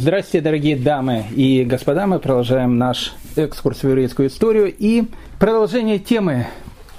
Здравствуйте, 0.00 0.44
дорогие 0.44 0.76
дамы 0.76 1.24
и 1.34 1.64
господа. 1.64 2.06
Мы 2.06 2.20
продолжаем 2.20 2.78
наш 2.78 3.16
экскурс 3.34 3.82
в 3.82 3.88
еврейскую 3.88 4.28
историю. 4.28 4.72
И 4.78 5.02
продолжение 5.40 5.98
темы 5.98 6.46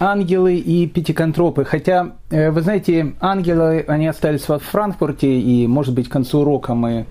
ангелы 0.01 0.57
и 0.57 0.85
пятиконтропы. 0.85 1.63
Хотя, 1.63 2.17
э, 2.29 2.51
вы 2.51 2.59
знаете, 2.61 3.13
ангелы, 3.21 3.85
они 3.87 4.05
остались 4.05 4.49
во 4.49 4.59
Франкфурте, 4.59 5.39
и, 5.39 5.65
может 5.65 5.95
быть, 5.95 6.09
к 6.09 6.11
концу 6.11 6.39
урока 6.39 6.73
мы 6.73 7.05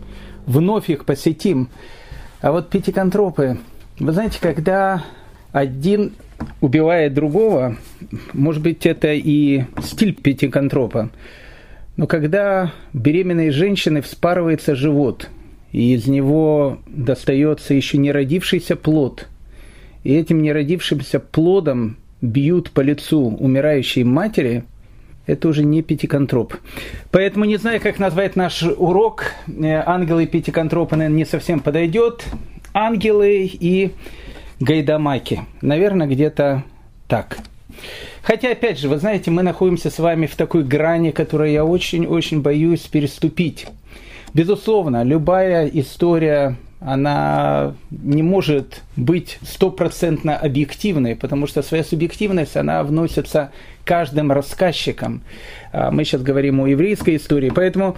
вновь 0.45 0.91
их 0.91 1.07
посетим. 1.07 1.71
А 2.43 2.53
вот 2.53 2.69
пятиконтропы, 2.69 3.57
вы 3.99 4.13
знаете, 4.13 4.39
когда 4.43 5.05
один 5.53 6.13
убивает 6.61 7.15
другого, 7.15 7.79
может 8.35 8.63
быть, 8.63 8.85
это 8.85 9.15
и 9.15 9.65
стиль 9.83 10.15
пятиконтропа, 10.15 11.09
но 11.97 12.07
когда 12.07 12.73
беременной 12.93 13.49
женщины 13.49 14.03
вспарывается 14.03 14.75
живот– 14.75 15.31
и 15.79 15.95
из 15.95 16.09
него 16.09 16.79
достается 16.89 17.73
еще 17.73 17.99
не 17.99 18.11
родившийся 18.11 18.75
плод, 18.75 19.29
и 20.03 20.13
этим 20.13 20.43
не 20.43 20.53
родившимся 20.53 21.21
плодом 21.21 21.99
бьют 22.21 22.73
по 22.73 22.81
лицу 22.81 23.37
умирающей 23.39 24.03
матери, 24.03 24.65
это 25.27 25.47
уже 25.47 25.63
не 25.63 25.83
пятиконтроп. 25.83 26.57
Поэтому 27.13 27.45
не 27.45 27.59
знаю, 27.59 27.81
как 27.81 28.01
назвать 28.01 28.35
наш 28.35 28.65
урок. 28.65 29.27
Э, 29.47 29.85
ангелы 29.87 30.25
и 30.25 30.27
пятиконтропы, 30.27 30.97
наверное, 30.97 31.19
не 31.19 31.25
совсем 31.25 31.61
подойдет. 31.61 32.25
Ангелы 32.75 33.45
и 33.45 33.93
гайдамаки. 34.59 35.43
Наверное, 35.63 36.09
где-то 36.09 36.65
так. 37.07 37.39
Хотя, 38.23 38.51
опять 38.51 38.81
же, 38.81 38.89
вы 38.89 38.99
знаете, 38.99 39.31
мы 39.31 39.43
находимся 39.43 39.91
с 39.91 40.01
вами 40.01 40.27
в 40.27 40.35
такой 40.35 40.65
грани, 40.65 41.13
которую 41.13 41.53
я 41.53 41.65
очень-очень 41.65 42.43
боюсь 42.43 42.81
переступить. 42.81 43.69
Безусловно, 44.35 45.03
любая 45.03 45.67
история 45.67 46.57
она 46.81 47.75
не 47.91 48.23
может 48.23 48.83
быть 48.97 49.39
стопроцентно 49.43 50.37
объективной, 50.37 51.17
потому 51.17 51.47
что 51.47 51.63
своя 51.63 51.83
субъективность, 51.83 52.57
она 52.57 52.83
вносится 52.85 53.51
каждым 53.85 54.31
рассказчиком. 54.31 55.23
А, 55.73 55.91
мы 55.91 56.05
сейчас 56.05 56.23
говорим 56.23 56.61
о 56.61 56.69
еврейской 56.69 57.17
истории, 57.17 57.51
поэтому 57.55 57.97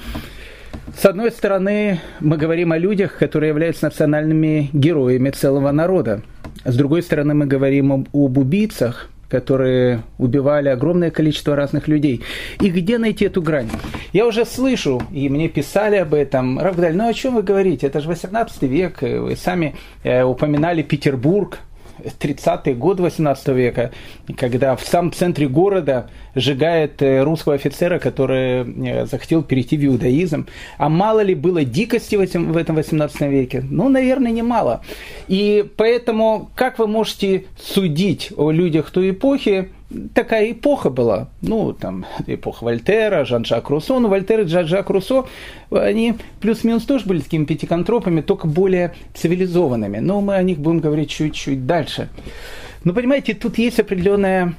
с 0.96 1.04
одной 1.04 1.30
стороны, 1.30 2.00
мы 2.20 2.36
говорим 2.36 2.72
о 2.72 2.78
людях, 2.78 3.19
которые 3.19 3.48
являются 3.50 3.86
национальными 3.86 4.70
героями 4.72 5.30
целого 5.30 5.70
народа. 5.72 6.22
С 6.64 6.76
другой 6.76 7.02
стороны, 7.02 7.34
мы 7.34 7.47
говорим 7.47 7.92
об, 7.92 8.08
об 8.12 8.38
убийцах, 8.38 9.10
которые 9.30 10.02
убивали 10.18 10.68
огромное 10.68 11.10
количество 11.10 11.56
разных 11.56 11.88
людей. 11.88 12.22
И 12.60 12.68
где 12.68 12.98
найти 12.98 13.26
эту 13.26 13.40
грань? 13.40 13.70
Я 14.12 14.26
уже 14.26 14.44
слышу, 14.44 15.00
и 15.12 15.28
мне 15.28 15.48
писали 15.48 15.96
об 15.96 16.14
этом, 16.14 16.58
Равгдаль, 16.58 16.96
ну 16.96 17.08
о 17.08 17.14
чем 17.14 17.36
вы 17.36 17.42
говорите? 17.42 17.86
Это 17.86 18.00
же 18.00 18.08
18 18.08 18.62
век, 18.62 19.02
вы 19.02 19.36
сами 19.36 19.76
э, 20.02 20.22
упоминали 20.24 20.82
Петербург, 20.82 21.58
30-й 22.04 22.74
год 22.74 23.00
18 23.00 23.48
века, 23.48 23.92
когда 24.36 24.76
в 24.76 24.82
самом 24.82 25.12
центре 25.12 25.48
города 25.48 26.08
сжигает 26.34 27.02
э, 27.02 27.22
русского 27.22 27.54
офицера, 27.54 27.98
который 27.98 28.88
э, 28.88 29.06
захотел 29.06 29.42
перейти 29.42 29.76
в 29.76 29.84
иудаизм. 29.84 30.46
А 30.78 30.88
мало 30.88 31.20
ли 31.20 31.34
было 31.34 31.64
дикости 31.64 32.16
в 32.16 32.20
этом, 32.20 32.52
в 32.52 32.56
этом 32.56 32.76
18 32.76 33.20
веке? 33.22 33.64
Ну, 33.68 33.88
наверное, 33.88 34.32
немало. 34.32 34.82
И 35.28 35.64
поэтому, 35.76 36.50
как 36.54 36.78
вы 36.78 36.86
можете 36.86 37.44
судить 37.58 38.32
о 38.36 38.50
людях 38.50 38.90
той 38.90 39.10
эпохи, 39.10 39.70
такая 40.14 40.52
эпоха 40.52 40.91
была. 40.91 41.28
Ну, 41.42 41.72
там, 41.72 42.06
эпоха 42.27 42.64
Вольтера, 42.64 43.24
Жан-Жак 43.24 43.70
Руссо. 43.70 43.98
Но 43.98 44.08
Вольтер 44.08 44.41
и 44.41 44.47
Жан-Жак 44.47 44.91
Руссо, 44.91 45.27
они 45.70 46.14
плюс-минус 46.41 46.84
тоже 46.84 47.06
были 47.06 47.20
такими 47.20 47.44
пятиконтропами, 47.44 48.20
только 48.20 48.47
более 48.47 48.94
цивилизованными. 49.14 49.98
Но 49.98 50.20
мы 50.20 50.34
о 50.34 50.42
них 50.42 50.58
будем 50.58 50.80
говорить 50.80 51.10
чуть-чуть 51.10 51.66
дальше. 51.66 52.08
Но, 52.84 52.92
понимаете, 52.92 53.34
тут 53.34 53.58
есть 53.58 53.78
определенная 53.78 54.55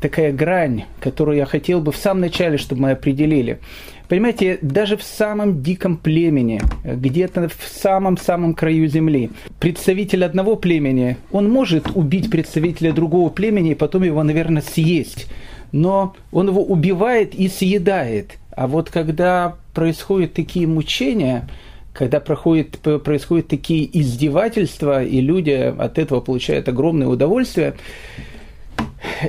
такая 0.00 0.32
грань, 0.32 0.84
которую 1.00 1.36
я 1.36 1.46
хотел 1.46 1.80
бы 1.80 1.92
в 1.92 1.96
самом 1.96 2.22
начале, 2.22 2.58
чтобы 2.58 2.82
мы 2.82 2.90
определили. 2.92 3.60
Понимаете, 4.08 4.58
даже 4.60 4.96
в 4.96 5.02
самом 5.02 5.62
диком 5.62 5.96
племени, 5.96 6.60
где-то 6.84 7.48
в 7.48 7.68
самом-самом 7.70 8.54
краю 8.54 8.88
земли, 8.88 9.30
представитель 9.60 10.24
одного 10.24 10.56
племени, 10.56 11.16
он 11.30 11.48
может 11.48 11.90
убить 11.94 12.28
представителя 12.28 12.92
другого 12.92 13.28
племени 13.28 13.70
и 13.70 13.76
потом 13.76 14.02
его, 14.02 14.22
наверное, 14.22 14.62
съесть. 14.62 15.26
Но 15.70 16.16
он 16.32 16.48
его 16.48 16.64
убивает 16.64 17.34
и 17.34 17.48
съедает. 17.48 18.38
А 18.50 18.66
вот 18.66 18.90
когда 18.90 19.54
происходят 19.74 20.32
такие 20.32 20.66
мучения, 20.66 21.48
когда 21.92 22.18
проходит, 22.18 22.78
происходят 22.78 23.46
такие 23.46 23.88
издевательства, 24.00 25.04
и 25.04 25.20
люди 25.20 25.50
от 25.50 25.98
этого 25.98 26.20
получают 26.20 26.68
огромное 26.68 27.06
удовольствие, 27.06 27.74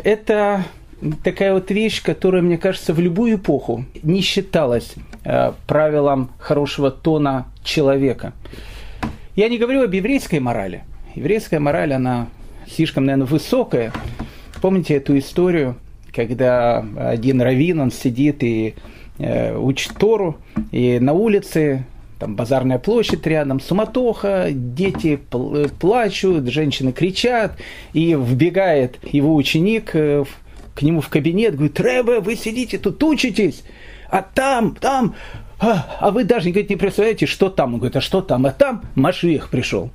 это 0.04 0.66
такая 1.24 1.54
вот 1.54 1.72
вещь, 1.72 2.02
которая, 2.02 2.42
мне 2.42 2.58
кажется, 2.58 2.94
в 2.94 3.00
любую 3.00 3.36
эпоху 3.36 3.86
не 4.04 4.22
считалась 4.22 4.96
э, 5.24 5.54
правилом 5.68 6.32
хорошего 6.38 6.92
тона 6.92 7.48
человека. 7.64 8.34
Я 9.36 9.50
не 9.50 9.58
говорю 9.58 9.84
об 9.84 9.94
еврейской 9.94 10.40
морали. 10.40 10.84
Еврейская 11.16 11.60
мораль, 11.60 11.94
она 11.94 12.28
слишком, 12.68 13.06
наверное, 13.06 13.28
высокая. 13.28 13.92
Помните 14.62 14.96
эту 14.96 15.18
историю, 15.18 15.76
когда 16.14 16.86
один 16.98 17.42
раввин, 17.42 17.80
он 17.80 17.92
сидит 17.92 18.44
и 18.44 18.76
э, 19.18 19.56
учит 19.58 19.94
Тору, 19.98 20.38
и 20.72 21.00
на 21.00 21.14
улице 21.14 21.86
там 22.22 22.36
базарная 22.36 22.78
площадь 22.78 23.26
рядом, 23.26 23.60
суматоха, 23.60 24.50
дети 24.52 25.20
плачут, 25.80 26.48
женщины 26.50 26.92
кричат, 26.92 27.58
и 27.94 28.14
вбегает 28.14 29.00
его 29.12 29.34
ученик 29.34 29.96
э, 29.96 30.24
к 30.76 30.84
нему 30.84 31.02
в 31.02 31.10
кабинет, 31.10 31.56
говорит, 31.56 31.80
Рэбе, 31.80 32.20
вы 32.20 32.36
сидите 32.36 32.78
тут, 32.78 33.02
учитесь, 33.04 33.64
а 34.08 34.22
там, 34.22 34.76
там, 34.76 35.16
а, 35.60 35.98
а 36.00 36.12
вы 36.12 36.24
даже 36.24 36.52
говорит, 36.52 36.70
не 36.70 36.76
представляете, 36.76 37.26
что 37.26 37.50
там. 37.50 37.74
Он 37.74 37.80
говорит, 37.80 37.96
а 37.96 38.02
что 38.02 38.22
там? 38.22 38.46
А 38.46 38.52
там 38.52 38.84
Машиих 38.94 39.50
пришел. 39.50 39.90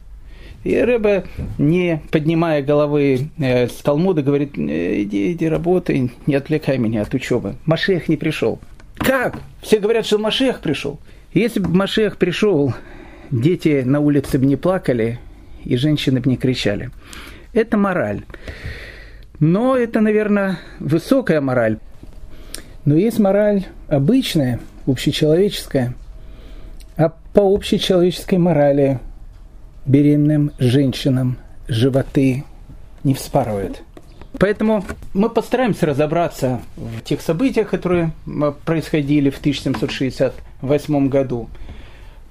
И 0.65 0.77
Рэбе, 0.77 1.27
не 1.59 2.03
поднимая 2.11 2.61
головы 2.61 3.31
э, 3.39 3.69
с 3.69 3.75
Талмуда, 3.83 4.23
говорит, 4.23 4.59
«Э, 4.59 5.03
иди, 5.03 5.31
иди, 5.31 5.49
работай, 5.49 6.11
не 6.27 6.35
отвлекай 6.35 6.77
меня 6.79 7.03
от 7.03 7.15
учебы. 7.15 7.55
Машех 7.67 8.09
не 8.09 8.17
пришел. 8.17 8.59
Как? 8.97 9.39
Все 9.63 9.79
говорят, 9.79 10.07
что 10.07 10.19
Машех 10.19 10.61
пришел. 10.61 10.99
Если 11.37 11.61
бы 11.61 11.69
Машех 11.69 12.17
пришел, 12.17 12.73
дети 13.31 13.83
на 13.85 14.01
улице 14.01 14.39
бы 14.39 14.47
не 14.47 14.57
плакали, 14.57 15.21
и 15.65 15.77
женщины 15.77 16.19
бы 16.19 16.31
не 16.31 16.39
кричали. 16.39 16.91
Это 17.53 17.77
мораль. 17.77 18.23
Но 19.39 19.77
это, 19.77 20.01
наверное, 20.01 20.59
высокая 20.81 21.43
мораль. 21.43 21.77
Но 22.87 22.95
есть 22.95 23.19
мораль 23.19 23.67
обычная, 23.87 24.61
общечеловеческая. 24.87 25.93
А 26.97 27.11
по 27.35 27.55
общечеловеческой 27.55 28.39
морали 28.39 28.99
беременным 29.85 30.53
женщинам 30.59 31.37
животы 31.69 32.45
не 33.05 33.13
вспарывают. 33.13 33.83
Поэтому 34.39 34.87
мы 35.13 35.29
постараемся 35.29 35.85
разобраться 35.85 36.63
в 36.77 37.03
тех 37.03 37.21
событиях, 37.21 37.69
которые 37.69 38.13
происходили 38.65 39.29
в 39.29 39.39
1768 40.61 41.09
году. 41.09 41.49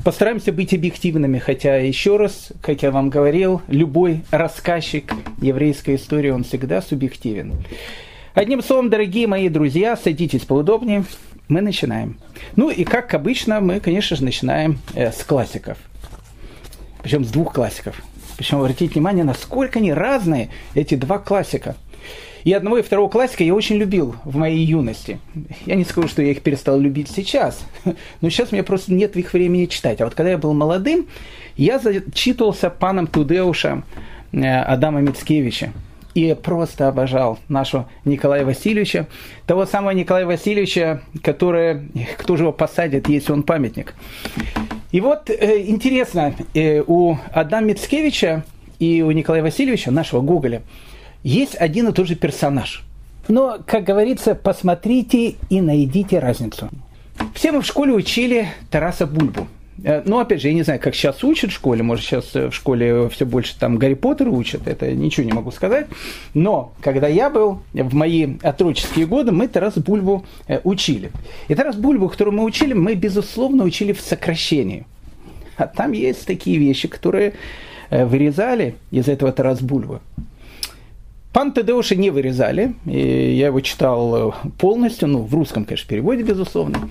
Постараемся 0.03 0.52
быть 0.52 0.74
объективными, 0.74 1.40
хотя, 1.40 1.78
еще 1.78 2.18
раз, 2.18 2.52
как 2.62 2.84
я 2.84 2.91
вам 2.91 3.09
говорил, 3.09 3.62
любой 3.68 4.24
рассказчик 4.30 5.13
еврейской 5.41 5.96
истории, 5.96 6.30
он 6.30 6.44
всегда 6.44 6.81
субъективен. 6.81 7.56
Одним 8.34 8.62
словом, 8.62 8.90
дорогие 8.90 9.25
мои 9.28 9.50
друзья, 9.50 9.96
садитесь 9.96 10.41
поудобнее, 10.41 11.06
мы 11.47 11.62
начинаем. 11.62 12.19
Ну 12.56 12.69
и 12.69 12.84
как 12.84 13.13
обычно, 13.13 13.62
мы, 13.62 13.80
конечно 13.80 14.18
же, 14.18 14.24
начинаем 14.24 14.80
э, 14.94 15.12
с 15.12 15.24
классиков. 15.24 15.78
Причем 17.01 17.24
с 17.24 17.30
двух 17.30 17.54
классиков. 17.54 18.01
Причем 18.38 18.57
обратите 18.57 18.94
внимание, 18.94 19.24
насколько 19.24 19.80
они 19.80 19.94
разные, 19.94 20.50
эти 20.74 20.95
два 20.95 21.18
классика– 21.18 21.75
и 22.45 22.53
одного 22.53 22.77
и 22.77 22.83
второго 22.83 23.09
классика 23.09 23.44
я 23.44 23.56
очень 23.56 23.77
любил 23.77 24.15
в 24.24 24.38
моей 24.38 24.63
юности. 24.63 25.19
Я 25.65 25.74
не 25.74 25.83
скажу, 25.83 26.07
что 26.07 26.21
я 26.21 26.30
их 26.30 26.44
перестал 26.44 26.80
любить 26.80 27.09
сейчас, 27.09 27.65
но 28.21 28.30
сейчас 28.30 28.51
у 28.51 28.56
меня 28.56 28.63
просто 28.63 28.94
нет 28.94 29.18
их 29.18 29.33
времени 29.33 29.65
читать. 29.65 30.00
А 30.00 30.06
вот 30.06 30.13
когда 30.13 30.30
я 30.30 30.38
был 30.38 30.53
молодым, 30.53 31.07
я 31.57 31.80
зачитывался 31.80 32.69
паном 32.69 33.07
Тудеуша 33.07 33.83
э, 34.31 34.59
Адама 34.62 35.01
Мицкевича. 35.01 35.74
И 36.13 36.33
просто 36.33 36.88
обожал 36.88 37.39
нашего 37.50 37.89
Николая 38.06 38.45
Васильевича, 38.45 39.07
того 39.47 39.65
самого 39.65 39.92
Николая 39.92 40.25
Васильевича, 40.25 41.01
который, 41.24 41.89
кто 42.18 42.38
же 42.38 42.44
его 42.44 42.53
посадит, 42.53 43.09
если 43.09 43.33
он 43.33 43.44
памятник. 43.44 43.95
И 44.92 45.01
вот 45.01 45.31
э, 45.31 45.65
интересно, 45.65 46.36
э, 46.53 46.83
у 46.86 47.18
Адама 47.33 47.68
Мицкевича 47.69 48.45
и 48.77 49.01
у 49.01 49.09
Николая 49.12 49.42
Васильевича, 49.42 49.89
нашего 49.89 50.21
Гоголя, 50.21 50.62
есть 51.25 51.56
один 51.56 51.88
и 51.88 51.92
тот 51.92 52.07
же 52.07 52.16
персонаж. 52.16 52.83
Но, 53.27 53.57
как 53.66 53.83
говорится, 53.83 54.36
посмотрите 54.36 55.36
и 55.50 55.60
найдите 55.60 56.19
разницу. 56.19 56.69
Все 57.33 57.51
мы 57.51 57.62
в 57.62 57.66
школе 57.66 57.94
учили 57.94 58.50
Тараса 58.69 59.07
Бульбу. 59.07 59.48
Э, 59.83 60.04
ну, 60.06 60.19
опять 60.19 60.42
же, 60.42 60.50
я 60.50 60.54
не 60.54 60.62
знаю, 60.62 60.80
как 60.80 60.94
сейчас 60.94 61.24
учат 61.24 61.50
в 61.50 61.54
школе, 61.56 61.81
может, 61.81 62.06
сейчас 62.06 62.31
в 62.36 62.51
школе 62.51 63.10
все 63.10 63.25
больше 63.25 63.57
там 63.57 63.77
Гарри 63.77 63.95
Поттера 63.95 64.30
учат, 64.30 64.68
это 64.68 64.92
ничего 64.92 65.25
не 65.25 65.33
могу 65.33 65.50
сказать. 65.50 65.88
Но, 66.36 66.74
когда 66.81 67.07
я 67.07 67.31
был, 67.31 67.62
в 67.74 67.95
мои 67.95 68.38
отроческие 68.44 69.07
годы, 69.07 69.31
мы 69.31 69.48
Тарас 69.48 69.80
Бульбу 69.80 70.25
учили. 70.63 71.10
И 71.48 71.56
Тарас 71.56 71.75
Бульбу, 71.75 72.07
которую 72.07 72.36
мы 72.36 72.44
учили, 72.44 72.74
мы, 72.74 72.94
безусловно, 72.94 73.63
учили 73.63 73.94
в 73.94 74.01
сокращении. 74.01 74.86
А 75.57 75.66
там 75.66 75.92
есть 75.94 76.28
такие 76.28 76.60
вещи, 76.60 76.88
которые 76.88 77.33
вырезали 77.89 78.75
из 78.92 79.07
этого 79.07 79.31
Тарас 79.31 79.62
Бульбы. 79.62 80.01
Пан 81.35 81.51
Тедеуша 81.51 81.95
не 81.97 82.11
вырезали, 82.11 82.75
и 82.85 83.35
я 83.35 83.47
его 83.47 83.59
читал 83.59 84.29
э, 84.29 84.31
полностью, 84.57 85.09
ну, 85.09 85.19
в 85.23 85.33
русском, 85.33 85.65
конечно, 85.65 85.89
переводе, 85.89 86.23
безусловно. 86.23 86.89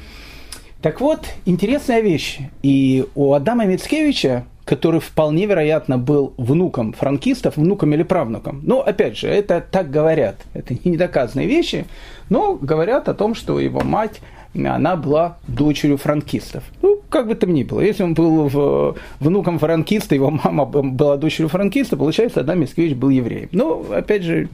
Так 0.82 1.00
вот, 1.00 1.20
интересная 1.46 2.02
вещь. 2.02 2.40
И 2.62 3.06
у 3.14 3.32
Адама 3.32 3.64
Мицкевича, 3.64 4.44
который 4.66 5.00
вполне 5.00 5.46
вероятно 5.46 5.96
был 5.96 6.34
внуком 6.36 6.92
франкистов, 6.92 7.56
внуком 7.56 7.94
или 7.94 8.02
правнуком. 8.02 8.60
Но, 8.64 8.82
опять 8.82 9.16
же, 9.16 9.28
это 9.28 9.62
так 9.62 9.90
говорят. 9.90 10.36
Это 10.52 10.76
не 10.84 10.98
доказанные 10.98 11.46
вещи, 11.46 11.86
но 12.28 12.54
говорят 12.54 13.08
о 13.08 13.14
том, 13.14 13.34
что 13.34 13.58
его 13.58 13.80
мать 13.80 14.20
она 14.54 14.96
была 14.96 15.38
дочерью 15.48 15.96
франкистов. 15.96 16.64
Ну, 16.82 17.00
как 17.08 17.26
бы 17.26 17.34
там 17.34 17.52
ни 17.52 17.64
было. 17.64 17.80
Если 17.80 18.02
он 18.02 18.14
был 18.14 18.48
в, 18.48 18.96
внуком 19.20 19.58
франкиста, 19.58 20.14
его 20.14 20.30
мама 20.30 20.64
была 20.64 21.16
дочерью 21.16 21.48
франкиста, 21.48 21.96
получается, 21.96 22.40
Адам 22.40 22.60
Мискевич 22.60 22.94
был 22.94 23.10
евреем. 23.10 23.48
Ну, 23.52 23.84
опять 23.92 24.22
же, 24.22 24.48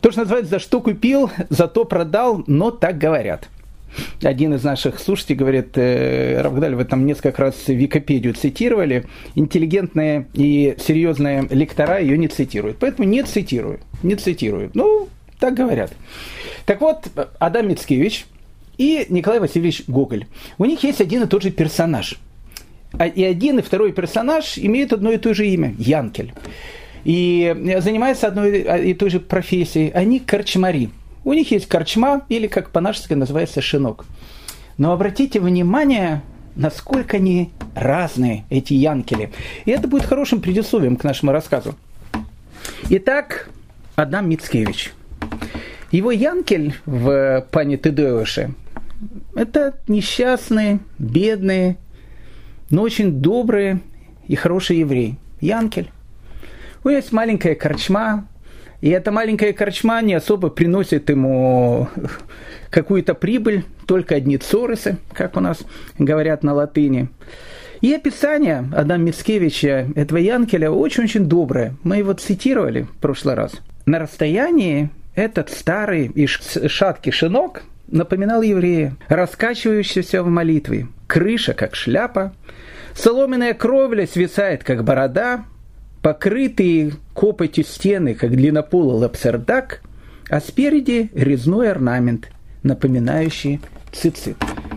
то, 0.00 0.10
что 0.10 0.20
называется, 0.20 0.50
за 0.52 0.58
что 0.58 0.80
купил, 0.80 1.30
за 1.48 1.66
то 1.66 1.84
продал, 1.84 2.44
но 2.46 2.70
так 2.70 2.98
говорят. 2.98 3.48
Один 4.22 4.54
из 4.54 4.62
наших 4.62 4.98
слушателей 4.98 5.36
говорит, 5.36 5.70
э, 5.76 6.40
Равгдаль, 6.42 6.74
вы 6.74 6.84
там 6.84 7.06
несколько 7.06 7.40
раз 7.42 7.54
Википедию 7.66 8.34
цитировали, 8.34 9.06
интеллигентные 9.34 10.26
и 10.34 10.76
серьезные 10.78 11.46
лектора 11.50 11.98
ее 11.98 12.18
не 12.18 12.28
цитируют. 12.28 12.76
Поэтому 12.78 13.08
не 13.08 13.22
цитирую, 13.22 13.80
не 14.02 14.16
цитирую. 14.16 14.70
Ну, 14.74 15.08
так 15.38 15.54
говорят. 15.54 15.92
Так 16.66 16.80
вот, 16.80 17.06
Адам 17.38 17.68
Мицкевич– 17.68 18.26
и 18.78 19.06
Николай 19.08 19.40
Васильевич 19.40 19.84
Гоголь. 19.86 20.26
У 20.58 20.64
них 20.64 20.82
есть 20.84 21.00
один 21.00 21.22
и 21.22 21.26
тот 21.26 21.42
же 21.42 21.50
персонаж. 21.50 22.18
А 22.92 23.06
и 23.06 23.22
один, 23.22 23.58
и 23.58 23.62
второй 23.62 23.92
персонаж 23.92 24.58
имеют 24.58 24.92
одно 24.92 25.10
и 25.10 25.18
то 25.18 25.34
же 25.34 25.46
имя– 25.46 25.74
Янкель. 25.78 26.32
И 27.04 27.54
занимаются 27.80 28.26
одной 28.28 28.88
и 28.90 28.94
той 28.94 29.10
же 29.10 29.20
профессией. 29.20 29.90
Они 29.90 30.18
корчмари. 30.18 30.90
У 31.24 31.32
них 31.32 31.50
есть 31.50 31.68
корчма, 31.68 32.22
или 32.28 32.46
как 32.46 32.70
по-нашески 32.70 33.14
называется 33.14 33.60
шинок. 33.60 34.04
Но 34.78 34.92
обратите 34.92 35.40
внимание, 35.40 36.22
насколько 36.54 37.16
они 37.16 37.50
разные, 37.74 38.44
эти 38.50 38.74
янкели. 38.74 39.30
И 39.64 39.70
это 39.70 39.88
будет 39.88 40.04
хорошим 40.04 40.40
предисловием 40.40 40.96
к 40.96 41.04
нашему 41.04 41.32
рассказу. 41.32 41.74
Итак, 42.90 43.48
Адам 43.96 44.28
Мицкевич. 44.28 44.92
Его 45.90 46.10
янкель 46.10 46.74
в 46.84 47.46
пане 47.50 47.76
Тедеуше 47.76 48.54
это 49.34 49.76
несчастные, 49.88 50.80
бедные, 50.98 51.76
но 52.70 52.82
очень 52.82 53.20
добрые 53.20 53.80
и 54.26 54.34
хорошие 54.34 54.80
евреи. 54.80 55.18
Янкель. 55.40 55.90
У 56.82 56.88
него 56.88 56.98
есть 56.98 57.12
маленькая 57.12 57.54
корчма, 57.54 58.26
и 58.80 58.88
эта 58.88 59.10
маленькая 59.10 59.52
корчма 59.52 60.00
не 60.02 60.14
особо 60.14 60.48
приносит 60.48 61.10
ему 61.10 61.88
какую-то 62.70 63.14
прибыль, 63.14 63.64
только 63.86 64.16
одни 64.16 64.38
цорисы, 64.38 64.98
как 65.12 65.36
у 65.36 65.40
нас 65.40 65.58
говорят 65.98 66.42
на 66.42 66.54
латыни. 66.54 67.08
И 67.82 67.92
описание 67.92 68.68
Адам 68.74 69.04
Мицкевича, 69.04 69.88
этого 69.94 70.18
Янкеля, 70.18 70.70
очень-очень 70.70 71.26
доброе. 71.26 71.76
Мы 71.82 71.98
его 71.98 72.14
цитировали 72.14 72.82
в 72.82 72.96
прошлый 72.96 73.34
раз. 73.34 73.52
На 73.84 73.98
расстоянии 73.98 74.90
этот 75.14 75.50
старый 75.50 76.06
и 76.06 76.26
шаткий 76.26 77.12
шинок– 77.12 77.62
напоминал 77.88 78.42
еврея, 78.42 78.96
раскачивающегося 79.08 80.22
в 80.22 80.28
молитве. 80.28 80.88
Крыша, 81.06 81.54
как 81.54 81.74
шляпа, 81.74 82.34
соломенная 82.94 83.54
кровля 83.54 84.06
свисает, 84.06 84.64
как 84.64 84.84
борода, 84.84 85.44
покрытые 86.02 86.92
копотью 87.14 87.64
стены, 87.64 88.14
как 88.14 88.30
длиннополый 88.30 88.98
лапсердак, 88.98 89.82
а 90.28 90.40
спереди 90.40 91.10
резной 91.14 91.70
орнамент, 91.70 92.28
напоминающий 92.62 93.60
цицит. 93.92 94.36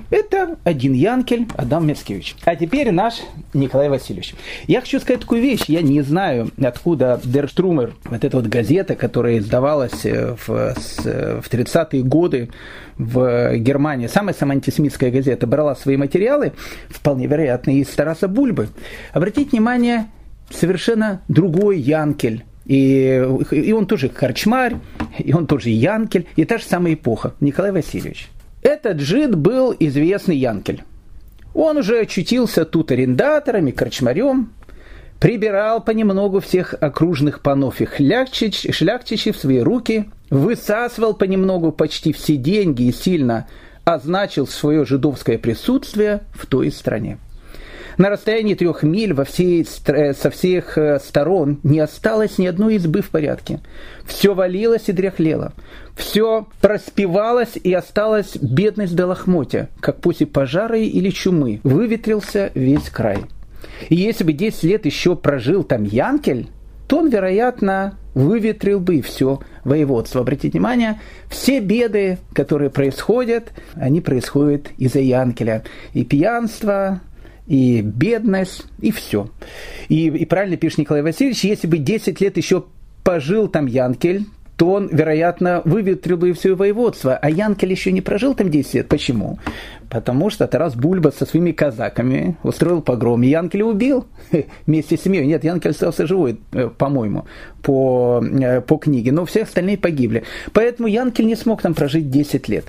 Это 0.09 0.57
один 0.63 0.93
Янкель, 0.93 1.47
Адам 1.55 1.85
Мецкевич. 1.87 2.35
А 2.43 2.55
теперь 2.55 2.91
наш 2.91 3.21
Николай 3.53 3.89
Васильевич. 3.89 4.33
Я 4.65 4.81
хочу 4.81 4.99
сказать 4.99 5.21
такую 5.21 5.41
вещь. 5.41 5.65
Я 5.67 5.81
не 5.81 6.01
знаю, 6.01 6.49
откуда 6.61 7.21
Дер 7.23 7.47
Штрумер, 7.47 7.93
вот 8.05 8.23
эта 8.23 8.35
вот 8.35 8.47
газета, 8.47 8.95
которая 8.95 9.37
издавалась 9.37 10.05
э, 10.05 10.35
в, 10.35 10.47
в 10.47 11.51
30-е 11.51 12.03
годы 12.03 12.49
в 12.97 13.55
Германии, 13.57 14.07
самая-самая 14.07 14.57
антисемитская 14.57 15.11
газета, 15.11 15.45
брала 15.45 15.75
свои 15.75 15.95
материалы, 15.95 16.53
вполне 16.89 17.27
вероятно, 17.27 17.71
из 17.71 17.87
Тараса 17.89 18.27
Бульбы. 18.27 18.69
Обратите 19.13 19.51
внимание, 19.51 20.07
совершенно 20.49 21.21
другой 21.27 21.79
Янкель. 21.79 22.45
И, 22.65 23.25
и 23.51 23.71
он 23.71 23.85
тоже 23.85 24.09
корчмарь, 24.09 24.75
и 25.17 25.33
он 25.33 25.47
тоже 25.47 25.69
Янкель, 25.69 26.27
и 26.35 26.45
та 26.45 26.57
же 26.57 26.65
самая 26.65 26.93
эпоха. 26.93 27.33
Николай 27.39 27.71
Васильевич. 27.71 28.29
Этот 28.61 28.99
жид 28.99 29.35
был 29.35 29.75
известный 29.79 30.37
Янкель. 30.37 30.83
Он 31.53 31.77
уже 31.77 32.01
очутился 32.01 32.65
тут 32.65 32.91
арендатором 32.91 33.67
и 33.67 33.71
корчмарем, 33.71 34.53
прибирал 35.19 35.83
понемногу 35.83 36.39
всех 36.39 36.75
окружных 36.79 37.41
панов 37.41 37.81
и 37.81 37.85
шляхтич, 37.85 38.67
шляхтичей 38.73 39.31
в 39.31 39.37
свои 39.37 39.59
руки, 39.59 40.09
высасывал 40.29 41.13
понемногу 41.13 41.71
почти 41.71 42.13
все 42.13 42.37
деньги 42.37 42.83
и 42.83 42.91
сильно 42.91 43.47
означил 43.83 44.45
свое 44.45 44.85
жидовское 44.85 45.37
присутствие 45.37 46.21
в 46.33 46.45
той 46.45 46.71
стране. 46.71 47.17
На 47.99 48.09
расстоянии 48.09 48.53
трех 48.53 48.81
миль 48.83 49.13
во 49.13 49.25
всей, 49.25 49.67
э, 49.87 50.13
со 50.13 50.29
всех 50.29 50.77
э, 50.77 50.99
сторон 50.99 51.59
не 51.63 51.81
осталось 51.81 52.37
ни 52.37 52.47
одной 52.47 52.75
избы 52.75 53.01
в 53.01 53.09
порядке. 53.09 53.59
Все 54.05 54.33
валилось 54.33 54.87
и 54.87 54.93
дряхлело. 54.93 55.51
Все 55.97 56.47
проспевалось 56.61 57.57
и 57.61 57.73
осталась 57.73 58.37
бедность 58.37 58.95
до 58.95 59.05
лохмотья, 59.05 59.67
как 59.81 59.99
после 59.99 60.27
пожара 60.27 60.79
или 60.79 61.09
чумы. 61.09 61.59
Выветрился 61.63 62.51
весь 62.55 62.89
край. 62.89 63.17
И 63.89 63.95
если 63.95 64.23
бы 64.23 64.31
10 64.31 64.63
лет 64.63 64.85
еще 64.85 65.17
прожил 65.17 65.65
там 65.65 65.83
Янкель, 65.83 66.47
то 66.87 66.99
он, 66.99 67.09
вероятно, 67.09 67.97
выветрил 68.13 68.79
бы 68.79 69.01
все 69.01 69.41
воеводство. 69.65 70.21
Обратите 70.21 70.51
внимание, 70.51 71.01
все 71.27 71.59
беды, 71.59 72.17
которые 72.33 72.69
происходят, 72.69 73.51
они 73.75 73.99
происходят 73.99 74.69
из-за 74.77 74.99
Янкеля. 74.99 75.63
И 75.93 76.05
пьянство, 76.05 77.01
и 77.49 77.81
бедность, 77.81 78.65
и 78.79 78.91
все. 78.91 79.27
И, 79.89 80.07
и 80.07 80.25
правильно 80.25 80.55
пишет 80.55 80.77
Николай 80.77 81.01
Васильевич, 81.01 81.43
если 81.43 81.67
бы 81.67 81.79
10 81.79 82.21
лет 82.21 82.37
еще 82.37 82.63
пожил 83.03 83.49
там 83.49 83.65
Янкель, 83.65 84.25
то 84.55 84.73
он, 84.73 84.89
вероятно, 84.89 85.61
выветрил 85.65 86.17
бы 86.17 86.33
все 86.33 86.53
воеводство. 86.53 87.15
А 87.15 87.29
Янкель 87.29 87.71
еще 87.71 87.91
не 87.91 88.01
прожил 88.01 88.35
там 88.35 88.51
10 88.51 88.73
лет. 88.73 88.87
Почему? 88.89 89.39
Потому 89.89 90.29
что 90.29 90.47
Тарас 90.47 90.75
Бульба 90.75 91.09
со 91.17 91.25
своими 91.25 91.51
казаками 91.51 92.37
устроил 92.43 92.81
погром, 92.81 93.23
и 93.23 93.29
Янкеля 93.29 93.65
убил 93.65 94.05
вместе 94.67 94.97
с 94.97 95.01
семьей. 95.01 95.25
Нет, 95.25 95.43
Янкель 95.43 95.71
остался 95.71 96.05
живой, 96.05 96.39
э, 96.51 96.69
по-моему, 96.77 97.25
по, 97.63 98.21
э, 98.21 98.61
по 98.61 98.77
книге, 98.77 99.11
но 99.11 99.25
все 99.25 99.43
остальные 99.43 99.77
погибли. 99.77 100.23
Поэтому 100.51 100.87
Янкель 100.87 101.25
не 101.25 101.35
смог 101.35 101.61
там 101.61 101.73
прожить 101.73 102.11
10 102.11 102.49
лет. 102.49 102.65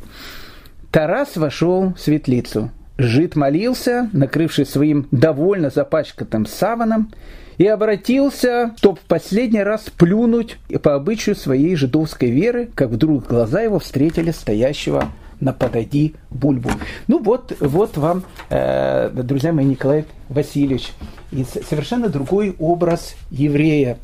Тарас 0.91 1.37
вошел 1.37 1.93
в 1.95 2.01
светлицу. 2.01 2.71
Жид 3.03 3.35
молился, 3.35 4.11
накрывшись 4.13 4.69
своим 4.69 5.07
довольно 5.11 5.71
запачканным 5.71 6.45
саваном, 6.45 7.11
и 7.57 7.67
обратился, 7.67 8.73
чтобы 8.77 8.97
в 8.97 9.01
последний 9.01 9.63
раз 9.63 9.87
плюнуть 9.97 10.59
по 10.83 10.95
обычаю 10.95 11.35
своей 11.35 11.77
жидовской 11.77 12.31
веры, 12.31 12.71
как 12.75 12.91
вдруг 12.91 13.27
глаза 13.27 13.63
его 13.63 13.79
встретили 13.79 14.31
стоящего 14.31 15.09
на 15.41 15.55
подойди 15.55 16.15
бульбу. 16.31 16.71
Ну 17.09 17.23
вот, 17.23 17.57
вот 17.61 17.97
вам, 17.97 18.25
э, 18.51 19.11
друзья 19.11 19.53
мои, 19.53 19.65
Николай 19.65 20.05
Васильевич, 20.29 20.93
и 21.33 21.45
совершенно 21.45 22.09
другой 22.09 22.55
образ 22.59 23.15
еврея. 23.31 23.99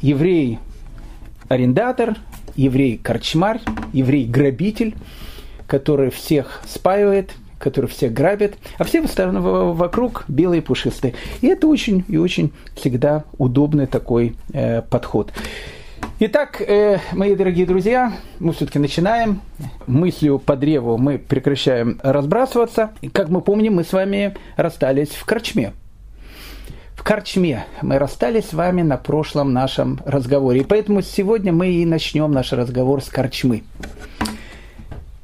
Еврей 0.00 0.58
арендатор, 1.48 2.16
еврей 2.56 2.98
корчмарь, 2.98 3.60
еврей 3.92 4.26
грабитель, 4.26 4.94
который 5.66 6.10
всех 6.10 6.62
спаивает, 6.66 7.32
который 7.58 7.86
всех 7.86 8.12
грабит, 8.12 8.56
а 8.78 8.84
все 8.84 9.02
вокруг 9.02 10.24
белые 10.28 10.62
пушистые. 10.62 11.14
И 11.40 11.46
это 11.46 11.66
очень 11.66 12.04
и 12.08 12.16
очень 12.16 12.52
всегда 12.74 13.24
удобный 13.36 13.86
такой 13.86 14.36
э, 14.52 14.82
подход. 14.82 15.32
Итак, 16.20 16.60
э, 16.60 16.98
мои 17.12 17.36
дорогие 17.36 17.64
друзья, 17.64 18.12
мы 18.40 18.52
все-таки 18.52 18.78
начинаем. 18.78 19.40
Мыслью 19.86 20.38
по 20.38 20.56
древу 20.56 20.98
мы 20.98 21.18
прекращаем 21.18 22.00
разбрасываться. 22.02 22.90
И, 23.02 23.08
как 23.08 23.28
мы 23.28 23.40
помним, 23.40 23.76
мы 23.76 23.84
с 23.84 23.92
вами 23.92 24.34
расстались 24.56 25.10
в 25.10 25.24
Корчме. 25.24 25.72
В 26.94 27.04
Корчме 27.04 27.66
мы 27.82 27.98
расстались 27.98 28.46
с 28.46 28.52
вами 28.52 28.82
на 28.82 28.96
прошлом 28.96 29.52
нашем 29.52 30.00
разговоре. 30.04 30.62
И 30.62 30.64
поэтому 30.64 31.02
сегодня 31.02 31.52
мы 31.52 31.68
и 31.68 31.86
начнем 31.86 32.32
наш 32.32 32.52
разговор 32.52 33.00
с 33.00 33.08
Корчмы. 33.08 33.62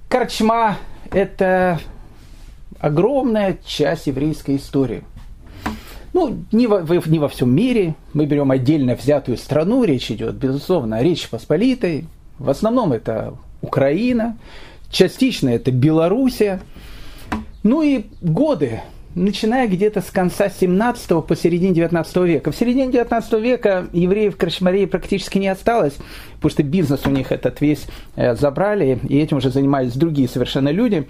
Корчма– 0.09 0.76
это 1.11 1.81
огромная 2.87 3.59
часть 3.64 4.07
еврейской 4.07 4.57
истории– 4.57 5.03
ну, 6.14 6.45
не 6.53 6.69
во, 6.69 6.81
не 6.81 7.19
во 7.19 7.29
всем 7.29 7.55
мире. 7.55 7.97
Мы 8.12 8.26
берем 8.26 8.53
отдельно 8.53 8.95
взятую 8.95 9.37
страну, 9.37 9.83
речь 9.83 10.12
идет, 10.12 10.37
безусловно, 10.37 10.99
о 10.99 11.03
Речи 11.03 11.29
Посполитой. 11.29 12.07
В 12.38 12.49
основном 12.50 12.93
это 12.93 13.35
Украина, 13.61 14.38
частично 14.91 15.49
это 15.49 15.73
Белоруссия. 15.73 16.61
Ну 17.64 17.83
и 17.83 18.07
годы, 18.23 18.81
начиная 19.14 19.68
где-то 19.68 20.00
с 20.00 20.11
конца 20.11 20.49
17 20.49 21.25
по 21.25 21.37
середине 21.37 21.75
19 21.75 22.16
века. 22.16 22.52
В 22.52 22.56
середине 22.56 22.90
19 22.92 23.33
века 23.35 23.87
евреев 23.92 24.35
в 24.35 24.37
Крашмарии 24.37 24.87
практически 24.87 25.38
не 25.38 25.49
осталось, 25.49 25.94
потому 26.37 26.50
что 26.50 26.62
бизнес 26.62 27.06
у 27.06 27.11
них 27.11 27.33
этот 27.33 27.61
весь 27.61 27.87
э, 28.16 28.35
забрали, 28.35 28.99
и 29.09 29.18
этим 29.18 29.38
уже 29.38 29.50
занимались 29.50 29.94
другие 29.94 30.28
совершенно 30.28 30.71
люди. 30.71 31.06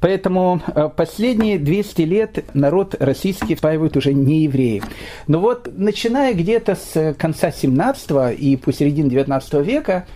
Поэтому 0.00 0.60
э, 0.66 0.90
последние 0.94 1.58
200 1.58 2.02
лет 2.02 2.44
народ 2.54 2.94
российский 2.98 3.56
спаивают 3.56 3.96
уже 3.96 4.12
не 4.12 4.42
евреи. 4.44 4.82
Но 5.26 5.40
вот 5.40 5.70
начиная 5.76 6.34
где-то 6.34 6.74
с 6.76 7.14
конца 7.14 7.50
17 7.50 8.38
и 8.38 8.56
по 8.56 8.72
середине 8.72 9.10
19 9.10 9.54
века, 9.66 10.06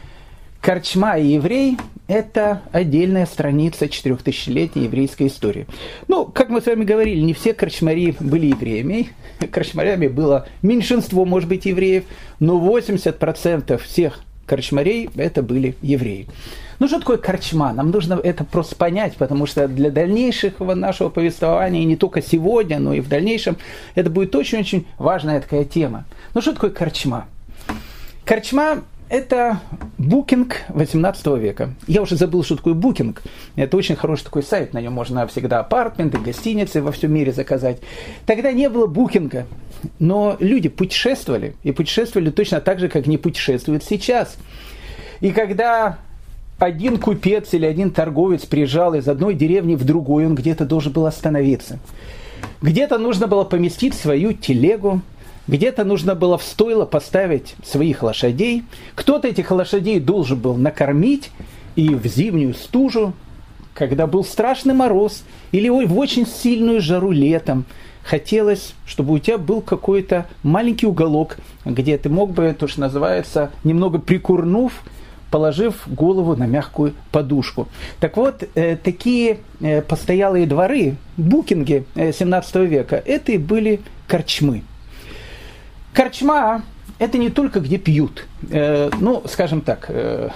Корчма 0.60 1.16
и 1.16 1.26
еврей– 1.26 1.78
это 2.06 2.60
отдельная 2.70 3.24
страница 3.24 3.88
четырехтысячелетней 3.88 4.84
еврейской 4.84 5.28
истории. 5.28 5.66
Ну, 6.06 6.26
как 6.26 6.50
мы 6.50 6.60
с 6.60 6.66
вами 6.66 6.84
говорили, 6.84 7.20
не 7.20 7.32
все 7.32 7.54
корчмари 7.54 8.14
были 8.20 8.48
евреями. 8.48 9.08
Корчмарями 9.50 10.08
было 10.08 10.46
меньшинство, 10.60 11.24
может 11.24 11.48
быть, 11.48 11.64
евреев, 11.64 12.04
но 12.40 12.58
80% 12.60 13.78
всех 13.78 14.20
корчмарей– 14.44 15.08
это 15.16 15.42
были 15.42 15.76
евреи. 15.80 16.26
Ну, 16.78 16.88
что 16.88 16.98
такое 16.98 17.16
корчма? 17.16 17.72
Нам 17.72 17.90
нужно 17.90 18.20
это 18.22 18.44
просто 18.44 18.76
понять, 18.76 19.14
потому 19.16 19.46
что 19.46 19.66
для 19.66 19.90
дальнейшего 19.90 20.74
нашего 20.74 21.08
повествования, 21.08 21.80
и 21.80 21.86
не 21.86 21.96
только 21.96 22.20
сегодня, 22.20 22.78
но 22.78 22.92
и 22.92 23.00
в 23.00 23.08
дальнейшем, 23.08 23.56
это 23.94 24.10
будет 24.10 24.36
очень-очень 24.36 24.86
важная 24.98 25.40
такая 25.40 25.64
тема. 25.64 26.04
Ну, 26.34 26.42
что 26.42 26.52
такое 26.52 26.70
корчма? 26.70 27.28
Корчма– 28.26 28.82
это 29.10 29.60
букинг 29.98 30.62
18 30.68 31.26
века. 31.38 31.74
Я 31.88 32.00
уже 32.00 32.16
забыл, 32.16 32.44
что 32.44 32.56
такое 32.56 32.74
букинг. 32.74 33.22
Это 33.56 33.76
очень 33.76 33.96
хороший 33.96 34.24
такой 34.24 34.44
сайт, 34.44 34.72
на 34.72 34.80
нем 34.80 34.92
можно 34.92 35.26
всегда 35.26 35.58
апартменты, 35.58 36.18
гостиницы 36.18 36.80
во 36.80 36.92
всем 36.92 37.12
мире 37.12 37.32
заказать. 37.32 37.80
Тогда 38.24 38.52
не 38.52 38.68
было 38.70 38.86
букинга, 38.86 39.46
но 39.98 40.36
люди 40.38 40.68
путешествовали, 40.68 41.56
и 41.64 41.72
путешествовали 41.72 42.30
точно 42.30 42.60
так 42.60 42.78
же, 42.78 42.88
как 42.88 43.08
не 43.08 43.18
путешествуют 43.18 43.82
сейчас. 43.82 44.36
И 45.20 45.32
когда 45.32 45.98
один 46.60 46.98
купец 46.98 47.52
или 47.52 47.66
один 47.66 47.90
торговец 47.90 48.46
приезжал 48.46 48.94
из 48.94 49.08
одной 49.08 49.34
деревни 49.34 49.74
в 49.74 49.84
другую, 49.84 50.28
он 50.28 50.34
где-то 50.36 50.64
должен 50.64 50.92
был 50.92 51.06
остановиться. 51.06 51.80
Где-то 52.62 52.96
нужно 52.98 53.26
было 53.26 53.42
поместить 53.42 53.94
свою 53.94 54.34
телегу, 54.34 55.02
где-то 55.50 55.84
нужно 55.84 56.14
было 56.14 56.38
в 56.38 56.42
стойло 56.44 56.86
поставить 56.86 57.56
своих 57.64 58.04
лошадей. 58.04 58.64
Кто-то 58.94 59.26
этих 59.26 59.50
лошадей 59.50 59.98
должен 59.98 60.38
был 60.38 60.54
накормить, 60.54 61.30
и 61.74 61.88
в 61.88 62.06
зимнюю 62.06 62.54
стужу, 62.54 63.14
когда 63.74 64.06
был 64.06 64.24
страшный 64.24 64.74
мороз, 64.74 65.24
или 65.50 65.68
в 65.68 65.98
очень 65.98 66.26
сильную 66.26 66.80
жару 66.80 67.10
летом, 67.10 67.64
хотелось, 68.04 68.74
чтобы 68.86 69.14
у 69.14 69.18
тебя 69.18 69.38
был 69.38 69.60
какой-то 69.60 70.26
маленький 70.44 70.86
уголок, 70.86 71.36
где 71.64 71.98
ты 71.98 72.08
мог 72.08 72.32
бы, 72.32 72.54
то, 72.56 72.68
что 72.68 72.80
называется, 72.80 73.50
немного 73.64 73.98
прикурнув, 73.98 74.72
положив 75.32 75.82
голову 75.86 76.36
на 76.36 76.46
мягкую 76.46 76.94
подушку. 77.10 77.66
Так 77.98 78.16
вот, 78.16 78.44
э, 78.54 78.76
такие 78.76 79.38
э, 79.60 79.82
постоялые 79.82 80.46
дворы, 80.46 80.96
букинги 81.16 81.84
э, 81.96 82.12
17 82.12 82.54
века, 82.68 83.02
это 83.04 83.32
и 83.32 83.38
были 83.38 83.80
корчмы. 84.06 84.62
Корчма– 85.94 86.62
это 86.98 87.18
не 87.18 87.30
только 87.30 87.60
где 87.60 87.78
пьют. 87.78 88.26
Э, 88.50 88.90
ну, 89.00 89.22
скажем 89.26 89.60
так, 89.60 89.86
э, 89.88 90.28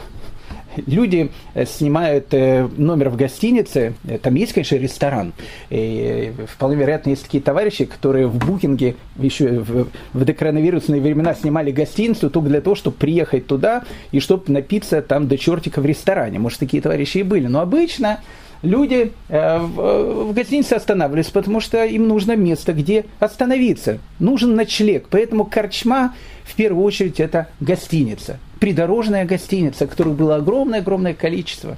люди 0.87 1.31
снимают 1.67 2.33
э, 2.33 2.69
номер 2.77 3.11
в 3.11 3.17
гостинице, 3.17 3.95
там 4.23 4.35
есть, 4.35 4.53
конечно, 4.53 4.77
ресторан. 4.77 5.33
И 5.71 6.33
вполне 6.53 6.77
вероятно, 6.77 7.11
есть 7.11 7.25
такие 7.25 7.43
товарищи, 7.43 7.85
которые 7.85 8.27
в 8.27 8.37
букинге 8.39 8.97
еще 9.17 9.61
в, 9.61 9.89
в 10.13 10.25
докоронавирусные 10.25 11.01
времена 11.01 11.35
снимали 11.35 11.71
гостиницу 11.71 12.31
только 12.31 12.49
для 12.49 12.61
того, 12.61 12.75
чтобы 12.75 12.97
приехать 12.97 13.47
туда 13.47 13.85
и 14.11 14.21
чтобы 14.21 14.53
напиться 14.53 15.03
там 15.03 15.29
до 15.29 15.39
чертика 15.39 15.81
в 15.81 15.87
ресторане. 15.87 16.39
Может, 16.39 16.59
такие 16.59 16.83
товарищи 16.83 17.19
и 17.19 17.23
были. 17.23 17.47
Но 17.47 17.61
обычно 17.61 18.21
люди 18.65 19.13
в 19.29 20.33
гостинице 20.33 20.73
останавливались, 20.75 21.29
потому 21.29 21.61
что 21.61 21.85
им 21.85 22.09
нужно 22.09 22.35
место, 22.35 22.73
где 22.73 23.05
остановиться. 23.21 23.99
Нужен 24.19 24.57
ночлег. 24.57 25.07
Поэтому 25.11 25.45
корчма 25.45 26.15
в 26.45 26.55
первую 26.55 26.85
очередь 26.85 27.21
это 27.21 27.49
гостиница 27.61 28.39
придорожная 28.65 29.27
гостиница, 29.27 29.87
которых 29.87 30.15
было 30.15 30.37
огромное-огромное 30.37 31.13
количество. 31.13 31.77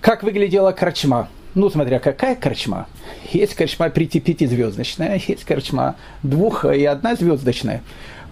Как 0.00 0.22
выглядела 0.22 0.72
корчма? 0.72 1.28
Ну, 1.54 1.68
смотря 1.68 1.98
какая 1.98 2.34
корчма. 2.34 2.86
Есть 3.30 3.54
корчма 3.54 3.90
пятизвездочная, 3.90 5.20
есть 5.26 5.44
корчма 5.44 5.96
двух- 6.22 6.64
и 6.64 6.86
однозвездочная. 6.86 7.82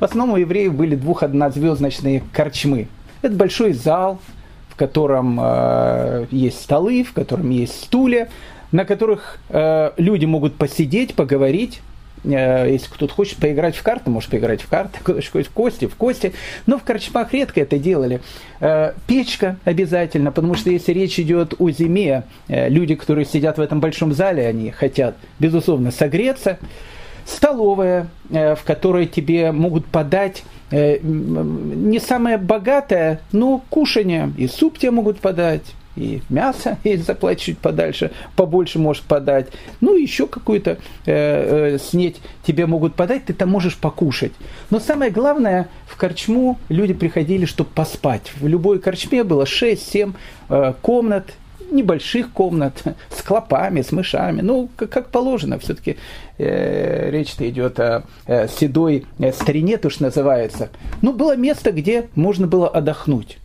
В 0.01 0.05
основном 0.05 0.37
у 0.37 0.37
евреев 0.39 0.73
были 0.73 0.97
двух-однозвездочные 0.97 2.23
корчмы. 2.33 2.89
Это 3.21 3.35
большой 3.35 3.75
зал, 3.75 4.19
в 4.73 4.77
котором 4.77 5.39
э, 5.41 6.27
есть 6.31 6.63
столы, 6.63 7.05
в 7.05 7.13
котором 7.13 7.51
есть 7.51 7.85
стулья, 7.85 8.29
на 8.73 8.85
которых 8.85 9.39
э, 9.51 9.91
люди 9.99 10.25
могут 10.25 10.55
посидеть, 10.57 11.15
поговорить, 11.15 11.81
Э, 12.25 12.69
если 12.71 12.87
кто-то 12.89 13.13
хочет 13.13 13.39
поиграть 13.39 13.77
в 13.77 13.83
карты, 13.83 14.11
может 14.11 14.31
поиграть 14.31 14.63
в 14.63 14.69
карты, 14.69 14.99
кто-то 15.03 15.23
хочет 15.31 15.49
в 15.49 15.53
кости, 15.53 15.87
в 15.87 15.97
кости. 15.97 16.33
Но 16.67 16.79
в 16.79 16.83
корчмах 16.83 17.33
редко 17.33 17.61
это 17.61 17.79
делали. 17.79 18.21
Э, 18.61 18.93
печка 19.07 19.57
обязательно, 19.65 20.33
потому 20.33 20.55
что 20.55 20.71
если 20.71 20.93
речь 20.93 21.19
идет 21.19 21.55
о 21.59 21.71
зиме, 21.71 22.25
э, 22.49 22.69
люди, 22.69 22.95
которые 22.95 23.25
сидят 23.25 23.59
в 23.59 23.61
этом 23.61 23.81
большом 23.81 24.13
зале, 24.13 24.47
они 24.47 24.71
хотят, 24.71 25.17
безусловно, 25.39 25.91
согреться. 25.91 26.59
Столовая, 27.25 28.09
в 28.31 28.59
которой 28.65 29.07
тебе 29.07 29.53
могут 29.53 29.87
подать 29.87 30.43
не 30.73 32.01
самое 32.01 32.39
богатое, 32.39 33.21
но 33.33 33.63
кушание. 33.69 34.33
И 34.39 34.49
суп 34.49 34.79
тебе 34.79 34.91
могут 34.91 35.21
подать, 35.21 35.63
и 35.97 36.23
мясо, 36.29 36.79
если 36.85 37.03
заплатить 37.03 37.45
чуть 37.45 37.59
подальше, 37.59 38.11
побольше 38.37 38.79
можешь 38.79 39.03
подать. 39.03 39.49
Ну, 39.81 39.97
еще 39.97 40.27
какую-то 40.27 40.79
э, 41.07 41.75
э, 41.75 41.79
снеть 41.79 42.21
тебе 42.47 42.67
могут 42.67 42.95
подать, 42.95 43.27
ты 43.27 43.35
там 43.35 43.51
можешь 43.51 43.77
покушать. 43.77 44.33
Но 44.71 44.81
самое 44.81 45.11
главное, 45.11 45.69
в 45.87 45.97
корчму 45.97 46.59
люди 46.69 46.95
приходили, 46.95 47.45
чтобы 47.45 47.71
поспать. 47.75 48.33
В 48.41 48.47
любой 48.47 48.79
корчме 48.79 49.25
было 49.25 49.45
6-7 49.45 50.15
э, 50.49 50.73
комнат, 50.81 51.33
небольших 51.73 52.31
комнат, 52.33 52.83
с 53.11 53.23
клопами, 53.23 53.83
с 53.83 53.93
мышами. 53.93 54.41
Ну, 54.41 54.69
как, 54.77 54.91
как 54.91 55.09
положено, 55.09 55.59
все-таки 55.59 55.97
э, 56.39 57.11
речь-то 57.11 57.49
идет 57.49 57.81
о 57.81 58.05
э, 58.27 58.49
седой 58.49 59.07
э, 59.19 59.33
старине, 59.33 59.79
то 59.79 59.91
что 59.91 60.05
называется. 60.05 60.71
Ну, 61.01 61.13
было 61.13 61.37
место, 61.37 61.73
где 61.73 62.09
можно 62.15 62.47
было 62.47 62.69
отдохнуть. 62.69 63.39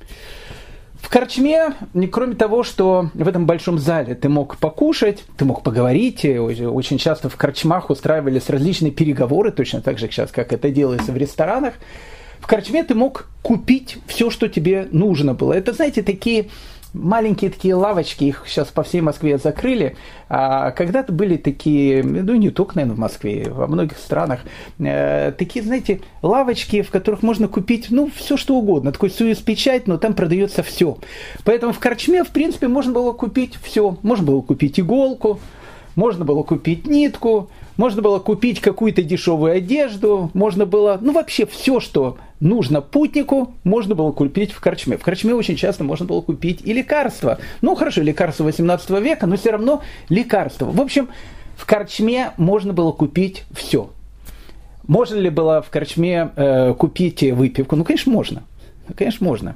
В 1.01 1.09
корчме, 1.09 1.73
кроме 2.11 2.35
того, 2.35 2.63
что 2.63 3.11
в 3.13 3.27
этом 3.27 3.45
большом 3.45 3.77
зале 3.77 4.13
ты 4.15 4.29
мог 4.29 4.57
покушать, 4.57 5.23
ты 5.37 5.45
мог 5.45 5.63
поговорить, 5.63 6.25
очень 6.25 6.97
часто 6.97 7.29
в 7.29 7.37
корчмах 7.37 7.89
устраивались 7.89 8.49
различные 8.49 8.91
переговоры, 8.91 9.51
точно 9.51 9.81
так 9.81 9.99
же 9.99 10.07
сейчас, 10.07 10.31
как 10.31 10.51
это 10.51 10.69
делается 10.69 11.13
в 11.13 11.17
ресторанах, 11.17 11.75
в 12.39 12.47
корчме 12.47 12.83
ты 12.83 12.95
мог 12.95 13.29
купить 13.41 13.97
все, 14.07 14.29
что 14.29 14.47
тебе 14.47 14.87
нужно 14.91 15.33
было. 15.33 15.53
Это, 15.53 15.73
знаете, 15.73 16.01
такие 16.03 16.47
маленькие 16.97 17.51
такие 17.51 17.75
лавочки, 17.75 18.25
их 18.25 18.43
сейчас 18.47 18.67
по 18.67 18.83
всей 18.83 19.01
Москве 19.01 19.37
закрыли. 19.37 19.95
А 20.29 20.71
когда-то 20.71 21.13
были 21.13 21.37
такие, 21.37 22.03
ну 22.03 22.35
не 22.35 22.49
только, 22.49 22.75
наверное, 22.75 22.95
в 22.95 22.99
Москве, 22.99 23.49
во 23.49 23.67
многих 23.67 23.97
странах, 23.97 24.41
э, 24.79 25.31
такие, 25.37 25.63
знаете, 25.63 26.01
лавочки, 26.21 26.81
в 26.81 26.91
которых 26.91 27.23
можно 27.23 27.47
купить, 27.47 27.87
ну, 27.89 28.09
все 28.13 28.37
что 28.37 28.55
угодно. 28.55 28.91
Такой 28.91 29.09
союз 29.09 29.37
печать, 29.37 29.87
но 29.87 29.97
там 29.97 30.13
продается 30.13 30.63
все. 30.63 30.97
Поэтому 31.45 31.73
в 31.73 31.79
Корчме, 31.79 32.23
в 32.23 32.29
принципе, 32.29 32.67
можно 32.67 32.91
было 32.91 33.13
купить 33.13 33.57
все. 33.61 33.97
Можно 34.01 34.25
было 34.25 34.41
купить 34.41 34.79
иголку, 34.79 35.39
можно 35.95 36.25
было 36.25 36.43
купить 36.43 36.85
нитку, 36.85 37.49
можно 37.77 38.01
было 38.01 38.19
купить 38.19 38.59
какую-то 38.59 39.03
дешевую 39.03 39.53
одежду, 39.53 40.31
можно 40.33 40.65
было, 40.65 40.97
ну 40.99 41.13
вообще 41.13 41.45
все, 41.45 41.79
что 41.79 42.17
нужно 42.39 42.81
путнику, 42.81 43.53
можно 43.63 43.95
было 43.95 44.11
купить 44.11 44.51
в 44.51 44.59
корчме. 44.59 44.97
В 44.97 45.03
корчме 45.03 45.33
очень 45.33 45.55
часто 45.55 45.83
можно 45.83 46.05
было 46.05 46.21
купить 46.21 46.61
и 46.63 46.73
лекарства. 46.73 47.39
Ну, 47.61 47.75
хорошо, 47.75 48.01
лекарства 48.01 48.43
18 48.43 48.89
века, 49.01 49.27
но 49.27 49.37
все 49.37 49.51
равно 49.51 49.81
лекарства. 50.09 50.65
В 50.65 50.81
общем, 50.81 51.09
в 51.55 51.65
корчме 51.65 52.31
можно 52.37 52.73
было 52.73 52.91
купить 52.91 53.43
все. 53.51 53.89
Можно 54.87 55.15
ли 55.15 55.29
было 55.29 55.61
в 55.61 55.69
корчме 55.69 56.31
э, 56.35 56.73
купить 56.73 57.21
выпивку? 57.21 57.75
Ну, 57.75 57.83
конечно, 57.83 58.11
можно. 58.11 58.43
Конечно, 58.95 59.25
можно. 59.25 59.55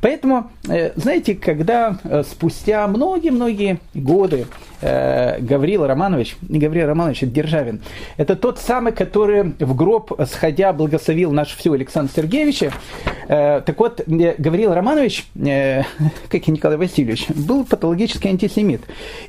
Поэтому, 0.00 0.50
э, 0.68 0.92
знаете, 0.96 1.34
когда 1.34 1.98
э, 2.04 2.22
спустя 2.22 2.86
многие-многие 2.86 3.80
годы 3.94 4.46
э, 4.80 5.40
Гаврил 5.40 5.86
Романович, 5.86 6.36
не 6.48 6.58
Гаврил 6.58 6.86
Романович, 6.86 7.24
это 7.24 7.32
Державин, 7.32 7.80
это 8.16 8.36
тот 8.36 8.58
самый, 8.58 8.92
который 8.92 9.54
в 9.58 9.74
гроб 9.74 10.12
сходя 10.30 10.72
благословил 10.72 11.32
наш 11.32 11.56
все 11.56 11.72
Александра 11.72 12.12
Сергеевича. 12.14 12.72
Так 13.26 13.78
вот, 13.78 14.00
Гаврил 14.06 14.72
Романович, 14.72 15.26
как 15.34 16.48
и 16.48 16.50
Николай 16.50 16.78
Васильевич, 16.78 17.28
был 17.28 17.64
патологический 17.64 18.30
антисемит. 18.30 18.82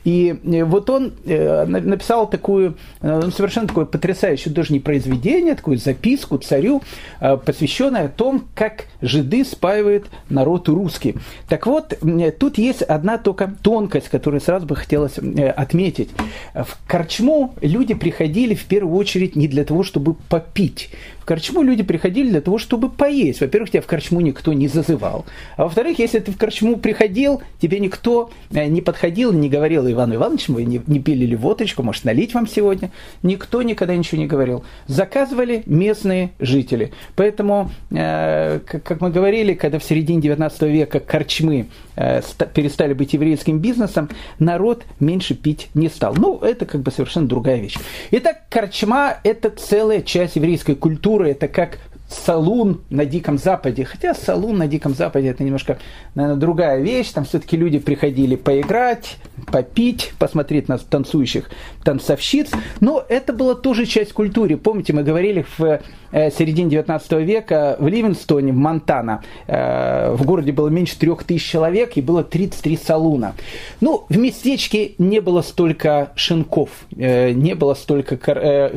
И 0.06 0.36
вот 0.44 0.90
он 0.90 1.14
написал 1.26 2.30
такую, 2.30 2.78
ну, 3.02 3.30
совершенно 3.32 3.68
такое 3.68 3.86
потрясающее, 3.86 4.54
даже 4.54 4.72
не 4.72 4.80
произведение, 4.80 5.56
такую 5.56 5.78
записку 5.78 6.38
царю, 6.38 6.82
посвященное 7.20 8.06
о 8.06 8.10
том, 8.10 8.48
как 8.56 8.86
жиды 9.02 9.39
Спаивает 9.44 10.08
народ 10.30 10.70
русский. 10.70 11.16
Так 11.48 11.66
вот, 11.66 11.94
тут 12.40 12.58
есть 12.58 12.82
одна 12.82 13.18
только 13.18 13.54
тонкость, 13.62 14.10
которую 14.10 14.42
сразу 14.42 14.66
бы 14.66 14.76
хотелось 14.76 15.18
э, 15.18 15.50
отметить. 15.50 16.10
В 16.54 16.78
Корчму 16.88 17.54
люди 17.62 17.94
приходили 17.94 18.56
в 18.56 18.66
первую 18.66 18.96
очередь 18.96 19.36
не 19.36 19.48
для 19.48 19.64
того, 19.64 19.84
чтобы 19.84 20.14
попить 20.14 20.90
корчму 21.30 21.62
люди 21.62 21.84
приходили 21.84 22.30
для 22.32 22.42
того, 22.42 22.58
чтобы 22.58 22.90
поесть. 22.90 23.42
Во-первых, 23.42 23.70
тебя 23.70 23.84
в 23.84 23.86
корчму 23.86 24.20
никто 24.20 24.52
не 24.52 24.68
зазывал. 24.68 25.26
А 25.58 25.66
во-вторых, 25.66 26.00
если 26.00 26.18
ты 26.18 26.32
в 26.32 26.38
корчму 26.40 26.78
приходил, 26.78 27.44
тебе 27.62 27.80
никто 27.80 28.32
э, 28.50 28.66
не 28.66 28.82
подходил, 28.82 29.32
не 29.32 29.48
говорил, 29.48 29.88
Иван 29.88 30.16
Иванович, 30.16 30.48
вы 30.48 30.64
не, 30.64 30.82
не 30.88 31.00
пили 31.00 31.26
ли 31.26 31.36
водочку, 31.36 31.84
может, 31.84 32.04
налить 32.04 32.34
вам 32.34 32.48
сегодня. 32.48 32.90
Никто 33.22 33.62
никогда 33.62 33.96
ничего 33.96 34.20
не 34.20 34.26
говорил. 34.26 34.64
Заказывали 34.88 35.62
местные 35.68 36.32
жители. 36.40 36.94
Поэтому, 37.16 37.70
э, 37.92 38.60
как 38.66 39.00
мы 39.00 39.12
говорили, 39.12 39.54
когда 39.54 39.78
в 39.78 39.84
середине 39.84 40.22
19 40.22 40.64
века 40.64 41.00
корчмы 41.00 41.68
э, 41.96 42.22
перестали 42.56 42.94
быть 42.94 43.14
еврейским 43.14 43.60
бизнесом, 43.60 44.10
народ 44.40 44.84
меньше 45.00 45.36
пить 45.36 45.68
не 45.76 45.90
стал. 45.90 46.16
Ну, 46.16 46.40
это 46.40 46.66
как 46.66 46.82
бы 46.82 46.90
совершенно 46.90 47.28
другая 47.28 47.60
вещь. 47.60 47.78
Итак, 48.10 48.46
корчма– 48.50 49.18
это 49.24 49.52
целая 49.52 50.02
часть 50.02 50.36
еврейской 50.36 50.74
культуры, 50.74 51.19
культура 51.20 51.28
это 51.28 51.48
как 51.50 51.80
салун 52.10 52.82
на 52.90 53.06
Диком 53.06 53.38
Западе. 53.38 53.86
Хотя 53.86 54.14
салун 54.14 54.58
на 54.58 54.68
Диком 54.68 54.96
Западе 54.96 55.30
это 55.30 55.44
немножко, 55.44 55.78
наверное, 56.16 56.40
другая 56.40 56.82
вещь. 56.82 57.10
Там 57.10 57.24
все-таки 57.24 57.56
люди 57.56 57.80
приходили 57.80 58.36
поиграть, 58.36 59.18
попить, 59.52 60.14
посмотреть 60.18 60.68
на 60.68 60.78
танцующих 60.78 61.50
танцовщиц. 61.84 62.50
Но 62.80 63.04
это 63.08 63.32
была 63.34 63.56
тоже 63.56 63.86
часть 63.86 64.14
культуры. 64.14 64.58
Помните, 64.58 64.94
мы 64.94 65.04
говорили 65.04 65.46
в 65.58 65.82
э, 66.12 66.32
середине 66.32 66.72
19 66.72 67.12
века 67.14 67.76
в 67.80 67.88
Ливенстоне, 67.88 68.52
в 68.52 68.56
Монтана, 68.56 69.24
э, 69.48 70.12
в 70.14 70.26
городе 70.26 70.52
было 70.52 70.70
меньше 70.70 70.98
трех 70.98 71.24
тысяч 71.24 71.48
человек 71.48 71.96
и 71.96 72.02
было 72.02 72.24
33 72.24 72.78
салуна. 72.78 73.36
Ну, 73.82 74.06
в 74.10 74.18
местечке 74.18 74.94
не 74.98 75.20
было 75.20 75.42
столько 75.42 76.12
шинков, 76.16 76.70
э, 76.98 77.32
не 77.32 77.54
было 77.54 77.76
столько 77.76 78.18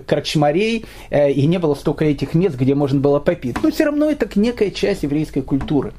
корчмарей 0.07 0.85
и 1.11 1.47
не 1.47 1.59
было 1.59 1.75
столько 1.75 2.05
этих 2.05 2.35
мест, 2.35 2.57
где 2.57 2.75
можно 2.75 3.01
было 3.01 3.22
попить. 3.23 3.57
Но 3.63 3.71
все 3.71 3.85
равно 3.85 4.11
это 4.11 4.29
некая 4.39 4.71
часть 4.71 5.03
еврейской 5.03 5.41
культуры. 5.41 5.93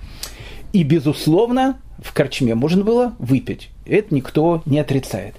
И, 0.71 0.83
безусловно, 0.83 1.79
в 1.99 2.13
корчме 2.13 2.55
можно 2.55 2.83
было 2.83 3.15
выпить. 3.19 3.69
Это 3.85 4.13
никто 4.13 4.61
не 4.65 4.79
отрицает. 4.79 5.35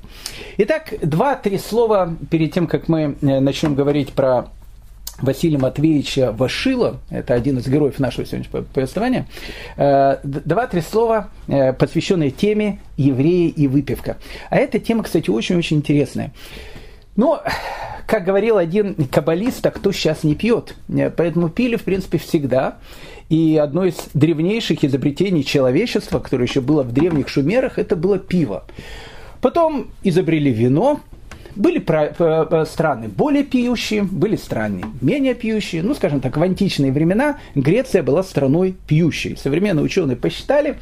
Итак, 0.59 0.95
два-три 1.03 1.59
слова 1.59 2.15
перед 2.31 2.53
тем, 2.53 2.67
как 2.67 2.89
мы 2.89 3.17
э, 3.21 3.41
начнем 3.41 3.75
говорить 3.75 4.13
про 4.13 4.49
Василия 5.19 5.59
Матвеевича 5.59 6.33
Вашила, 6.33 7.01
это 7.09 7.35
один 7.35 7.59
из 7.59 7.69
героев 7.69 7.99
нашего 7.99 8.27
сегодняшнего 8.27 8.63
повествования, 8.63 9.27
э, 9.77 10.19
два-три 10.25 10.81
слова, 10.81 11.31
э, 11.47 11.73
посвященные 11.73 12.31
теме 12.31 12.81
евреи 12.97 13.49
и 13.49 13.69
выпивка. 13.69 14.17
А 14.51 14.57
эта 14.57 14.79
тема, 14.79 15.05
кстати, 15.05 15.31
очень-очень 15.31 15.79
интересная. 15.79 16.33
Но, 17.17 17.43
как 18.07 18.25
говорил 18.25 18.59
один 18.59 18.95
каббалист, 19.11 19.65
а 19.67 19.71
кто 19.71 19.93
сейчас 19.93 20.25
не 20.25 20.35
пьет? 20.35 20.77
Поэтому 21.17 21.49
пили, 21.49 21.77
в 21.77 21.85
принципе, 21.85 22.19
всегда. 22.19 22.79
И 23.29 23.57
одно 23.57 23.85
из 23.85 23.97
древнейших 24.15 24.85
изобретений 24.85 25.45
человечества, 25.45 26.19
которое 26.19 26.45
еще 26.45 26.61
было 26.61 26.83
в 26.83 26.93
древних 26.93 27.29
шумерах, 27.29 27.79
это 27.79 27.97
было 27.97 28.19
пиво. 28.19 28.65
Потом 29.41 29.89
изобрели 30.03 30.53
вино, 30.53 31.01
были 31.57 31.85
страны 32.65 33.09
более 33.09 33.45
пьющие, 33.45 34.03
были 34.03 34.37
страны 34.37 34.83
менее 35.01 35.35
пьющие. 35.35 35.83
Ну, 35.83 35.95
скажем 35.95 36.21
так, 36.21 36.37
в 36.37 36.43
античные 36.43 36.93
времена 36.93 37.39
Греция 37.55 38.03
была 38.03 38.23
страной 38.23 38.75
пьющей. 38.87 39.37
Современные 39.37 39.85
ученые 39.85 40.17
посчитали, 40.17 40.79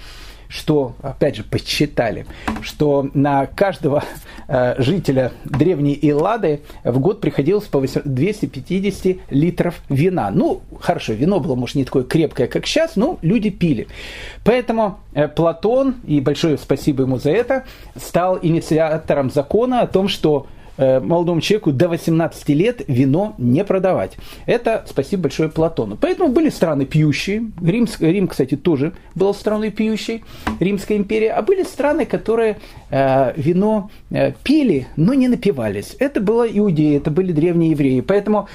что, 0.53 0.95
опять 1.01 1.37
же, 1.37 1.45
посчитали, 1.45 2.27
что 2.61 3.09
на 3.15 3.47
каждого 3.47 4.05
э, 4.49 4.75
жителя 4.79 5.33
древней 5.45 5.99
Эллады 6.03 6.61
в 6.85 6.99
год 6.99 7.21
приходилось 7.23 7.65
по 7.65 7.81
250 7.81 9.17
литров 9.31 9.81
вина. 9.89 10.31
Ну, 10.31 10.61
хорошо, 10.79 11.15
вино 11.15 11.41
было, 11.41 11.55
может, 11.55 11.77
не 11.77 11.85
такое 11.85 12.05
крепкое, 12.05 12.49
как 12.49 12.67
сейчас, 12.67 12.97
но 12.97 13.19
люди 13.23 13.49
пили. 13.49 13.89
Поэтому 14.45 14.99
э, 15.15 15.27
Платон, 15.27 15.97
и 16.07 16.21
большое 16.21 16.59
спасибо 16.59 17.05
ему 17.05 17.19
за 17.19 17.31
это, 17.31 17.65
стал 17.97 18.39
инициатором 18.43 19.31
закона 19.31 19.81
о 19.81 19.87
том, 19.87 20.09
что 20.09 20.47
молодому 20.79 21.41
человеку 21.41 21.73
до 21.73 21.89
18 21.89 22.49
лет 22.51 22.83
вино 22.89 23.35
не 23.39 23.65
продавать. 23.65 24.17
Это 24.47 24.85
спасибо 24.89 25.25
большое 25.25 25.49
Платону. 25.49 25.97
Поэтому 26.01 26.31
были 26.31 26.49
страны 26.49 26.87
пьющие. 26.87 27.51
Рим, 27.63 27.87
Рим 28.01 28.29
кстати, 28.29 28.57
тоже 28.57 28.93
был 29.15 29.35
страной 29.35 29.71
пьющей, 29.71 30.25
Римская 30.61 30.97
империя. 30.99 31.33
А 31.33 31.43
были 31.43 31.63
страны, 31.63 32.07
которые 32.07 32.59
э, 32.91 33.33
вино 33.37 33.91
э, 34.11 34.33
пили, 34.43 34.87
но 34.97 35.15
не 35.15 35.29
напивались. 35.29 35.97
Это 35.99 36.21
была 36.21 36.47
Иудея, 36.47 36.99
это 36.99 37.11
были 37.11 37.33
древние 37.33 37.71
евреи. 37.73 38.01
Поэтому 38.01 38.49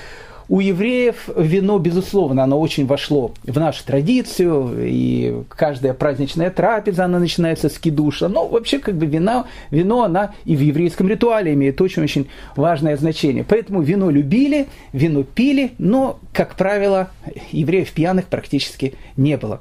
у 0.50 0.60
евреев 0.60 1.30
вино, 1.36 1.78
безусловно, 1.78 2.44
оно 2.44 2.60
очень 2.60 2.86
вошло 2.86 3.32
в 3.44 3.60
нашу 3.60 3.84
традицию, 3.86 4.76
и 4.80 5.44
каждая 5.50 5.94
праздничная 5.94 6.50
трапеза, 6.50 7.06
она 7.06 7.20
начинается 7.20 7.70
с 7.70 7.78
кидуша. 7.78 8.28
Но 8.28 8.48
вообще, 8.48 8.80
как 8.80 8.96
бы 8.96 9.06
вино, 9.06 9.46
вино, 9.72 10.04
она 10.04 10.34
и 10.46 10.56
в 10.56 10.62
еврейском 10.62 11.08
ритуале 11.08 11.54
имеет 11.54 11.82
очень-очень 11.82 12.28
важное 12.56 12.96
значение. 12.98 13.44
Поэтому 13.48 13.82
вино 13.82 14.10
любили, 14.10 14.68
вино 14.94 15.24
пили, 15.24 15.72
но, 15.78 16.20
как 16.34 16.56
правило, 16.56 17.10
евреев 17.52 17.92
пьяных 17.92 18.26
практически 18.26 18.94
не 19.18 19.38
было. 19.38 19.60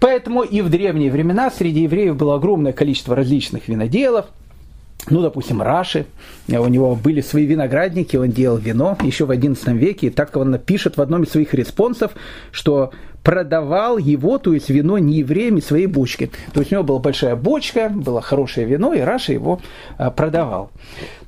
Поэтому 0.00 0.42
и 0.42 0.62
в 0.62 0.70
древние 0.70 1.10
времена 1.10 1.50
среди 1.50 1.82
евреев 1.82 2.16
было 2.16 2.36
огромное 2.36 2.72
количество 2.72 3.14
различных 3.14 3.68
виноделов, 3.68 4.26
ну, 5.10 5.20
допустим, 5.20 5.60
Раши, 5.60 6.06
у 6.48 6.68
него 6.68 6.94
были 6.94 7.20
свои 7.20 7.44
виноградники, 7.44 8.16
он 8.16 8.28
делал 8.28 8.56
вино 8.56 8.96
еще 9.02 9.26
в 9.26 9.30
XI 9.30 9.76
веке, 9.76 10.08
и 10.08 10.10
так 10.10 10.36
он 10.36 10.50
напишет 10.50 10.96
в 10.96 11.02
одном 11.02 11.24
из 11.24 11.30
своих 11.30 11.54
респонсов, 11.54 12.12
что 12.52 12.92
продавал 13.22 13.98
его, 13.98 14.38
то 14.38 14.52
есть 14.52 14.68
вино 14.68 14.98
не 14.98 15.18
евреям 15.18 15.58
из 15.58 15.66
своей 15.66 15.86
бочки. 15.86 16.30
То 16.52 16.60
есть 16.60 16.72
у 16.72 16.76
него 16.76 16.84
была 16.84 16.98
большая 16.98 17.36
бочка, 17.36 17.88
было 17.88 18.20
хорошее 18.20 18.66
вино, 18.66 18.94
и 18.94 19.00
Раша 19.00 19.32
его 19.32 19.60
а, 19.96 20.10
продавал. 20.10 20.70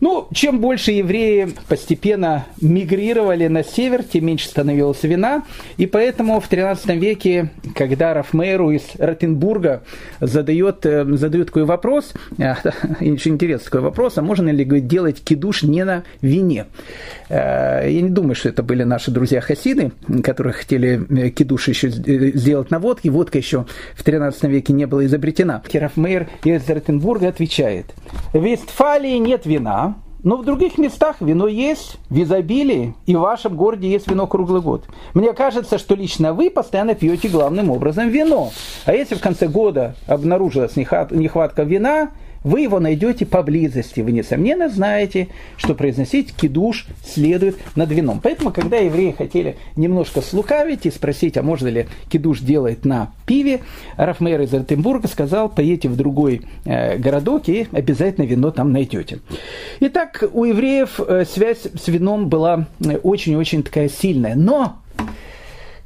Ну, 0.05 0.29
чем 0.35 0.61
больше 0.61 0.93
евреи 0.93 1.49
постепенно 1.67 2.45
мигрировали 2.61 3.47
на 3.47 3.64
север, 3.64 4.03
тем 4.03 4.27
меньше 4.27 4.49
становилось 4.49 5.03
вина. 5.03 5.45
И 5.79 5.87
поэтому 5.87 6.40
в 6.40 6.47
13 6.47 6.90
веке, 6.97 7.49
когда 7.75 8.12
Рафмейру 8.12 8.71
из 8.71 8.83
Ротенбурга 8.99 9.83
задает, 10.21 10.85
э, 10.85 11.07
задает 11.17 11.47
такой 11.47 11.64
вопрос, 11.64 12.12
очень 12.37 13.33
интересный 13.33 13.64
такой 13.64 13.81
вопрос, 13.81 14.19
а 14.19 14.23
можно 14.23 14.51
ли 14.51 14.67
делать 14.83 15.25
кидуш 15.25 15.62
не 15.62 15.87
на 15.87 16.05
вине? 16.21 16.67
Э, 17.31 17.90
я 17.90 18.03
не 18.03 18.11
думаю, 18.11 18.35
что 18.35 18.51
это 18.51 18.62
были 18.62 18.83
наши 18.83 19.11
друзья 19.11 19.40
хасиды, 19.40 19.93
которые 20.23 20.53
хотели 20.53 21.01
э, 21.19 21.31
кидуш 21.31 21.69
еще 21.69 21.88
сделать 21.88 22.71
на 22.71 22.79
водке. 22.79 23.09
Водка 23.09 23.38
еще 23.38 23.64
в 23.95 24.03
13 24.03 24.43
веке 24.51 24.75
не 24.75 24.85
была 24.85 25.07
изобретена. 25.07 25.62
Рафмейр 25.73 26.29
из 26.45 26.69
Ротенбурга 26.69 27.29
отвечает, 27.29 27.87
в 28.35 28.45
Вестфалии 28.45 29.17
нет 29.17 29.47
вина, 29.47 29.93
но 30.25 30.39
в 30.39 30.45
других 30.45 30.79
местах 30.79 31.17
вино 31.21 31.47
есть 31.47 31.99
в 32.11 32.21
изобилии, 32.21 32.95
и 33.07 33.15
в 33.15 33.21
вашем 33.21 33.57
городе 33.57 33.89
есть 33.89 34.11
вино 34.11 34.27
круглый 34.27 34.63
год. 34.63 34.85
Мне 35.13 35.33
кажется, 35.35 35.79
что 35.79 35.95
лично 35.95 36.33
вы 36.33 36.51
постоянно 36.51 36.95
пьете 36.95 37.29
главным 37.29 37.71
образом 37.71 38.09
вино. 38.09 38.51
А 38.87 38.95
если 38.95 39.15
в 39.15 39.21
конце 39.21 39.47
года 39.47 39.95
обнаружилась 40.07 40.77
нехватка 40.77 41.63
вина, 41.63 42.11
вы 42.44 42.61
его 42.61 42.78
найдете 42.78 43.26
поблизости. 43.26 44.00
Вы, 44.00 44.12
несомненно, 44.12 44.68
знаете, 44.68 45.28
что 45.57 45.74
произносить 45.74 46.35
кидуш 46.35 46.87
следует 47.04 47.57
над 47.74 47.90
вином. 47.90 48.20
Поэтому, 48.22 48.52
когда 48.52 48.76
евреи 48.76 49.12
хотели 49.16 49.57
немножко 49.76 50.20
слукавить 50.20 50.87
и 50.87 50.90
спросить, 50.90 51.37
а 51.38 51.42
можно 51.42 51.68
ли 51.68 51.87
кидуш 52.11 52.40
делать 52.40 52.85
на 52.85 53.12
пиве, 53.26 53.61
Рафмейр 53.96 54.42
из 54.42 54.52
Артембурга 54.52 55.09
сказал, 55.09 55.48
поедете 55.48 55.88
в 55.88 55.96
другой 55.96 56.42
э, 56.66 56.98
городок 56.98 57.48
и 57.48 57.66
обязательно 57.72 58.26
вино 58.26 58.50
там 58.50 58.72
найдете. 58.72 59.20
Итак, 59.80 60.22
у 60.33 60.44
евреев 60.44 61.00
э, 61.00 61.24
связь 61.24 61.62
с 61.62 61.88
вином 61.88 62.28
была 62.28 62.66
э, 62.85 62.98
очень-очень 62.98 63.62
такая 63.62 63.88
сильная. 63.88 64.35
Но 64.35 64.76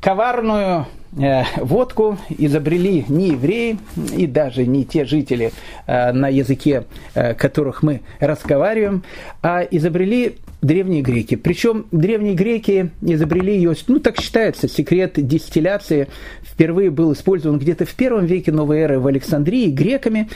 коварную 0.00 0.86
водку 1.12 2.18
изобрели 2.28 3.04
не 3.08 3.28
евреи 3.28 3.78
и 4.16 4.26
даже 4.26 4.66
не 4.66 4.84
те 4.84 5.04
жители, 5.04 5.52
э, 5.86 6.12
на 6.12 6.28
языке 6.28 6.84
э, 7.14 7.34
которых 7.34 7.82
мы 7.82 8.02
разговариваем, 8.20 9.02
а 9.42 9.62
изобрели 9.62 10.36
древние 10.60 11.02
греки. 11.02 11.36
Причем 11.36 11.86
древние 11.92 12.34
греки 12.34 12.90
изобрели 13.00 13.56
ее, 13.56 13.74
ну 13.86 14.00
так 14.00 14.20
считается, 14.20 14.68
секрет 14.68 15.12
дистилляции 15.16 16.08
впервые 16.42 16.90
был 16.90 17.12
использован 17.12 17.58
где-то 17.58 17.86
в 17.86 17.94
первом 17.94 18.26
веке 18.26 18.52
новой 18.52 18.80
эры 18.80 18.98
в 18.98 19.06
Александрии 19.06 19.70
греками. 19.70 20.28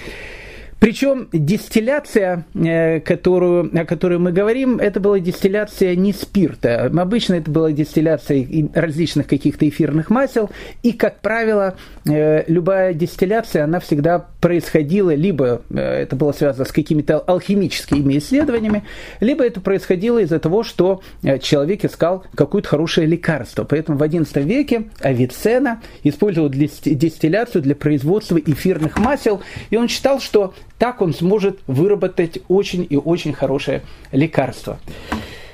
Причем 0.83 1.29
дистилляция, 1.33 2.45
э, 2.57 2.99
которую, 2.99 3.71
о 3.73 3.85
которой 3.85 4.19
мы 4.19 4.33
говорим, 4.33 4.81
это 4.81 4.99
была 4.99 5.21
дистилляция 5.21 5.95
не 5.95 6.13
спирта. 6.13 6.87
Обычно 6.87 7.35
это 7.35 7.53
была 7.53 7.71
дистилляция 7.71 8.45
различных 8.75 9.29
каких-то 9.29 9.69
эфирных 9.69 10.11
масел. 10.11 10.51
И, 10.83 10.93
как 10.93 11.21
правило, 11.21 11.77
э, 12.05 12.43
любая 12.49 12.95
дистилляция, 12.95 13.63
она 13.63 13.79
всегда 13.79 14.27
происходила, 14.41 15.15
либо 15.15 15.63
э, 15.71 15.79
это 15.79 16.17
было 16.17 16.33
связано 16.33 16.65
с 16.65 16.73
какими-то 16.73 17.21
алхимическими 17.21 18.19
исследованиями, 18.19 18.83
либо 19.21 19.45
это 19.45 19.61
происходило 19.61 20.19
из-за 20.19 20.41
того, 20.41 20.65
что 20.65 21.01
человек 21.41 21.85
искал 21.85 22.25
какое-то 22.35 22.69
хорошее 22.69 23.07
лекарство. 23.07 23.63
Поэтому 23.63 23.99
в 23.99 24.03
XI 24.03 24.43
веке 24.43 24.89
Авиценна 24.99 25.81
использовал 26.03 26.49
дистилляцию 26.51 27.63
для 27.63 27.77
производства 27.77 28.37
эфирных 28.37 28.99
масел, 28.99 29.43
и 29.71 29.77
он 29.77 29.87
считал, 29.87 30.19
что 30.19 30.55
так 30.83 31.01
он 31.01 31.15
сможет 31.15 31.61
выработать 31.69 32.41
очень 32.49 32.85
и 32.91 32.97
очень 32.97 33.33
хорошее 33.33 33.83
лекарство. 34.11 34.81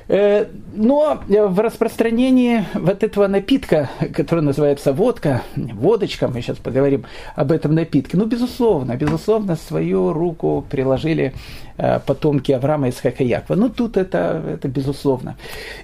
Э, 0.09 0.47
но 0.75 1.23
в 1.29 1.61
распространении 1.61 2.65
вот 2.73 3.03
этого 3.03 3.27
напитка, 3.27 3.91
который 4.15 4.41
называется 4.41 4.95
водка, 4.95 5.43
водочка, 5.55 6.29
мы 6.29 6.41
сейчас 6.41 6.57
поговорим 6.57 7.05
об 7.37 7.53
этом 7.53 7.75
напитке, 7.75 8.17
ну, 8.17 8.25
безусловно, 8.25 8.97
безусловно, 8.97 9.57
свою 9.57 10.15
руку 10.15 10.65
приложили 10.71 11.35
э, 11.77 12.01
потомки 12.01 12.53
Авраама 12.53 12.89
и 12.89 13.25
Якова. 13.25 13.55
Ну, 13.55 13.69
тут 13.69 13.99
это, 13.99 14.43
это 14.49 14.67
безусловно. 14.67 15.37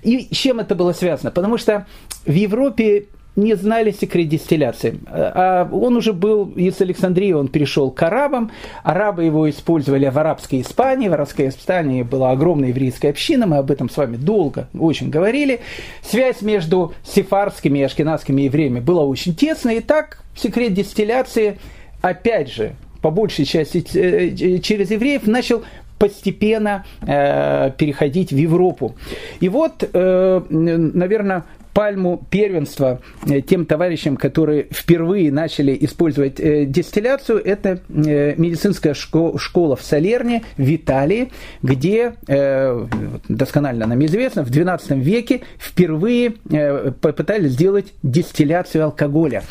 И 0.03 0.35
чем 0.35 0.59
это 0.59 0.75
было 0.75 0.95
связано? 0.95 1.31
Потому 1.31 1.59
что 1.59 1.85
в 2.25 2.33
Европе 2.33 3.09
не 3.37 3.55
знали 3.55 3.91
секрет 3.91 4.29
дистилляции. 4.29 4.99
А 5.07 5.69
он 5.73 5.97
уже 5.97 6.13
был 6.13 6.53
из 6.55 6.81
Александрии, 6.81 7.33
он 7.33 7.49
перешел 7.49 7.91
к 7.91 8.03
арабам. 8.03 8.51
Арабы 8.83 9.25
его 9.25 9.49
использовали 9.51 10.09
в 10.09 10.19
арабской 10.19 10.61
Испании. 10.61 11.09
В 11.09 11.15
арабской 11.15 11.49
Испании 11.49 12.03
была 12.03 12.31
огромная 12.31 12.69
еврейская 12.69 13.11
община, 13.11 13.47
мы 13.47 13.57
об 13.57 13.71
этом 13.71 13.91
с 13.91 13.97
вами 13.97 14.17
долго 14.17 14.69
очень 14.79 15.11
говорили. 15.11 15.61
Связь 16.03 16.43
между 16.43 16.95
сефардскими 17.03 17.81
и 17.81 17.83
ашкенадскими 17.83 18.43
евреями 18.43 18.81
была 18.81 19.05
очень 19.05 19.35
тесная. 19.35 19.77
И 19.77 19.81
так 19.81 20.23
секрет 20.37 20.75
дистилляции, 20.75 21.59
опять 22.03 22.53
же, 22.53 22.75
по 23.03 23.11
большей 23.11 23.45
части 23.45 23.85
э, 23.95 24.61
через 24.61 24.91
евреев, 24.91 25.27
начал 25.27 25.65
постепенно 25.99 26.85
э, 27.03 27.71
переходить 27.77 28.33
в 28.33 28.37
Европу. 28.37 28.95
И 29.41 29.49
вот, 29.49 29.89
э, 29.93 30.43
наверное, 30.49 31.45
пальму 31.75 32.25
первенства 32.31 33.01
э, 33.27 33.41
тем 33.43 33.67
товарищам, 33.67 34.17
которые 34.17 34.69
впервые 34.71 35.31
начали 35.31 35.77
использовать 35.81 36.41
э, 36.41 36.65
дистилляцию, 36.65 37.45
это 37.45 37.81
э, 37.89 38.35
медицинская 38.37 38.95
школа 38.95 39.77
в 39.77 39.83
Салерне, 39.83 40.45
в 40.57 40.75
Италии, 40.75 41.33
где, 41.63 42.15
досконально 43.29 43.87
нам 43.87 44.05
известно, 44.05 44.45
в 44.45 44.51
XII 44.51 45.01
веке 45.01 45.41
впервые 45.59 46.31
попытались 47.01 47.53
сделать 47.53 47.93
дистилляцию 48.03 48.85
алкоголя. 48.85 49.43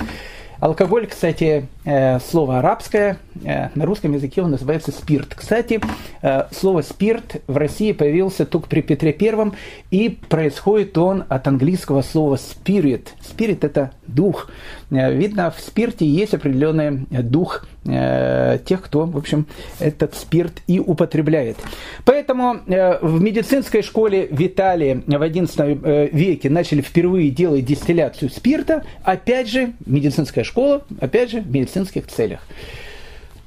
Алкоголь, 0.59 1.07
кстати, 1.07 1.67
слово 1.85 2.59
арабское, 2.59 3.17
э, 3.43 3.69
на 3.75 3.85
русском 3.85 4.13
языке 4.13 4.41
он 4.41 4.51
называется 4.51 4.91
спирт. 4.91 5.35
Кстати, 5.35 5.81
э, 6.21 6.43
слово 6.51 6.81
спирт 6.81 7.41
в 7.47 7.57
России 7.57 7.91
появился 7.91 8.45
только 8.45 8.69
при 8.69 8.81
Петре 8.81 9.11
Первом, 9.11 9.53
и 9.91 10.09
происходит 10.09 10.97
он 10.97 11.25
от 11.27 11.47
английского 11.47 12.01
слова 12.01 12.35
spirit. 12.35 13.09
Spirit– 13.21 13.59
это 13.61 13.91
дух. 14.07 14.49
Видно, 14.89 15.49
в 15.49 15.59
спирте 15.59 16.05
есть 16.05 16.33
определенный 16.35 17.07
дух 17.09 17.67
тех, 17.83 18.81
кто, 18.81 19.05
в 19.05 19.17
общем, 19.17 19.47
этот 19.79 20.13
спирт 20.15 20.61
и 20.67 20.79
употребляет. 20.79 21.57
Поэтому 22.05 22.59
в 23.01 23.21
медицинской 23.21 23.81
школе 23.81 24.27
в 24.29 24.39
Италии 24.45 25.03
в 25.07 25.21
XI 25.21 26.09
веке 26.13 26.49
начали 26.49 26.81
впервые 26.81 27.31
делать 27.31 27.65
дистилляцию 27.65 28.29
спирта. 28.29 28.83
Опять 29.03 29.49
же, 29.49 29.73
медицинская 29.85 30.43
школа 30.43 30.83
опять 30.99 31.31
же, 31.31 31.41
в 31.41 31.51
медицинских 31.73 32.07
целях. 32.07 32.41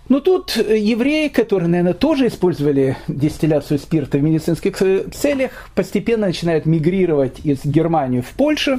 Ну 0.08 0.20
тут 0.20 0.56
евреи, 0.56 1.26
которые, 1.26 1.68
наверное, 1.68 1.92
тоже 1.92 2.28
использовали 2.28 2.96
дистилляцию 3.08 3.80
спирта 3.80 4.18
в 4.18 4.22
медицинских 4.22 4.76
целях, 4.76 5.68
постепенно 5.74 6.28
начинают 6.28 6.64
мигрировать 6.64 7.40
из 7.42 7.64
Германии 7.64 8.20
в 8.20 8.30
Польшу. 8.30 8.78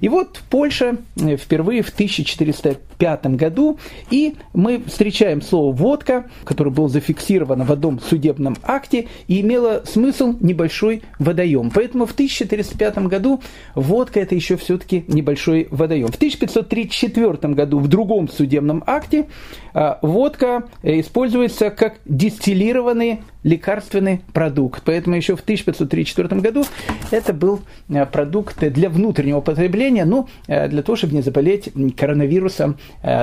И 0.00 0.10
вот 0.10 0.42
Польша 0.50 0.98
впервые 1.16 1.82
в 1.82 1.88
1405 1.88 3.26
году, 3.36 3.78
и 4.10 4.34
мы 4.52 4.82
встречаем 4.86 5.40
слово 5.40 5.74
«водка», 5.74 6.26
которое 6.44 6.70
было 6.70 6.90
зафиксировано 6.90 7.64
в 7.64 7.72
одном 7.72 7.98
судебном 7.98 8.56
акте 8.62 9.08
и 9.28 9.40
имело 9.40 9.82
смысл 9.86 10.34
небольшой 10.40 11.02
водоем. 11.18 11.70
Поэтому 11.74 12.04
в 12.04 12.12
1405 12.12 12.98
году 13.06 13.40
водка– 13.74 14.20
это 14.20 14.34
еще 14.34 14.58
все-таки 14.58 15.04
небольшой 15.08 15.68
водоем. 15.70 16.08
В 16.08 16.16
1534 16.16 17.54
году 17.54 17.78
в 17.78 17.88
другом 17.88 18.28
судебном 18.28 18.84
акте 18.86 19.26
а, 19.72 19.98
водка 20.02 20.65
используется 20.82 21.70
как 21.70 21.98
дистиллированный 22.04 23.20
лекарственный 23.42 24.22
продукт. 24.32 24.82
Поэтому 24.84 25.16
еще 25.16 25.36
в 25.36 25.40
1534 25.40 26.40
году 26.40 26.64
это 27.10 27.32
был 27.32 27.60
а, 27.88 28.06
продукт 28.06 28.58
для 28.58 28.90
внутреннего 28.90 29.40
потребления, 29.40 30.04
ну, 30.04 30.28
а, 30.48 30.68
для 30.68 30.82
того, 30.82 30.96
чтобы 30.96 31.14
не 31.14 31.22
заболеть 31.22 31.70
коронавирусом 31.96 32.78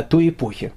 той 0.10 0.30
эпохи. 0.30 0.72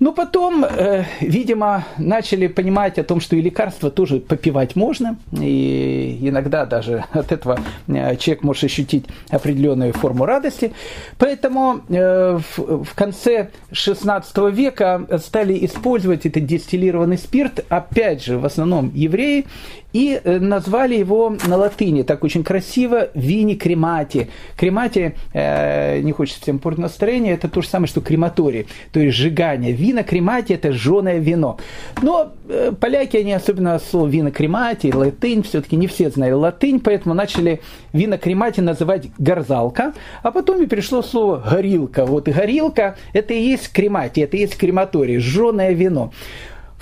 Но 0.00 0.12
потом, 0.12 0.64
э, 0.64 1.04
видимо, 1.20 1.84
начали 1.98 2.48
понимать 2.48 2.98
о 2.98 3.04
том, 3.04 3.20
что 3.20 3.36
и 3.36 3.40
лекарства 3.40 3.90
тоже 3.90 4.20
попивать 4.20 4.76
можно, 4.76 5.16
и 5.32 6.18
иногда 6.22 6.66
даже 6.66 7.04
от 7.12 7.32
этого 7.32 7.60
э, 7.86 8.16
человек 8.16 8.42
может 8.42 8.64
ощутить 8.64 9.06
определенную 9.30 9.92
форму 9.92 10.26
радости. 10.26 10.72
Поэтому 11.18 11.80
э, 11.88 12.38
в, 12.38 12.84
в 12.84 12.94
конце 12.94 13.50
XVI 13.70 14.50
века 14.50 15.06
стали 15.18 15.64
использовать 15.64 16.26
этот 16.26 16.44
дистиллированный 16.44 17.18
спирт, 17.18 17.64
опять 17.68 18.24
же, 18.24 18.38
в 18.38 18.44
основном 18.44 18.90
евреи, 18.94 19.46
и 19.94 20.20
э, 20.22 20.38
назвали 20.40 20.96
его 20.96 21.36
на 21.46 21.56
латыни, 21.56 22.02
так 22.02 22.24
очень 22.24 22.42
красиво, 22.42 23.08
вини 23.14 23.54
кремати. 23.54 24.28
Кремати, 24.56 25.14
э, 25.32 26.00
не 26.00 26.12
хочется 26.12 26.42
всем 26.42 26.58
портить 26.58 26.82
настроение, 26.82 27.34
это 27.34 27.48
то 27.48 27.62
же 27.62 27.68
самое, 27.68 27.86
что 27.86 28.00
крематорий, 28.00 28.66
то 28.92 29.00
есть 29.00 29.16
сжигание. 29.16 29.72
Вина 29.72 30.02
кремати– 30.02 30.52
это 30.54 30.72
жженое 30.72 31.18
вино. 31.18 31.58
Но 32.02 32.32
э, 32.48 32.72
поляки, 32.78 33.16
они 33.16 33.32
особенно 33.32 33.78
слово 33.78 34.08
вина 34.08 34.30
кремати, 34.32 34.92
латынь, 34.92 35.44
все-таки 35.44 35.76
не 35.76 35.86
все 35.86 36.10
знали 36.10 36.32
латынь, 36.32 36.80
поэтому 36.80 37.14
начали 37.14 37.60
вина 37.92 38.18
кремати 38.18 38.60
называть 38.60 39.06
горзалка, 39.18 39.94
а 40.22 40.32
потом 40.32 40.60
и 40.60 40.66
пришло 40.66 41.02
слово 41.02 41.36
горилка. 41.36 42.04
Вот 42.04 42.26
и 42.26 42.32
горилка– 42.32 42.96
это 43.12 43.32
и 43.32 43.40
есть 43.40 43.72
кремати, 43.72 44.22
это 44.22 44.36
и 44.36 44.40
есть 44.40 44.56
крематорий, 44.56 45.18
жженое 45.18 45.72
вино. 45.72 46.10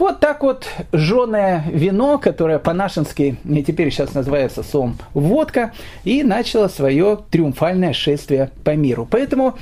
Вот 0.03 0.19
так 0.19 0.43
вот 0.43 0.67
жженое 0.93 1.63
вино, 1.71 2.19
которое 2.19 2.59
по-нашенски 2.59 3.37
теперь 3.65 3.93
сейчас 3.93 4.15
называется 4.15 4.65
сом 4.65 4.99
водка, 5.15 5.71
и 6.03 6.25
начало 6.25 6.67
свое 6.67 7.21
триумфальное 7.31 7.93
шествие 7.93 8.51
по 8.65 8.75
миру. 8.75 9.07
Поэтому 9.09 9.57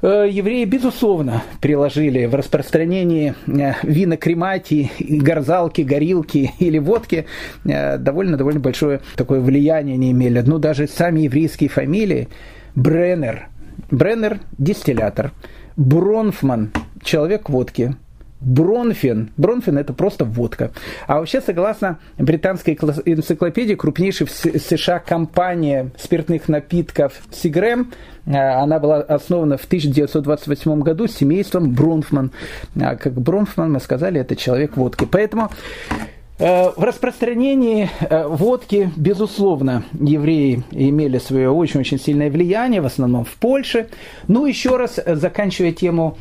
э, 0.00 0.26
евреи, 0.30 0.64
безусловно, 0.64 1.42
приложили 1.60 2.24
в 2.24 2.34
распространении 2.34 3.34
э, 3.46 3.74
вина 3.82 4.16
кремати, 4.16 4.90
горзалки, 4.98 5.82
горилки 5.82 6.54
или 6.58 6.78
водки 6.78 7.26
довольно-довольно 7.62 8.58
э, 8.58 8.62
большое 8.62 9.00
такое 9.16 9.40
влияние 9.40 9.98
не 9.98 10.12
имели. 10.12 10.40
Ну, 10.40 10.58
даже 10.60 10.88
сами 10.88 11.20
еврейские 11.20 11.68
фамилии. 11.68 12.28
Бреннер. 12.74 13.48
Бреннер– 13.90 14.40
дистиллятор. 14.56 15.30
Бронфман– 15.76 16.72
человек 17.04 17.50
водки. 17.50 17.94
Бронфен. 18.44 19.30
Бронфен 19.36 19.78
это 19.78 19.92
просто 19.92 20.24
водка. 20.24 20.70
А 21.06 21.18
вообще, 21.20 21.40
согласно 21.40 21.98
британской 22.18 22.74
энциклопедии, 22.74 23.74
крупнейшая 23.74 24.26
в 24.26 24.30
США 24.30 24.98
компания 24.98 25.90
спиртных 25.96 26.48
напитков 26.48 27.14
Сигрем, 27.30 27.92
э, 28.26 28.36
она 28.36 28.78
была 28.78 28.98
основана 28.98 29.56
в 29.56 29.64
1928 29.64 30.80
году 30.80 31.06
семейством 31.06 31.72
Бронфман. 31.72 32.32
А 32.80 32.96
как 32.96 33.14
Бронфман, 33.14 33.72
мы 33.72 33.80
сказали, 33.80 34.20
это 34.20 34.34
человек 34.36 34.76
водки. 34.76 35.06
Поэтому 35.10 35.50
в 36.42 36.82
распространении 36.82 37.88
э, 38.00 38.26
водки, 38.26 38.90
безусловно, 38.96 39.84
евреи 39.92 40.64
имели 40.72 41.18
свое 41.18 41.50
очень-очень 41.50 42.00
сильное 42.00 42.30
влияние, 42.30 42.80
в 42.80 42.86
основном 42.86 43.24
в 43.24 43.34
Польше. 43.34 43.88
Ну, 44.26 44.46
еще 44.46 44.76
раз, 44.76 44.98
э, 44.98 45.14
заканчивая 45.14 45.70
тему 45.72 46.18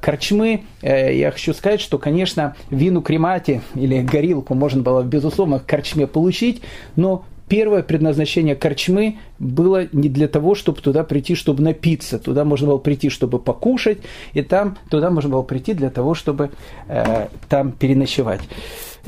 корчмы, 0.00 0.62
я 0.82 1.32
хочу 1.32 1.52
сказать, 1.52 1.80
что, 1.80 1.98
конечно, 1.98 2.54
вину 2.70 3.02
кремати 3.02 3.60
или 3.74 4.02
горилку 4.02 4.54
можно 4.54 4.82
было, 4.82 5.02
безусловно, 5.02 5.58
в 5.58 5.66
корчме 5.66 6.06
получить, 6.06 6.62
но 6.94 7.24
первое 7.48 7.82
предназначение 7.82 8.54
корчмы 8.54 9.18
было 9.40 9.88
не 9.92 10.08
для 10.08 10.28
того, 10.28 10.54
чтобы 10.54 10.80
туда 10.80 11.02
прийти, 11.02 11.34
чтобы 11.34 11.62
напиться. 11.62 12.18
Туда 12.18 12.44
можно 12.44 12.68
было 12.68 12.78
прийти, 12.78 13.08
чтобы 13.08 13.38
покушать, 13.38 13.98
и 14.32 14.42
там 14.42 14.78
туда 14.90 15.10
можно 15.10 15.30
было 15.30 15.42
прийти 15.42 15.74
для 15.74 15.90
того, 15.90 16.14
чтобы 16.14 16.50
э, 16.86 17.26
там 17.48 17.72
переночевать. 17.72 18.42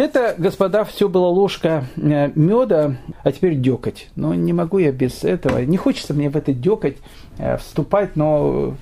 Это, 0.01 0.35
господа, 0.39 0.85
все 0.85 1.11
была 1.11 1.29
ложка 1.29 1.85
э, 1.99 2.31
меда, 2.35 2.97
а 3.23 3.33
теперь 3.33 3.57
декать. 3.57 4.09
Но 4.17 4.33
не 4.33 4.55
могу 4.55 4.79
я 4.79 4.93
без 4.93 5.25
этого. 5.25 5.59
Не 5.59 5.77
хочется 5.77 6.15
мне 6.15 6.31
в 6.31 6.37
это 6.39 6.55
декать 6.55 6.97
э, 7.37 7.59
вступать, 7.59 8.17
но 8.17 8.77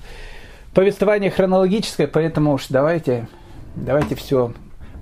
повествование 0.73 1.29
хронологическое, 1.29 2.07
поэтому 2.07 2.53
уж 2.53 2.67
давайте, 2.69 3.27
давайте 3.75 4.15
все 4.15 4.53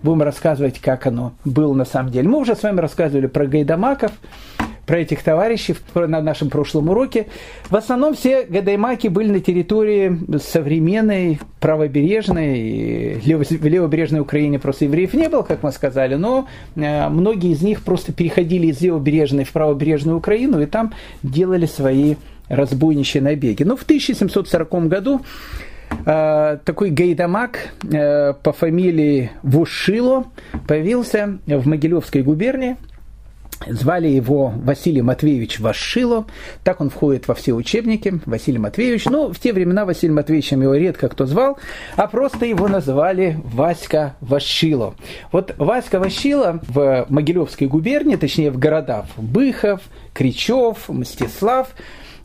будем 0.01 0.23
рассказывать, 0.23 0.79
как 0.79 1.05
оно 1.05 1.33
было 1.45 1.75
на 1.75 1.85
самом 1.85 2.11
деле. 2.11 2.27
Мы 2.27 2.39
уже 2.39 2.55
с 2.55 2.63
вами 2.63 2.79
рассказывали 2.79 3.27
про 3.27 3.45
Гайдамаков, 3.45 4.11
про 4.87 4.99
этих 4.99 5.21
товарищей 5.21 5.75
на 5.93 6.21
нашем 6.21 6.49
прошлом 6.49 6.89
уроке. 6.89 7.27
В 7.69 7.75
основном 7.75 8.15
все 8.15 8.43
гадаймаки 8.43 9.09
были 9.09 9.29
на 9.29 9.41
территории 9.41 10.17
современной 10.39 11.39
правобережной, 11.59 13.19
в 13.19 13.65
левобережной 13.65 14.21
Украине 14.21 14.59
просто 14.59 14.85
евреев 14.85 15.13
не 15.13 15.27
было, 15.27 15.43
как 15.43 15.61
мы 15.61 15.71
сказали, 15.73 16.15
но 16.15 16.47
э, 16.75 17.09
многие 17.09 17.51
из 17.51 17.61
них 17.61 17.81
просто 17.81 18.13
переходили 18.13 18.67
из 18.67 18.79
левобережной 18.79 19.43
в 19.43 19.51
правобережную 19.51 20.17
Украину 20.17 20.61
и 20.61 20.65
там 20.65 20.93
делали 21.21 21.65
свои 21.65 22.15
разбойничьи 22.47 23.19
набеги. 23.19 23.63
Но 23.63 23.75
в 23.75 23.83
1740 23.83 24.87
году 24.87 25.21
э, 26.05 26.59
такой 26.63 26.91
гайдамак 26.91 27.73
э, 27.91 28.33
по 28.41 28.53
фамилии 28.53 29.31
Вушило 29.43 30.27
появился 30.65 31.39
в 31.45 31.67
Могилевской 31.67 32.23
губернии– 32.23 32.77
Звали 33.65 34.07
его 34.07 34.53
Василий 34.55 35.01
Матвеевич 35.01 35.59
Вашило, 35.59 36.25
так 36.63 36.79
он 36.79 36.89
входит 36.89 37.27
во 37.27 37.33
все 37.33 37.53
учебники, 37.53 38.19
Василий 38.25 38.59
Матвеевич. 38.59 39.05
Но 39.05 39.33
в 39.33 39.39
те 39.39 39.51
времена 39.51 39.85
Василий 39.85 40.13
Матвеевичем 40.13 40.61
его 40.61 40.75
редко 40.75 41.09
кто 41.09 41.25
звал, 41.25 41.57
а 41.95 42.07
просто 42.07 42.45
его 42.45 42.67
называли 42.67 43.39
Васька 43.43 44.15
Вашило. 44.21 44.95
Вот 45.31 45.55
Васька 45.57 45.99
Вашило 45.99 46.59
в 46.67 47.07
Могилевской 47.09 47.67
губернии, 47.67 48.15
точнее 48.15 48.51
в 48.51 48.59
городах 48.59 49.05
Быхов, 49.17 49.81
Кричев, 50.13 50.87
Мстислав, 50.87 51.69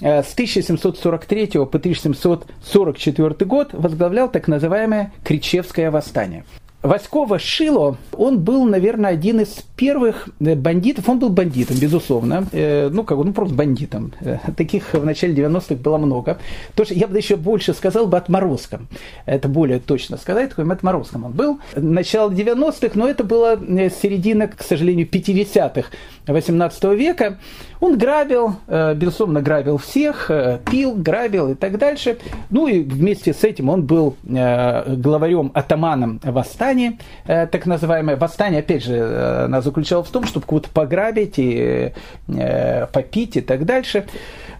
э, 0.00 0.22
с 0.22 0.34
1743 0.34 1.66
по 1.66 1.78
1744 1.78 3.46
год 3.46 3.70
возглавлял 3.72 4.30
так 4.30 4.48
называемое 4.48 5.12
Кричевское 5.24 5.90
восстание. 5.90 6.44
Васькова 6.82 7.38
Шило, 7.38 7.96
он 8.12 8.40
был, 8.40 8.64
наверное, 8.64 9.10
один 9.10 9.40
из 9.40 9.64
первых 9.76 10.28
э, 10.40 10.56
бандитов. 10.56 11.08
Он 11.08 11.20
был 11.20 11.28
бандитом, 11.28 11.76
безусловно. 11.76 12.46
Э, 12.50 12.88
ну, 12.88 13.04
как 13.04 13.18
ну, 13.18 13.32
просто 13.32 13.54
бандитом. 13.54 14.12
Э, 14.20 14.38
таких 14.56 14.92
в 14.92 15.04
начале 15.04 15.32
90-х 15.32 15.76
было 15.76 15.96
много. 15.98 16.38
То, 16.74 16.84
что 16.84 16.94
я 16.94 17.06
бы 17.06 17.16
еще 17.16 17.36
больше 17.36 17.72
сказал 17.72 18.06
бы 18.08 18.16
отморозком. 18.16 18.88
Это 19.26 19.48
более 19.48 19.78
точно 19.78 20.16
сказать, 20.16 20.50
такой 20.50 20.68
отморозком 20.72 21.24
он 21.24 21.32
был. 21.32 21.60
Начало 21.76 22.30
90-х, 22.30 22.90
но 22.94 23.08
это 23.08 23.22
было 23.22 23.56
середина, 24.02 24.48
к 24.48 24.62
сожалению, 24.62 25.06
50-х 25.06 25.88
18 26.26 26.84
века. 26.84 27.38
Он 27.82 27.98
грабил, 27.98 28.54
безусловно, 28.68 29.42
грабил 29.42 29.76
всех, 29.76 30.30
пил, 30.70 30.94
грабил 30.94 31.50
и 31.50 31.54
так 31.54 31.78
дальше. 31.78 32.16
Ну 32.48 32.68
и 32.68 32.80
вместе 32.80 33.34
с 33.34 33.42
этим 33.42 33.68
он 33.68 33.82
был 33.82 34.16
главарем, 34.22 35.50
атаманом 35.52 36.20
восстания 36.22 36.98
э, 37.26 37.46
так 37.46 37.66
называемое 37.66 38.16
восстание, 38.16 38.60
опять 38.60 38.84
же, 38.84 38.94
э, 38.94 39.44
она 39.44 39.60
заключалась 39.60 40.08
в 40.08 40.12
том, 40.12 40.24
чтобы 40.24 40.46
кого-то 40.46 40.68
пограбить 40.70 41.38
и 41.38 41.92
э, 42.28 42.86
попить 42.86 43.36
и 43.36 43.40
так 43.40 43.64
дальше, 43.64 44.06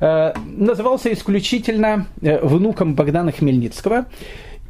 назывался 0.00 1.12
исключительно 1.12 2.06
внуком 2.20 2.96
Богдана 2.96 3.30
Хмельницкого. 3.30 4.06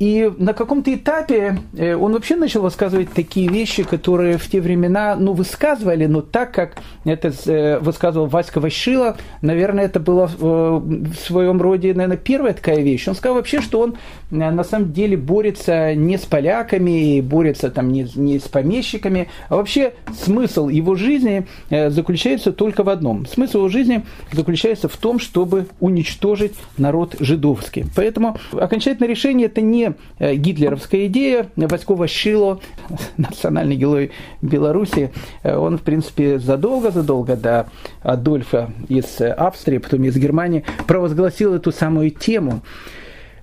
И 0.02 0.32
на 0.36 0.52
каком-то 0.52 0.92
этапе 0.92 1.58
э, 1.76 1.94
он 1.94 2.14
вообще 2.14 2.34
начал 2.34 2.62
высказывать 2.62 3.12
такие 3.12 3.48
вещи, 3.48 3.84
которые 3.84 4.36
в 4.36 4.50
те 4.50 4.60
времена, 4.60 5.14
ну, 5.14 5.32
высказывали, 5.32 6.06
но 6.06 6.22
так 6.22 6.50
как 6.52 6.78
это 7.04 7.32
э, 7.46 7.78
высказывал 7.78 8.26
Васька 8.26 8.58
Ващила, 8.58 9.16
наверное, 9.42 9.84
это 9.84 10.00
было 10.00 10.28
э, 10.28 10.34
в 10.40 11.14
своем 11.24 11.62
роде, 11.62 11.94
наверное, 11.94 12.16
первая 12.16 12.52
такая 12.52 12.80
вещь. 12.80 13.06
Он 13.06 13.14
сказал 13.14 13.36
вообще, 13.36 13.60
что 13.60 13.78
он 13.78 13.94
на 14.32 14.64
самом 14.64 14.92
деле 14.92 15.16
борется 15.16 15.94
не 15.94 16.18
с 16.18 16.22
поляками, 16.22 17.20
борется 17.20 17.70
там 17.70 17.92
не, 17.92 18.08
не 18.16 18.40
с 18.40 18.48
помещиками, 18.48 19.28
а 19.50 19.56
вообще 19.56 19.92
смысл 20.12 20.68
его 20.68 20.96
жизни 20.96 21.46
заключается 21.70 22.52
только 22.52 22.82
в 22.82 22.88
одном. 22.88 23.26
Смысл 23.26 23.58
его 23.58 23.68
жизни 23.68 24.04
заключается 24.32 24.88
в 24.88 24.96
том, 24.96 25.20
чтобы 25.20 25.66
уничтожить 25.78 26.54
народ 26.76 27.14
жидовский. 27.20 27.84
Поэтому 27.94 28.38
окончательное 28.52 29.08
решение 29.08 29.46
это 29.46 29.60
не 29.60 29.91
Э, 30.18 30.34
гитлеровская 30.34 31.06
идея. 31.06 31.50
Васькова 31.56 32.08
Шило, 32.08 32.60
национальный 33.16 33.76
герой 33.76 34.12
Беларуси, 34.40 35.12
э, 35.42 35.56
он, 35.56 35.78
в 35.78 35.82
принципе, 35.82 36.38
задолго-задолго 36.38 37.36
до 37.36 37.68
Адольфа 38.02 38.70
из 38.88 39.20
Австрии, 39.20 39.78
потом 39.78 40.04
из 40.04 40.16
Германии, 40.16 40.64
провозгласил 40.86 41.54
эту 41.54 41.72
самую 41.72 42.10
тему. 42.10 42.62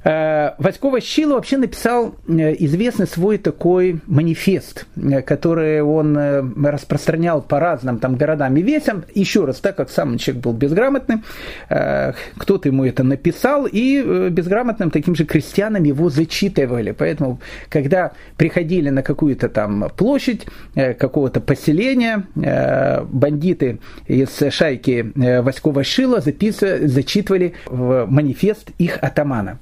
Э, 0.04 0.52
Васькова 0.58 1.02
Щило 1.02 1.36
вообще 1.36 1.58
написал 1.58 2.16
э, 2.28 2.56
известный 2.60 3.08
свой 3.08 3.38
такой 3.38 4.00
манифест, 4.08 4.86
э, 4.96 5.22
который 5.22 5.82
он 5.82 6.18
распространял 6.66 7.42
по 7.42 7.60
разным 7.60 8.00
там 8.00 8.16
городам 8.16 8.56
и 8.58 8.62
весям. 8.62 9.04
Еще 9.14 9.46
раз, 9.46 9.60
так 9.60 9.76
как 9.76 9.90
сам 9.90 10.18
человек 10.18 10.44
был 10.44 10.54
безграмотным, 10.54 11.24
кто-то 11.68 12.70
ему 12.70 12.86
это 12.86 13.04
написал, 13.04 13.66
и 13.66 14.30
безграмотным 14.30 14.92
таким 14.92 15.16
же 15.16 15.26
крестьянам 15.26 15.84
его 15.84 16.10
зачитывали. 16.10 16.92
Поэтому, 16.92 17.40
когда 17.70 18.12
приходили 18.38 18.90
на 18.90 19.04
какую-то 19.04 19.50
там 19.50 19.90
площадь 19.96 20.46
какого-то 20.76 21.42
поселения, 21.42 22.24
бандиты 22.36 23.80
из 24.08 24.30
шайки 24.52 25.12
Васькова 25.16 25.84
Шила 25.84 26.22
записывали, 26.22 26.88
зачитывали 26.88 27.54
в 27.66 28.06
манифест 28.08 28.70
их 28.78 28.98
атамана. 29.02 29.60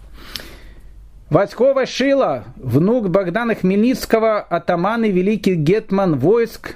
Васькова 1.30 1.86
Шила, 1.86 2.46
внук 2.56 3.10
Богдана 3.10 3.54
Хмельницкого, 3.54 4.40
атаман 4.40 5.04
и 5.04 5.12
великий 5.12 5.56
гетман 5.56 6.18
войск, 6.18 6.76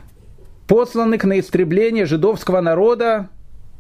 посланных 0.68 1.24
на 1.24 1.40
истребление 1.40 2.06
жидовского 2.06 2.60
народа 2.60 3.30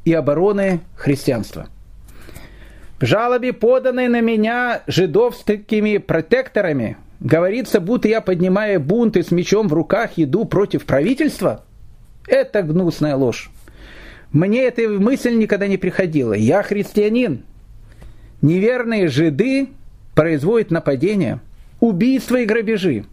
и 0.06 0.14
обороны 0.14 0.80
христианства. 0.96 1.68
В 3.02 3.06
жалобе, 3.06 3.52
поданной 3.52 4.08
на 4.08 4.22
меня 4.22 4.84
жидовскими 4.88 5.98
протекторами, 5.98 6.96
говорится, 7.20 7.82
будто 7.82 8.08
я, 8.08 8.22
поднимая 8.22 8.80
бунт 8.80 9.18
и 9.18 9.24
с 9.24 9.32
мечом 9.32 9.68
в 9.68 9.74
руках, 9.74 10.12
иду 10.16 10.46
против 10.46 10.86
правительства. 10.86 11.66
Это 12.28 12.62
гнусная 12.62 13.18
ложь. 13.18 13.50
Мне 14.32 14.64
эта 14.64 14.88
мысль 14.88 15.36
никогда 15.36 15.68
не 15.68 15.78
приходила. 15.78 16.32
Я 16.32 16.64
христианин. 16.64 17.44
Неверные 18.42 19.10
жиды 19.10 19.68
производит 20.16 20.72
нападения, 20.72 21.40
убийства 21.80 22.38
и 22.38 22.46
грабежи. 22.46 23.06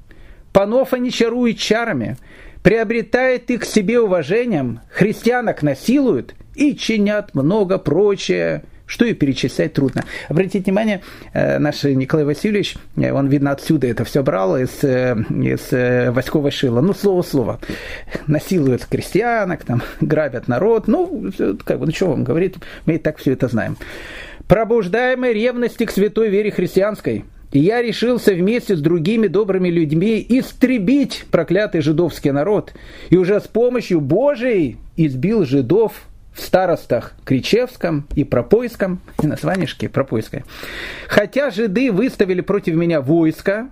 Панов 0.53 0.93
они 0.93 1.11
чаруют 1.11 1.59
чарами, 1.59 2.17
приобретает 2.63 3.51
их 3.51 3.65
себе 3.65 4.01
уважением, 4.01 4.81
христианок 4.91 5.63
насилуют 5.63 6.35
и 6.55 6.77
чинят 6.77 7.35
много 7.35 7.79
прочее, 7.79 8.65
что 8.89 9.05
и 9.05 9.13
перечислять 9.13 9.75
трудно. 9.75 10.05
Обратите 10.29 10.65
внимание, 10.65 11.03
э, 11.35 11.59
наш 11.59 11.85
Николай 11.85 12.25
Васильевич, 12.25 12.77
э, 12.97 13.13
он, 13.13 13.29
видно, 13.29 13.53
отсюда 13.53 13.87
это 13.87 14.05
все 14.05 14.23
брал, 14.23 14.57
из, 14.57 14.83
э, 14.83 15.15
из 15.31 16.15
Васькова 16.15 16.51
Шила. 16.51 16.81
Ну, 16.81 16.95
слово-слово. 16.95 17.61
Насилуют 18.27 18.87
крестьянок, 18.87 19.65
там, 19.65 19.83
грабят 20.01 20.49
народ. 20.49 20.89
Ну, 20.89 21.31
как 21.65 21.79
бы, 21.79 21.87
ну, 21.87 21.93
что 21.93 22.07
вам 22.07 22.25
говорит, 22.25 22.57
мы 22.87 22.95
и 22.95 22.99
так 22.99 23.19
все 23.19 23.33
это 23.33 23.47
знаем 23.49 23.77
пробуждаемой 24.49 25.35
ревности 25.35 25.85
к 25.85 25.91
святой 25.91 26.31
вере 26.31 26.51
христианской, 26.51 27.25
и 27.53 27.61
я 27.61 27.81
решился 27.81 28.33
вместе 28.35 28.77
с 28.77 28.81
другими 28.81 29.27
добрыми 29.27 29.69
людьми 29.69 30.25
истребить 30.29 31.27
проклятый 31.31 31.81
жидовский 31.81 32.31
народ, 32.31 32.73
и 33.11 33.17
уже 33.17 33.41
с 33.41 33.45
помощью 33.45 34.01
Божией 34.01 34.79
избил 34.97 35.45
жидов 35.45 36.09
в 36.35 36.41
старостах 36.41 37.15
Кричевском 37.25 38.07
и 38.15 38.25
Пропойском, 38.25 39.01
и 39.23 39.27
название 39.27 39.69
Пропойское. 39.93 40.45
Хотя 41.09 41.51
жиды 41.51 41.91
выставили 41.91 42.41
против 42.41 42.75
меня 42.75 43.01
войско, 43.01 43.69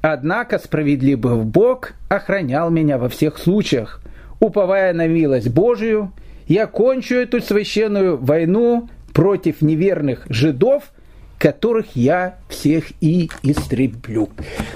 однако 0.00 0.58
справедливый 0.58 1.36
Бог 1.44 1.92
охранял 2.08 2.70
меня 2.70 2.98
во 2.98 3.08
всех 3.08 3.38
случаях. 3.38 4.00
Уповая 4.40 4.92
на 4.92 5.06
милость 5.06 5.48
Божию, 5.48 6.12
я 6.46 6.66
кончу 6.66 7.16
эту 7.16 7.40
священную 7.40 8.16
войну 8.16 8.88
против 9.18 9.62
неверных 9.62 10.26
жидов, 10.28 10.92
которых 11.38 11.96
я 11.96 12.36
всех 12.48 12.84
и 13.00 13.28
истреблю. 13.42 14.28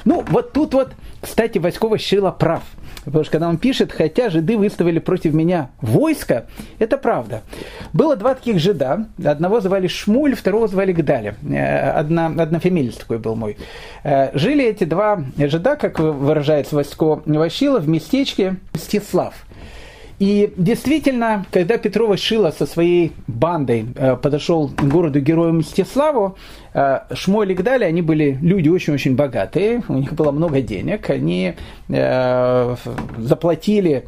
Ну, 0.05 0.24
вот 0.31 0.52
тут 0.52 0.74
вот, 0.74 0.94
кстати, 1.20 1.59
Васькова 1.59 1.96
Шила 1.96 2.33
прав– 2.33 2.64
Потому 3.05 3.24
что 3.24 3.33
когда 3.33 3.48
он 3.48 3.59
пишет, 3.59 3.92
хотя 3.92 4.31
жиды 4.31 4.57
выставили 4.57 4.98
против 4.98 5.35
меня 5.35 5.70
войско, 5.81 6.46
это 6.78 6.96
правда. 6.96 7.42
Было 7.92 8.16
два 8.16 8.35
таких 8.35 8.59
жида. 8.59 9.07
Одного 9.24 9.61
звали 9.61 9.88
Шмуль, 9.88 10.35
второго 10.35 10.68
звали 10.68 10.92
Гдаля. 10.92 11.35
Э, 11.42 11.90
одна, 11.90 12.26
однофамилец 12.26 12.96
такой 12.96 13.18
был 13.18 13.35
мой. 13.35 13.57
Э, 14.05 14.37
жили 14.38 14.64
эти 14.64 14.85
два 14.85 15.24
жида, 15.37 15.76
как 15.76 15.98
выражается 15.98 16.76
Васько 16.76 17.22
Ващила, 17.26 17.81
в 17.81 17.88
местечке 17.88 18.57
Стеслав. 18.74 19.35
И 20.18 20.53
действительно, 20.57 21.46
когда 21.51 21.79
Петрова 21.79 22.16
Шила 22.16 22.51
со 22.51 22.66
своей 22.66 23.12
бандой 23.27 23.87
э, 23.94 24.16
подошел 24.16 24.68
к 24.68 24.83
городу-герою 24.83 25.55
Мстиславу, 25.55 26.37
э, 26.75 27.01
Шмоль 27.13 27.53
и 27.53 27.55
Гдали, 27.55 27.85
они 27.85 28.03
были 28.03 28.39
люди 28.41 28.69
очень-очень 28.69 29.17
богатые, 29.17 29.83
у 29.89 29.95
них 29.95 30.13
было 30.15 30.33
много 30.33 30.61
денег, 30.61 31.11
они 31.11 31.55
э, 31.89 32.77
заплатили 33.19 34.05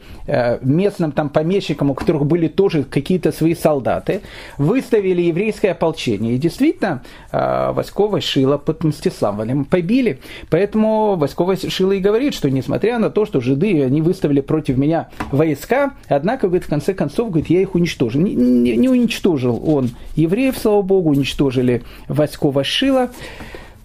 местным 0.63 1.13
там 1.13 1.29
помещикам, 1.29 1.91
у 1.91 1.95
которых 1.95 2.25
были 2.25 2.49
тоже 2.49 2.85
какие-то 2.85 3.31
свои 3.31 3.55
солдаты, 3.55 4.23
выставили 4.57 5.21
еврейское 5.23 5.73
ополчение. 5.73 6.35
И 6.35 6.39
действительно, 6.39 7.03
Васькова 7.31 8.21
Шила 8.23 8.57
под 8.57 8.85
Мстиславом 8.85 9.67
побили. 9.67 10.21
Поэтому 10.49 11.17
Васькова 11.17 11.57
Шила 11.57 11.93
и 11.93 12.01
говорит, 12.01 12.33
что 12.33 12.51
несмотря 12.51 12.99
на 12.99 13.11
то, 13.11 13.27
что 13.27 13.41
жиды, 13.41 13.83
они 13.83 14.01
выставили 14.01 14.41
против 14.41 14.79
меня 14.79 15.09
войска, 15.31 15.93
Однако, 16.09 16.47
говорит, 16.47 16.65
в 16.65 16.69
конце 16.69 16.95
концов, 16.95 17.31
говорит, 17.31 17.51
я 17.51 17.61
их 17.61 17.75
уничтожил. 17.75 18.21
Не, 18.21 18.35
не, 18.35 18.77
не 18.77 18.89
уничтожил 18.89 19.63
он 19.69 19.91
евреев, 20.17 20.57
слава 20.57 20.83
богу, 20.83 21.11
уничтожили 21.11 21.83
Васькова 22.09 22.54
Шила. 22.63 23.11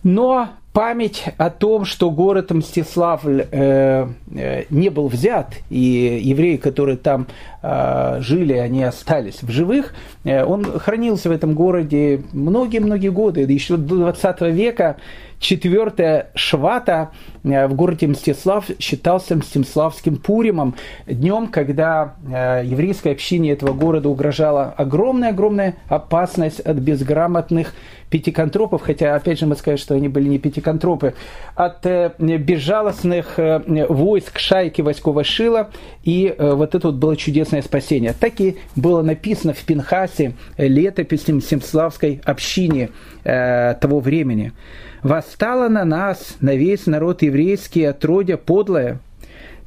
Но 0.03 0.49
память 0.73 1.25
о 1.37 1.49
том, 1.49 1.85
что 1.85 2.11
город 2.11 2.51
Мстиславль 2.51 3.45
э, 3.51 4.07
э, 4.33 4.63
не 4.69 4.89
был 4.89 5.07
взят, 5.07 5.55
и 5.69 6.19
евреи, 6.21 6.57
которые 6.57 6.97
там 6.97 7.27
э, 7.61 8.17
жили, 8.21 8.53
они 8.53 8.83
остались 8.83 9.41
в 9.41 9.49
живых, 9.49 9.93
э, 10.23 10.43
он 10.43 10.63
хранился 10.79 11.29
в 11.29 11.31
этом 11.31 11.53
городе 11.53 12.21
многие-многие 12.31 13.09
годы, 13.09 13.41
еще 13.41 13.77
до 13.77 13.97
20 13.97 14.41
века. 14.53 14.97
Четвертое 15.39 16.31
Швата 16.35 17.11
э, 17.45 17.67
в 17.67 17.73
городе 17.73 18.07
Мстислав 18.07 18.65
считался 18.77 19.37
Мстиславским 19.37 20.17
Пуримом, 20.17 20.75
днем, 21.07 21.47
когда 21.47 22.15
э, 22.27 22.63
еврейской 22.65 23.13
общине 23.13 23.53
этого 23.53 23.71
города 23.71 24.09
угрожала 24.09 24.73
огромная-огромная 24.77 25.77
опасность 25.87 26.59
от 26.59 26.75
безграмотных 26.77 27.73
пятиконтропов, 28.09 28.81
хотя, 28.81 29.15
опять 29.15 29.39
же, 29.39 29.45
мы 29.45 29.55
скажем, 29.55 29.77
что 29.77 29.95
они 29.95 30.09
были 30.09 30.27
не 30.27 30.39
пятиконтропы, 30.39 31.13
от 31.55 31.85
э, 31.85 32.11
безжалостных 32.19 33.37
войск 33.37 34.39
шайки 34.39 34.81
Васькова 34.81 35.23
Шила, 35.23 35.69
и 36.03 36.35
вот 36.37 36.75
это 36.75 36.87
вот 36.87 36.97
было 36.97 37.15
чудесное 37.15 37.61
спасение. 37.61 38.13
Так 38.19 38.41
и 38.41 38.57
было 38.75 39.03
написано 39.03 39.53
в 39.53 39.63
Пинхасе 39.63 40.33
летописи 40.57 41.31
Мстиславской 41.31 42.21
общине 42.25 42.89
того 43.23 43.99
времени 43.99 44.53
восстала 45.03 45.69
на 45.69 45.85
нас, 45.85 46.37
на 46.41 46.55
весь 46.55 46.85
народ 46.85 47.21
еврейский, 47.21 47.83
отродя 47.83 48.37
подлое, 48.37 48.99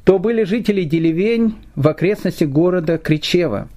то 0.03 0.19
были 0.19 0.43
жители 0.43 0.83
деревень 0.83 1.55
в 1.75 1.87
окрестности 1.87 2.43
города 2.43 2.97
Кричева. 2.97 3.69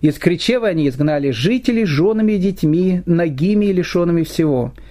Из 0.00 0.18
Кричева 0.18 0.68
они 0.68 0.88
изгнали 0.88 1.30
жителей 1.30 1.84
женами 1.84 2.32
и 2.32 2.38
детьми, 2.38 3.02
ногими 3.06 3.66
и 3.66 3.72
лишенными 3.72 4.22
всего– 4.22 4.72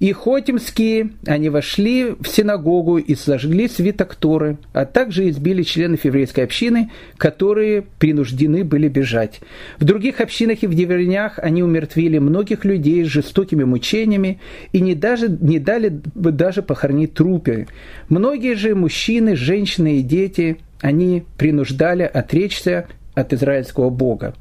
и 0.00 0.12
хотимские, 0.12 1.10
они 1.26 1.48
вошли 1.48 2.14
в 2.20 2.28
синагогу 2.28 2.98
и 2.98 3.14
сожгли 3.16 3.68
свиток 3.68 4.14
Торы, 4.14 4.58
а 4.72 4.84
также 4.84 5.28
избили 5.28 5.62
членов 5.62 6.04
еврейской 6.04 6.42
общины, 6.42 6.90
которые 7.16 7.82
принуждены 7.82 8.62
были 8.62 8.88
бежать. 8.88 9.40
В 9.78 9.84
других 9.84 10.20
общинах 10.20 10.62
и 10.62 10.68
в 10.68 10.74
деревнях 10.74 11.38
они 11.38 11.62
умертвили 11.64 12.18
многих 12.18 12.64
людей 12.64 13.04
с 13.04 13.08
жестокими 13.08 13.64
мучениями 13.64 14.40
и 14.72 14.80
не, 14.80 14.94
даже, 14.94 15.28
не 15.28 15.58
дали 15.58 16.00
даже 16.14 16.62
похоронить 16.62 17.14
трупы. 17.14 17.66
Многие 18.08 18.54
же 18.54 18.76
мужчины, 18.76 19.34
женщины 19.34 19.98
и 19.98 20.02
дети, 20.02 20.58
они 20.80 21.24
принуждали 21.36 22.02
отречься 22.04 22.86
от 23.14 23.32
израильского 23.32 23.90
Бога. 23.90 24.34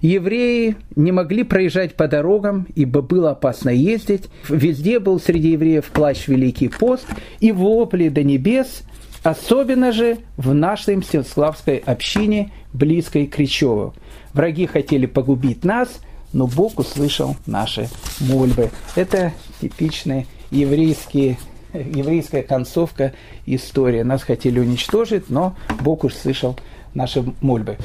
Евреи 0.00 0.76
не 0.96 1.12
могли 1.12 1.44
проезжать 1.44 1.94
по 1.94 2.08
дорогам, 2.08 2.66
ибо 2.74 3.02
было 3.02 3.32
опасно 3.32 3.70
ездить. 3.70 4.24
Везде 4.48 4.98
был 4.98 5.20
среди 5.20 5.52
евреев 5.52 5.86
плащ 5.86 6.28
Великий 6.28 6.68
пост 6.68 7.06
и 7.40 7.52
вопли 7.52 8.08
до 8.08 8.22
небес, 8.22 8.82
особенно 9.22 9.92
же 9.92 10.18
в 10.36 10.54
нашей 10.54 10.96
Мстиславской 10.96 11.76
общине, 11.78 12.52
близкой 12.72 13.26
к 13.26 13.34
Кричеву. 13.34 13.94
Враги 14.32 14.66
хотели 14.66 15.06
погубить 15.06 15.64
нас, 15.64 16.00
но 16.32 16.46
Бог 16.46 16.78
услышал 16.78 17.36
наши 17.46 17.88
мольбы. 18.20 18.70
Это 18.94 19.32
типичная 19.60 20.26
еврейские 20.50 21.36
еврейская 21.72 22.42
концовка 22.42 23.12
истории. 23.46 24.02
Нас 24.02 24.22
хотели 24.22 24.58
уничтожить, 24.58 25.30
но 25.30 25.56
Бог 25.80 26.04
услышал 26.04 26.58
наши 26.94 27.24
мольбы. 27.40 27.76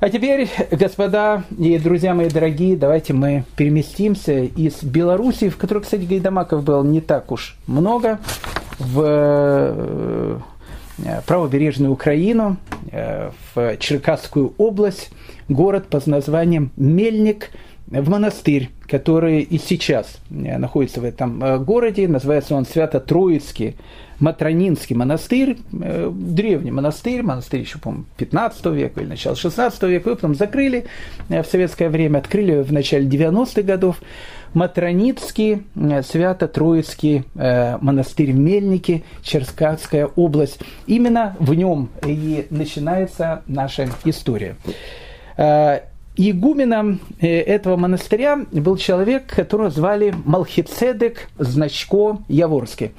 А 0.00 0.10
теперь, 0.10 0.48
господа 0.70 1.42
и 1.58 1.76
друзья 1.76 2.14
мои 2.14 2.28
дорогие, 2.28 2.76
давайте 2.76 3.14
мы 3.14 3.42
переместимся 3.56 4.44
из 4.44 4.84
Беларуси, 4.84 5.48
в 5.48 5.56
которой, 5.56 5.82
кстати, 5.82 6.02
гайдамаков 6.02 6.62
было 6.62 6.84
не 6.84 7.00
так 7.00 7.32
уж 7.32 7.56
много, 7.66 8.20
в 8.78 9.02
э, 9.04 10.38
правобережную 11.26 11.92
Украину, 11.92 12.58
э, 12.92 13.32
в 13.52 13.76
Черкасскую 13.78 14.54
область, 14.56 15.10
город 15.48 15.88
под 15.88 16.06
названием 16.06 16.70
Мельник, 16.76 17.50
в 17.88 18.08
монастырь, 18.08 18.70
который 18.86 19.40
и 19.40 19.58
сейчас 19.58 20.20
э, 20.30 20.58
находится 20.58 21.00
в 21.00 21.04
этом 21.04 21.64
городе, 21.64 22.06
называется 22.06 22.54
он 22.54 22.66
Свято-Троицкий 22.66 23.74
Матронинский 24.20 24.96
монастырь, 24.96 25.58
э, 25.72 26.10
древний 26.12 26.72
монастырь, 26.72 27.22
монастырь 27.22 27.60
еще, 27.60 27.78
по-моему, 27.78 28.04
15 28.16 28.66
века 28.66 29.00
или 29.00 29.08
начало 29.08 29.36
16 29.36 29.82
века, 29.84 30.08
его 30.08 30.16
потом 30.16 30.34
закрыли 30.34 30.86
э, 31.28 31.42
в 31.42 31.46
советское 31.46 31.88
время, 31.88 32.18
открыли 32.18 32.62
в 32.62 32.72
начале 32.72 33.06
90-х 33.06 33.62
годов. 33.62 34.00
Матроницкий, 34.54 35.62
э, 35.76 36.02
Свято-Троицкий 36.02 37.24
монастырь 37.34 38.32
в 38.32 38.38
Мельнике, 38.38 39.02
Черкасская 39.22 40.06
область. 40.06 40.58
Именно 40.86 41.36
в 41.38 41.54
нем 41.54 41.90
и 42.04 42.46
начинается 42.50 43.42
наша 43.46 43.88
история. 44.04 44.56
Игуменом 46.16 47.00
этого 47.20 47.76
монастыря 47.76 48.40
был 48.50 48.76
человек, 48.76 49.26
которого 49.26 49.70
звали 49.70 50.12
Малхицедек 50.24 51.28
Значко 51.38 52.18
Яворский. 52.28 52.90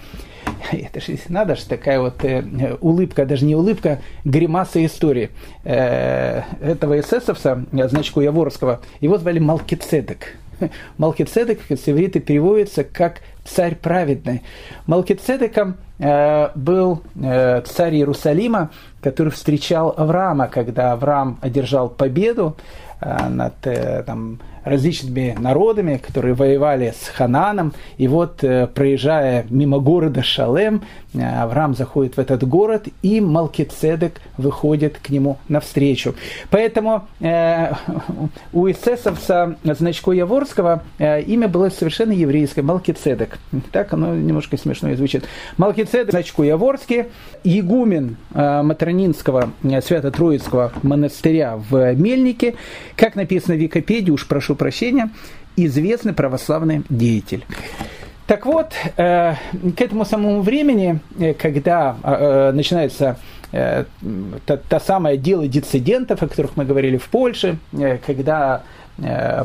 это 0.71 1.01
же 1.01 1.17
надо 1.29 1.55
же 1.55 1.65
такая 1.65 1.99
вот 1.99 2.23
э, 2.23 2.77
улыбка, 2.81 3.25
даже 3.25 3.45
не 3.45 3.55
улыбка, 3.55 3.99
гримаса 4.23 4.83
истории 4.85 5.29
э, 5.63 6.41
этого 6.61 6.99
эсэсовца, 6.99 7.65
значку 7.71 8.21
Яворского, 8.21 8.81
его 9.01 9.17
звали 9.17 9.39
Малкицедек. 9.39 10.35
Малкицедек 10.97 11.59
с 11.69 11.87
иврита 11.87 12.19
переводится 12.19 12.83
как 12.83 13.21
царь 13.45 13.75
праведный. 13.75 14.43
Малкицедеком 14.85 15.77
э, 15.97 16.49
был 16.55 17.01
э, 17.15 17.61
царь 17.65 17.95
Иерусалима, 17.95 18.71
который 19.01 19.31
встречал 19.31 19.93
Авраама, 19.97 20.47
когда 20.47 20.93
Авраам 20.93 21.39
одержал 21.41 21.89
победу 21.89 22.57
э, 23.01 23.29
над 23.29 23.55
э, 23.65 24.03
там, 24.05 24.39
различными 24.63 25.35
народами, 25.39 25.97
которые 25.97 26.33
воевали 26.33 26.93
с 26.95 27.07
Хананом. 27.07 27.73
И 27.97 28.07
вот, 28.07 28.43
э, 28.43 28.67
проезжая 28.67 29.45
мимо 29.49 29.79
города 29.79 30.23
Шалем, 30.23 30.83
Авраам 31.13 31.73
заходит 31.73 32.17
в 32.17 32.19
этот 32.19 32.47
город, 32.47 32.87
и 33.01 33.19
Малкицедек 33.19 34.21
выходит 34.37 34.99
к 35.01 35.09
нему 35.09 35.39
навстречу. 35.47 36.13
Поэтому 36.51 37.07
э, 37.19 37.71
у 38.53 38.69
эсэсовца 38.69 39.57
Значко 39.63 40.11
Яворского 40.11 40.83
э, 40.99 41.21
имя 41.23 41.47
было 41.47 41.69
совершенно 41.69 42.11
еврейское, 42.11 42.61
Малкицедек. 42.61 43.39
Так 43.71 43.93
оно 43.93 44.13
немножко 44.13 44.57
смешно 44.57 44.93
звучит. 44.95 45.25
Малкицедек 45.57 46.11
Значко 46.11 46.43
Яворский, 46.43 47.05
игумен 47.43 48.17
э, 48.33 48.61
Матронинского 48.61 49.51
э, 49.63 49.81
Свято-Троицкого 49.81 50.73
монастыря 50.83 51.57
в 51.57 51.95
Мельнике, 51.95 52.55
как 52.95 53.15
написано 53.15 53.55
в 53.55 53.59
Википедии, 53.59 54.11
уж 54.11 54.27
прошу 54.27 54.55
прощения, 54.55 55.09
известный 55.55 56.13
православный 56.13 56.83
деятель. 56.89 57.45
Так 58.29 58.45
вот, 58.45 58.73
э, 58.95 59.33
к 59.75 59.81
этому 59.81 60.05
самому 60.05 60.41
времени, 60.43 60.99
э, 61.19 61.33
когда 61.33 61.97
э, 62.03 62.51
начинается 62.51 63.17
та, 63.51 64.57
та 64.57 64.79
самое 64.79 65.17
дело 65.17 65.47
диссидентов, 65.47 66.21
о 66.21 66.27
которых 66.27 66.55
мы 66.55 66.65
говорили 66.65 66.97
в 66.97 67.09
Польше, 67.09 67.57
когда 68.05 68.61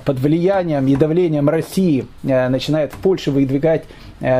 под 0.05 0.19
влиянием 0.19 0.87
и 0.87 0.95
давлением 0.95 1.49
России 1.49 2.05
начинает 2.23 2.93
в 2.93 2.99
Польше 2.99 3.31
выдвигать 3.31 3.85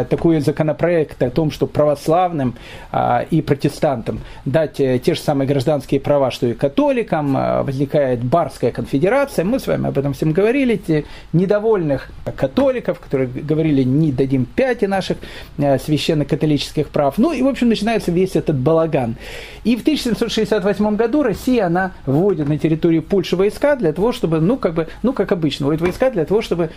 такой 0.09 0.41
законопроект 0.41 1.23
о 1.23 1.31
том, 1.31 1.51
что 1.51 1.67
православным 1.67 2.55
а, 2.91 3.27
и 3.31 3.43
протестантам 3.43 4.21
дать 4.45 4.81
э, 4.81 4.99
те 4.99 5.15
же 5.15 5.21
самые 5.21 5.49
гражданские 5.49 6.01
права, 6.01 6.31
что 6.31 6.47
и 6.47 6.55
католикам, 6.55 7.37
э, 7.37 7.63
возникает 7.63 8.23
Барская 8.23 8.71
конфедерация. 8.71 9.45
Мы 9.45 9.59
с 9.59 9.67
вами 9.67 9.89
об 9.89 9.99
этом 9.99 10.13
всем 10.13 10.33
говорили. 10.33 10.77
Те 10.77 11.05
недовольных 11.33 12.11
католиков, 12.37 13.01
которые 13.01 13.29
говорили, 13.29 13.83
не 13.83 14.13
дадим 14.13 14.45
пяти 14.45 14.87
наших 14.87 15.19
священно-католических 15.59 16.89
прав. 16.89 17.19
Ну 17.19 17.33
и, 17.33 17.43
в 17.43 17.49
общем, 17.49 17.69
начинается 17.69 18.11
весь 18.11 18.37
этот 18.37 18.57
балаган. 18.57 19.17
И 19.65 19.77
в 19.77 19.81
1768 19.81 20.97
году 20.97 21.23
Россия, 21.23 21.67
она 21.67 21.93
вводит 22.07 22.49
на 22.49 22.59
территорию 22.59 23.03
Польши 23.03 23.37
войска 23.37 23.77
для 23.77 23.93
того, 23.93 24.13
чтобы, 24.13 24.41
ну, 24.41 24.57
как 24.57 24.75
бы, 24.75 24.89
ну, 25.03 25.13
как 25.13 25.33
обычно, 25.33 25.67
вводит 25.67 25.81
войска 25.81 26.11
для 26.11 26.25
того, 26.25 26.43
чтобы 26.43 26.71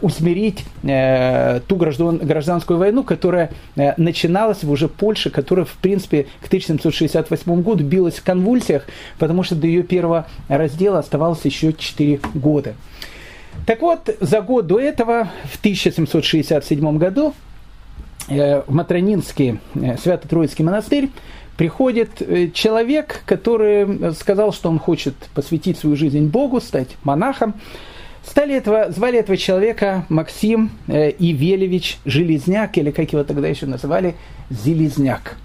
усмирить 0.00 0.64
ту 0.82 1.76
граждан, 1.76 2.18
гражданскую 2.36 2.78
войну, 2.78 3.02
которая 3.02 3.50
э, 3.76 3.94
начиналась 3.96 4.62
в 4.62 4.70
уже 4.70 4.88
Польше, 4.88 5.30
которая, 5.30 5.64
в 5.64 5.72
принципе, 5.72 6.26
к 6.42 6.48
1768 6.48 7.62
году 7.62 7.82
билась 7.82 8.16
в 8.16 8.22
конвульсиях, 8.22 8.86
потому 9.18 9.42
что 9.42 9.54
до 9.54 9.66
ее 9.66 9.82
первого 9.82 10.26
раздела 10.48 10.98
оставалось 10.98 11.42
еще 11.44 11.72
4 11.72 12.20
года. 12.34 12.74
Так 13.64 13.80
вот, 13.80 14.14
за 14.20 14.42
год 14.42 14.66
до 14.66 14.78
этого, 14.78 15.30
в 15.50 15.58
1767 15.58 16.98
году, 16.98 17.32
э, 18.28 18.60
в 18.66 18.70
Матронинский 18.70 19.58
э, 19.74 19.96
Свято-Троицкий 19.96 20.62
монастырь 20.62 21.08
приходит 21.56 22.20
человек, 22.52 23.22
который 23.24 24.12
сказал, 24.12 24.52
что 24.52 24.68
он 24.68 24.78
хочет 24.78 25.14
посвятить 25.34 25.78
свою 25.78 25.96
жизнь 25.96 26.26
Богу, 26.26 26.60
стать 26.60 26.98
монахом. 27.02 27.54
Стали 28.28 28.56
этого, 28.56 28.90
звали 28.90 29.18
этого 29.18 29.36
человека 29.36 30.04
Максим 30.08 30.70
э, 30.88 31.12
Ивелевич 31.18 31.98
Железняк, 32.04 32.76
или 32.76 32.90
как 32.90 33.12
его 33.12 33.22
тогда 33.22 33.46
еще 33.46 33.66
называли, 33.66 34.16
Зелезняк. 34.50 35.36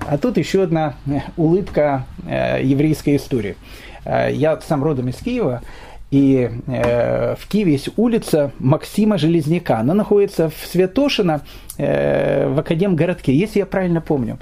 А 0.00 0.18
тут 0.18 0.36
еще 0.36 0.64
одна 0.64 0.96
э, 1.06 1.20
улыбка 1.36 2.06
э, 2.26 2.60
еврейской 2.62 3.16
истории. 3.16 3.56
Э, 4.04 4.30
я 4.32 4.60
сам 4.60 4.82
родом 4.82 5.08
из 5.08 5.16
Киева, 5.16 5.62
и 6.10 6.48
в 6.66 7.48
Киеве 7.48 7.72
есть 7.72 7.88
улица 7.96 8.52
Максима 8.60 9.18
Железняка. 9.18 9.80
Она 9.80 9.94
находится 9.94 10.48
в 10.48 10.54
Святошино, 10.70 11.40
в 11.76 12.58
Академгородке, 12.58 13.34
если 13.34 13.60
я 13.60 13.66
правильно 13.66 14.00
помню. 14.00 14.38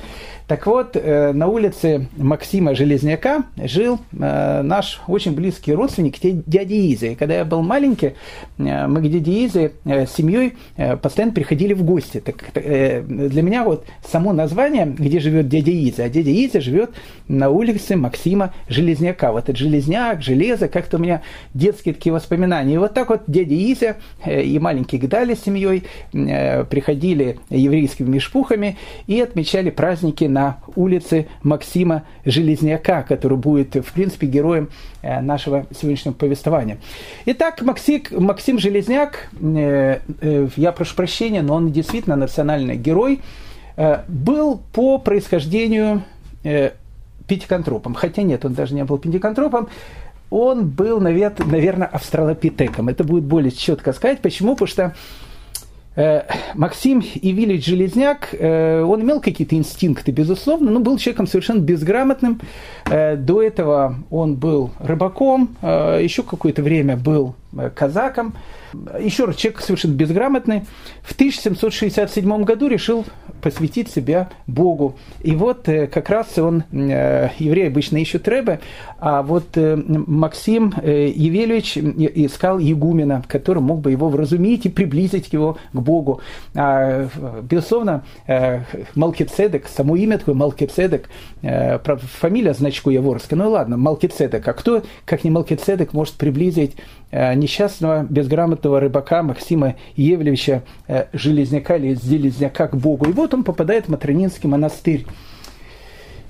Так 0.52 0.66
вот, 0.66 0.96
э, 0.96 1.32
на 1.32 1.46
улице 1.46 2.08
Максима 2.18 2.74
Железняка 2.74 3.44
жил 3.56 4.00
э, 4.12 4.60
наш 4.62 5.00
очень 5.06 5.34
близкий 5.34 5.72
родственник 5.72 6.16
дядя 6.20 6.74
Изя. 6.74 7.08
И 7.08 7.14
когда 7.14 7.36
я 7.36 7.44
был 7.46 7.62
маленький, 7.62 8.16
э, 8.58 8.86
мы 8.86 9.00
к 9.00 9.08
дяде 9.08 9.46
Изе 9.46 9.72
с 9.86 10.12
семьей 10.12 10.54
постоянно 11.00 11.32
приходили 11.32 11.72
в 11.72 11.84
гости. 11.84 12.20
Так, 12.20 12.52
для 12.52 13.42
меня 13.42 13.64
вот 13.64 13.86
само 14.06 14.34
название, 14.34 14.84
где 14.84 15.20
живет 15.20 15.48
дядя 15.48 15.70
Изя, 15.70 16.04
а 16.04 16.08
дядя 16.10 16.30
Изя 16.30 16.60
живет 16.60 16.90
на 17.28 17.48
улице 17.48 17.96
Максима 17.96 18.52
Железняка. 18.68 19.32
Вот 19.32 19.44
этот 19.44 19.56
железняк, 19.56 20.22
железо, 20.22 20.68
как-то 20.68 20.98
у 20.98 21.00
меня 21.00 21.22
детские 21.54 21.94
такие 21.94 22.12
воспоминания. 22.12 22.74
И 22.74 22.78
вот 22.78 22.92
так 22.92 23.08
вот 23.08 23.22
дядя 23.26 23.54
Изя 23.54 23.96
и 24.26 24.58
маленький 24.58 24.98
Гдали 24.98 25.34
с 25.34 25.44
семьей 25.44 25.84
приходили 26.12 27.21
еврейскими 27.50 28.08
мешпухами 28.08 28.76
и 29.06 29.20
отмечали 29.20 29.70
праздники 29.70 30.24
на 30.24 30.58
улице 30.76 31.26
Максима 31.42 32.04
Железняка, 32.24 33.02
который 33.02 33.38
будет, 33.38 33.74
в 33.74 33.92
принципе, 33.92 34.26
героем 34.26 34.68
э, 35.02 35.20
нашего 35.20 35.66
сегодняшнего 35.78 36.14
повествования. 36.14 36.78
Итак, 37.26 37.62
Максим, 37.62 38.02
Максим 38.10 38.58
Железняк, 38.58 39.30
э, 39.40 39.98
э, 40.20 40.48
я 40.56 40.72
прошу 40.72 40.96
прощения, 40.96 41.42
но 41.42 41.54
он 41.54 41.72
действительно 41.72 42.16
национальный 42.16 42.76
герой, 42.76 43.20
был 44.06 44.60
по 44.74 44.98
происхождению 44.98 46.02
пятиконтропом. 47.26 47.94
Хотя 47.94 48.22
нет, 48.22 48.44
он 48.44 48.52
даже 48.52 48.74
не 48.74 48.84
был 48.84 48.98
пятиконтропом. 48.98 49.68
Он 50.28 50.68
был, 50.68 51.00
наверное, 51.00 51.86
австралопитеком. 51.86 52.88
Это 52.88 53.04
будет 53.04 53.24
более 53.24 53.50
четко 53.50 53.92
сказать. 53.92 54.20
Почему? 54.20 54.52
Потому 54.54 54.68
что 54.68 54.94
Максим 56.54 57.00
Ивилич 57.00 57.66
Железняк, 57.66 58.28
э, 58.32 58.82
он 58.82 59.02
имел 59.02 59.20
какие-то 59.20 59.56
инстинкты, 59.56 60.10
безусловно, 60.10 60.70
но 60.70 60.80
был 60.80 60.96
человеком 60.96 61.26
совершенно 61.26 61.60
безграмотным. 61.60 62.40
Э, 62.86 63.16
до 63.16 63.42
этого 63.42 63.96
он 64.10 64.36
был 64.36 64.70
рыбаком, 64.78 65.56
еще 65.62 66.22
какое-то 66.22 66.62
время 66.62 66.96
был 66.96 67.34
казаком. 67.74 68.34
Еще 68.98 69.24
раз, 69.24 69.36
человек 69.36 69.60
совершенно 69.60 69.94
безграмотный. 69.94 70.62
В 71.02 71.12
1767 71.12 72.44
году 72.44 72.68
решил 72.68 73.04
посвятить 73.42 73.90
себя 73.90 74.30
Богу. 74.46 74.96
И 75.20 75.34
вот 75.34 75.68
э, 75.68 75.88
как 75.88 76.08
раз 76.08 76.38
он, 76.38 76.64
э, 76.72 77.30
евреи 77.38 77.66
обычно 77.66 77.98
ищут 77.98 78.26
Рэбе, 78.28 78.60
а 78.98 79.22
вот 79.22 79.56
э, 79.56 79.76
Максим 79.76 80.72
Евельевич 80.82 81.76
искал 81.76 82.60
игумена, 82.60 83.22
который 83.28 83.62
мог 83.62 83.80
бы 83.80 83.90
его 83.90 84.08
вразумить 84.08 84.64
и 84.64 84.68
приблизить 84.68 85.32
его 85.32 85.58
к 85.72 85.80
Богу. 85.80 86.20
А, 86.54 87.08
безусловно, 87.42 88.04
Малкицедек, 88.94 89.66
само 89.66 89.96
имя 89.96 90.18
такое 90.18 90.34
Малкицедек, 90.34 91.08
фамилия 91.42 92.54
значку 92.54 92.90
Яворская, 92.90 93.38
ну 93.38 93.50
ладно, 93.50 93.76
Малкицедек, 93.76 94.46
а 94.46 94.52
кто, 94.52 94.82
как 95.04 95.24
не 95.24 95.30
Малкицедек, 95.30 95.92
может 95.92 96.14
приблизить 96.14 96.76
несчастного, 97.12 98.06
безграмотного 98.08 98.80
рыбака 98.80 99.22
Максима 99.22 99.76
Евлевича 99.96 100.62
Железняка 101.12 101.76
или 101.76 101.94
Железняка 101.94 102.68
к 102.68 102.76
Богу. 102.76 103.10
И 103.10 103.12
вот 103.12 103.34
он 103.34 103.44
попадает 103.44 103.86
в 103.86 103.88
Матронинский 103.90 104.48
монастырь. 104.48 105.04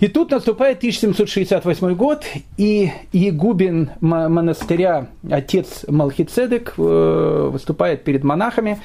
И 0.02 0.08
тут 0.08 0.32
наступает 0.32 0.78
1768 0.78 1.94
год, 1.94 2.24
и 2.56 2.90
Егубин 3.12 3.90
монастыря, 4.00 5.06
отец 5.30 5.84
Малхицедек, 5.86 6.74
э, 6.76 7.48
выступает 7.52 8.02
перед 8.02 8.24
монахами 8.24 8.80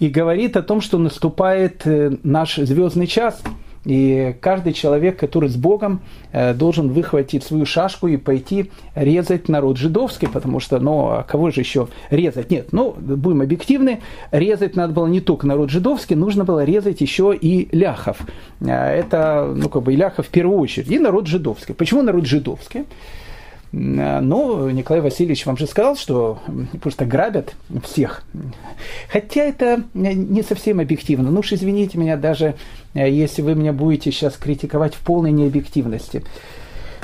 и 0.00 0.10
говорит 0.10 0.58
о 0.58 0.62
том, 0.62 0.82
что 0.82 0.98
наступает 0.98 1.86
э, 1.86 2.12
наш 2.22 2.56
звездный 2.56 3.06
час– 3.06 3.42
и 3.84 4.36
каждый 4.40 4.72
человек, 4.74 5.18
который 5.18 5.48
с 5.48 5.56
Богом, 5.56 6.00
э, 6.32 6.52
должен 6.52 6.90
выхватить 6.90 7.44
свою 7.44 7.64
шашку 7.64 8.08
и 8.08 8.16
пойти 8.16 8.70
резать 8.94 9.48
народ 9.48 9.78
жидовский, 9.78 10.28
потому 10.28 10.60
что, 10.60 10.78
ну, 10.78 11.24
кого 11.26 11.50
же 11.50 11.60
еще 11.60 11.88
резать? 12.10 12.50
Нет, 12.50 12.68
ну, 12.72 12.92
будем 12.92 13.40
объективны, 13.40 14.00
резать 14.32 14.76
надо 14.76 14.92
было 14.92 15.06
не 15.06 15.20
только 15.20 15.46
народ 15.46 15.70
жидовский, 15.70 16.14
нужно 16.14 16.44
было 16.44 16.62
резать 16.62 17.00
еще 17.00 17.34
и 17.34 17.74
ляхов. 17.74 18.18
Э, 18.60 18.66
это, 18.70 19.52
ну, 19.56 19.68
как 19.68 19.82
бы, 19.82 19.94
и 19.94 19.96
ляхов 19.96 20.26
в 20.26 20.30
первую 20.30 20.58
очередь, 20.58 20.90
и 20.90 20.98
народ 20.98 21.26
жидовский. 21.26 21.74
Почему 21.74 22.02
народ 22.02 22.26
жидовский? 22.26 22.84
Э, 23.72 24.20
но 24.20 24.70
Николай 24.70 25.00
Васильевич 25.00 25.46
вам 25.46 25.56
же 25.56 25.66
сказал, 25.66 25.96
что 25.96 26.38
просто 26.82 27.04
грабят 27.04 27.54
всех. 27.84 28.22
Хотя 29.08 29.42
это 29.42 29.82
не 29.94 30.42
совсем 30.42 30.80
объективно. 30.80 31.30
Ну 31.30 31.40
уж 31.40 31.52
извините 31.52 31.98
меня, 31.98 32.16
даже 32.16 32.54
э, 32.94 33.10
если 33.10 33.42
вы 33.42 33.54
меня 33.54 33.72
будете 33.72 34.10
сейчас 34.10 34.36
критиковать 34.36 34.94
в 34.94 35.00
полной 35.00 35.32
необъективности. 35.32 36.22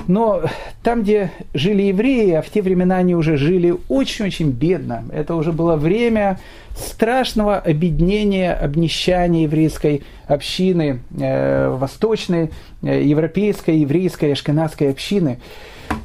Но 0.09 0.43
там, 0.85 1.03
где 1.03 1.33
жили 1.53 1.85
евреи, 1.85 2.33
а 2.33 2.43
в 2.43 2.51
те 2.51 2.63
времена 2.63 2.99
они 2.99 3.17
уже 3.17 3.37
жили 3.37 3.75
очень-очень 3.89 4.51
бедно, 4.51 5.05
это 5.11 5.35
уже 5.35 5.53
было 5.53 5.77
время 5.77 6.39
страшного 6.77 7.59
обеднения, 7.59 8.53
обнищания 8.53 9.45
еврейской 9.45 10.03
общины, 10.29 11.01
э, 11.19 11.71
восточной, 11.71 12.51
э, 12.83 13.03
европейской, 13.03 13.79
еврейской, 13.79 14.33
ашкенадской 14.33 14.91
общины– 14.91 15.39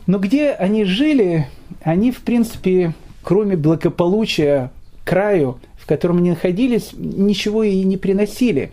но 0.08 0.20
где 0.20 0.52
они 0.52 0.86
жили, 0.86 1.48
они, 1.84 2.12
в 2.12 2.22
принципе, 2.22 2.94
кроме 3.24 3.56
благополучия 3.56 4.72
краю, 5.04 5.60
в 5.78 5.88
котором 5.88 6.18
они 6.18 6.32
находились, 6.32 6.92
ничего 6.94 7.64
и 7.64 7.84
не 7.84 7.98
приносили. 7.98 8.72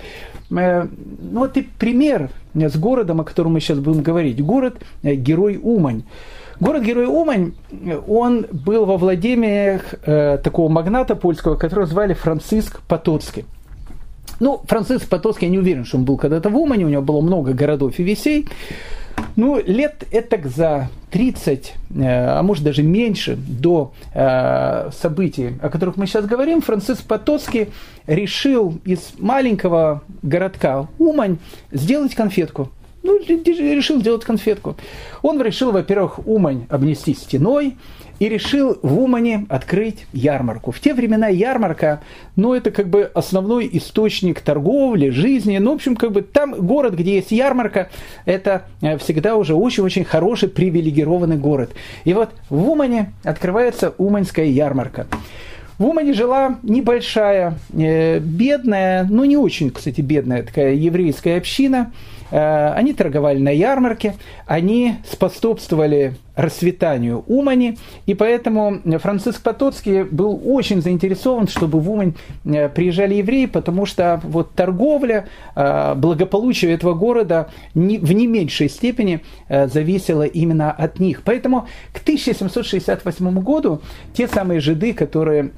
Э, 0.51 0.87
ну 1.33 1.41
вот 1.41 1.57
и 1.57 1.63
пример 1.63 2.31
с 2.55 2.77
городом, 2.77 3.21
о 3.21 3.25
котором 3.25 3.53
мы 3.53 3.61
сейчас 3.61 3.79
будем 3.79 4.03
говорить. 4.03 4.43
Город 4.43 4.77
э, 5.03 5.15
Герой 5.15 5.59
Умань. 5.63 6.05
Город-герой 6.61 7.07
Умань, 7.07 7.53
он 8.09 8.45
был 8.51 8.85
во 8.85 8.97
владениях 8.97 9.95
э, 10.05 10.39
такого 10.43 10.69
магната 10.69 11.15
польского, 11.15 11.55
которого 11.55 11.87
звали 11.87 12.15
Франциск 12.15 12.81
Потоцкий. 12.89 13.45
Ну, 14.41 14.61
Франциск 14.67 15.09
Потоцкий, 15.09 15.47
я 15.47 15.53
не 15.53 15.59
уверен, 15.59 15.85
что 15.85 15.99
он 15.99 16.05
был 16.05 16.17
когда-то 16.17 16.51
в 16.51 16.57
Умане, 16.57 16.85
у 16.85 16.89
него 16.89 17.03
было 17.03 17.21
много 17.21 17.53
городов 17.53 17.99
и 17.99 18.03
весей. 18.03 18.49
Ну, 19.37 19.63
лет 19.65 20.05
это 20.11 20.49
за 20.49 20.89
30, 21.11 21.75
э, 21.91 22.03
а 22.03 22.43
может 22.43 22.65
даже 22.65 22.83
меньше, 22.83 23.37
до 23.37 23.93
э, 24.15 24.91
событий, 24.93 25.55
о 25.63 25.69
которых 25.69 25.97
мы 25.97 26.07
сейчас 26.07 26.27
говорим, 26.27 26.61
Франциск 26.61 27.05
Потоцкий 27.05 27.69
решил 28.07 28.79
из 28.85 29.13
маленького 29.19 30.03
городка 30.23 30.89
Умань 30.99 31.39
сделать 31.71 32.15
конфетку. 32.15 32.71
Ну, 33.03 33.19
решил 33.21 34.01
сделать 34.01 34.25
конфетку. 34.25 34.77
Он 35.23 35.41
решил, 35.41 35.73
во-первых, 35.73 36.27
Умань 36.27 36.67
обнести 36.69 37.15
стеной, 37.15 37.77
и 38.19 38.29
решил 38.29 38.79
в 38.83 38.99
Умане 38.99 39.47
открыть 39.49 40.07
ярмарку. 40.13 40.73
В 40.73 40.81
те 40.81 40.95
времена 40.95 41.29
ярмарка, 41.29 42.01
ну, 42.37 42.55
это 42.55 42.71
как 42.71 42.89
бы 42.89 43.11
основной 43.15 43.69
источник 43.73 44.41
торговли, 44.41 45.11
жизни. 45.11 45.59
Ну, 45.59 45.73
в 45.73 45.75
общем, 45.77 45.97
как 45.97 46.13
бы 46.13 46.23
там 46.23 46.55
город, 46.55 46.95
где 46.95 47.17
есть 47.17 47.31
ярмарка, 47.31 47.91
это 48.25 48.65
э, 48.81 48.99
всегда 48.99 49.37
уже 49.37 49.55
очень-очень 49.55 50.05
хороший, 50.05 50.49
привилегированный 50.49 51.37
город. 51.37 51.73
И 52.05 52.13
вот 52.15 52.31
в 52.51 52.69
Умане 52.69 53.13
открывается 53.25 53.95
Уманская 53.99 54.47
ярмарка. 54.47 55.07
В 55.79 55.87
Умане 55.87 56.13
жила 56.13 56.59
небольшая, 56.65 57.55
э, 57.73 58.19
бедная, 58.19 59.07
ну 59.09 59.25
не 59.25 59.37
очень, 59.37 59.71
кстати, 59.71 60.01
бедная 60.01 60.43
такая 60.43 60.75
еврейская 60.75 61.37
община– 61.37 61.93
они 62.31 62.93
торговали 62.93 63.39
на 63.39 63.51
ярмарке, 63.51 64.15
они 64.47 64.97
способствовали 65.11 66.15
расцветанию 66.39 67.25
Умани, 67.27 67.79
и 68.07 68.15
поэтому 68.15 68.81
Франциск 69.01 69.43
Потоцкий 69.43 70.05
был 70.05 70.41
очень 70.45 70.81
заинтересован, 70.81 71.49
чтобы 71.49 71.81
в 71.81 71.91
Умань 71.91 72.15
э, 72.45 72.69
приезжали 72.69 73.15
евреи, 73.15 73.47
потому 73.47 73.87
что 73.87 74.21
вот 74.23 74.53
торговля, 74.53 75.27
э, 75.57 75.95
благополучие 75.97 76.73
этого 76.73 76.95
города 76.95 77.49
в 77.75 78.13
не 78.13 78.27
меньшей 78.29 78.69
степени 78.69 79.21
зависело 79.49 80.23
именно 80.23 80.71
от 80.71 81.01
них. 81.01 81.23
Поэтому 81.25 81.67
к 81.93 82.01
1768 82.03 83.41
году 83.41 83.81
те 84.13 84.29
самые 84.29 84.61
жиды, 84.61 84.93
которые, 84.93 85.51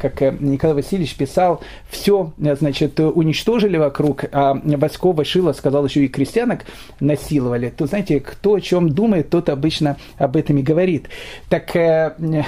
как 0.00 0.20
Николай 0.40 0.76
Васильевич 0.76 1.16
писал, 1.16 1.60
все, 1.88 2.32
значит, 2.38 3.00
уничтожили 3.00 3.78
вокруг, 3.78 4.24
а 4.32 4.54
Васько 4.62 5.12
Вашила 5.12 5.52
сказал 5.52 5.86
еще 5.86 6.04
и 6.04 6.08
крестьянок 6.10 6.66
насиловали, 7.00 7.70
то, 7.70 7.86
знаете, 7.86 8.20
кто 8.20 8.54
о 8.54 8.60
чем 8.60 8.90
думает, 8.90 9.30
тот 9.30 9.48
обычно 9.48 9.96
об 10.18 10.36
этом 10.36 10.58
и 10.58 10.62
говорит. 10.62 11.08
Так 11.48 11.74
э, 11.76 12.14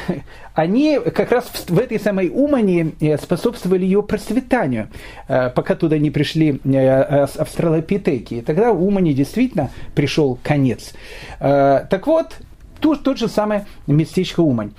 они 0.54 0.98
как 1.14 1.32
раз 1.32 1.46
в, 1.46 1.70
в 1.70 1.78
этой 1.78 1.98
самой 1.98 2.30
Умане 2.32 2.92
э, 3.00 3.16
способствовали 3.18 3.84
ее 3.84 4.02
процветанию, 4.02 4.88
э, 5.28 5.50
пока 5.50 5.74
туда 5.74 5.98
не 5.98 6.10
пришли 6.10 6.60
э, 6.64 7.26
австралопитеки. 7.38 8.34
И 8.34 8.40
тогда 8.42 8.72
Умане 8.72 9.12
действительно 9.14 9.70
пришел 9.94 10.38
конец. 10.42 10.92
Э, 11.40 11.86
так 11.88 12.06
вот, 12.06 12.36
тот, 12.80 13.02
тот 13.02 13.18
же 13.18 13.28
самый 13.28 13.62
местечко 13.86 14.40
Умань. 14.40 14.72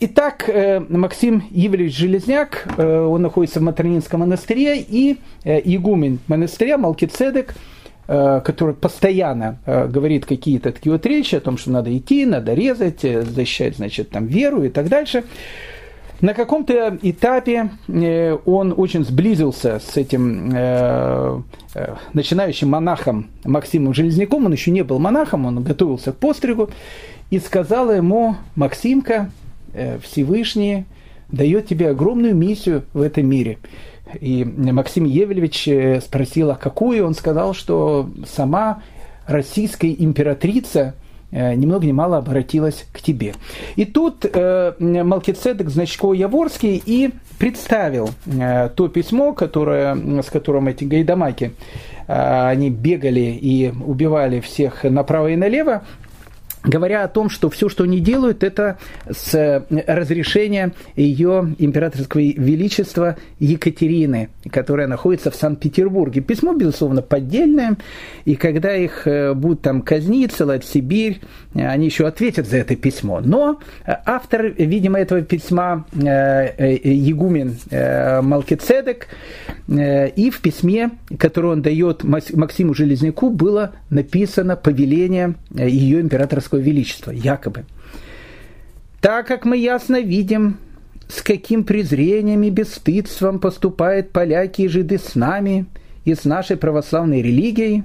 Итак, 0.00 0.48
э, 0.48 0.80
Максим 0.80 1.44
Ивлевич 1.50 1.96
Железняк, 1.96 2.66
э, 2.76 3.00
он 3.00 3.22
находится 3.22 3.60
в 3.60 3.62
Материнском 3.62 4.20
монастыре, 4.20 4.80
и 4.80 5.18
игумен 5.44 6.18
монастыря 6.26 6.78
Малкицедек– 6.78 7.54
который 8.06 8.74
постоянно 8.74 9.58
э, 9.64 9.88
говорит 9.88 10.26
какие-то 10.26 10.72
такие 10.72 10.92
вот 10.92 11.06
речи 11.06 11.36
о 11.36 11.40
том, 11.40 11.56
что 11.56 11.70
надо 11.70 11.96
идти, 11.96 12.26
надо 12.26 12.52
резать, 12.52 13.04
э, 13.04 13.22
защищать, 13.22 13.76
значит, 13.76 14.10
там 14.10 14.26
веру 14.26 14.62
и 14.62 14.68
так 14.68 14.88
дальше. 14.88 15.24
На 16.20 16.32
каком-то 16.32 16.98
этапе 17.02 17.70
он 17.88 18.72
очень 18.76 19.04
сблизился 19.04 19.80
с 19.80 19.96
этим 19.96 20.48
начинающим 22.14 22.68
монахом 22.68 23.26
Максимом 23.44 23.92
Железняком, 23.92 24.46
он 24.46 24.52
еще 24.52 24.70
не 24.70 24.84
был 24.84 24.98
монахом, 25.00 25.44
он 25.44 25.62
готовился 25.62 26.12
к 26.12 26.16
постригу, 26.16 26.70
и 27.30 27.38
сказала 27.40 27.90
ему, 27.90 28.36
Максимка, 28.54 29.30
Всевышний 30.02 30.84
дает 31.30 31.66
тебе 31.66 31.90
огромную 31.90 32.34
миссию 32.34 32.84
в 32.94 33.02
этом 33.02 33.26
мире– 33.26 33.58
и 34.20 34.44
Максим 34.44 35.04
Евлевич 35.04 35.66
э, 35.68 36.00
спросил, 36.00 36.50
а 36.50 36.54
какую? 36.54 37.06
Он 37.06 37.14
сказал, 37.14 37.54
что 37.54 38.10
сама 38.26 38.82
российская 39.26 39.92
императрица 39.92 40.94
э, 41.30 41.54
ни 41.54 41.66
много 41.66 41.86
ни 41.86 41.92
мало 41.92 42.18
обратилась 42.18 42.86
к 42.92 43.00
тебе. 43.00 43.34
И 43.76 43.84
тут 43.84 44.24
э, 44.24 44.74
Малкицедек 44.78 45.68
Значко-Яворский 45.68 46.82
и 46.84 47.10
представил 47.38 48.10
э, 48.26 48.68
то 48.68 48.88
письмо, 48.88 49.32
которое, 49.32 49.96
с 50.22 50.26
которым 50.30 50.68
эти 50.68 50.84
гайдамаки 50.84 51.52
э, 52.06 52.48
они 52.48 52.70
бегали 52.70 53.36
и 53.40 53.72
убивали 53.84 54.40
всех 54.40 54.84
направо 54.84 55.28
и 55.28 55.36
налево, 55.36 55.82
говоря 56.64 57.04
о 57.04 57.08
том, 57.08 57.28
что 57.28 57.50
все, 57.50 57.68
что 57.68 57.84
они 57.84 58.00
делают, 58.00 58.42
это 58.42 58.78
с 59.08 59.34
э, 59.34 59.62
разрешения 59.86 60.72
ее 60.96 61.54
императорского 61.58 62.20
величества 62.20 63.16
Екатерины, 63.38 64.30
которая 64.50 64.86
находится 64.86 65.30
в 65.30 65.34
Санкт-Петербурге. 65.34 66.22
Письмо, 66.22 66.54
безусловно, 66.54 67.02
поддельное, 67.02 67.76
и 68.24 68.34
когда 68.34 68.74
их 68.74 69.06
э, 69.06 69.34
будут 69.34 69.62
там 69.62 69.82
казнить, 69.82 70.32
ссылать 70.32 70.64
в 70.64 70.66
Сибирь, 70.66 71.20
э, 71.54 71.66
они 71.66 71.86
еще 71.86 72.06
ответят 72.06 72.48
за 72.48 72.56
это 72.58 72.76
письмо. 72.76 73.20
Но 73.20 73.60
автор, 73.84 74.46
видимо, 74.46 74.98
этого 74.98 75.20
письма 75.22 75.86
Егумен 75.94 77.56
Малкицедек, 77.70 79.08
и 79.68 80.30
в 80.30 80.40
письме, 80.40 80.90
которое 81.18 81.48
он 81.48 81.62
дает 81.62 82.04
Максиму 82.04 82.74
Железняку, 82.74 83.30
было 83.30 83.72
написано 83.90 84.56
повеление 84.56 85.34
ее 85.54 86.00
императорского 86.00 86.53
Императорского 86.54 86.58
Величества, 86.58 87.10
якобы. 87.10 87.64
Так 89.00 89.26
как 89.26 89.44
мы 89.44 89.56
ясно 89.56 90.00
видим, 90.00 90.58
с 91.08 91.22
каким 91.22 91.64
презрением 91.64 92.42
и 92.42 92.50
бесстыдством 92.50 93.38
поступают 93.38 94.10
поляки 94.10 94.62
и 94.62 94.68
жиды 94.68 94.98
с 94.98 95.14
нами 95.14 95.66
и 96.04 96.14
с 96.14 96.24
нашей 96.24 96.56
православной 96.56 97.22
религией, 97.22 97.84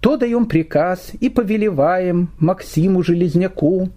то 0.00 0.16
даем 0.16 0.46
приказ 0.46 1.12
и 1.18 1.30
повелеваем 1.30 2.28
Максиму 2.38 3.02
Железняку, 3.02 3.88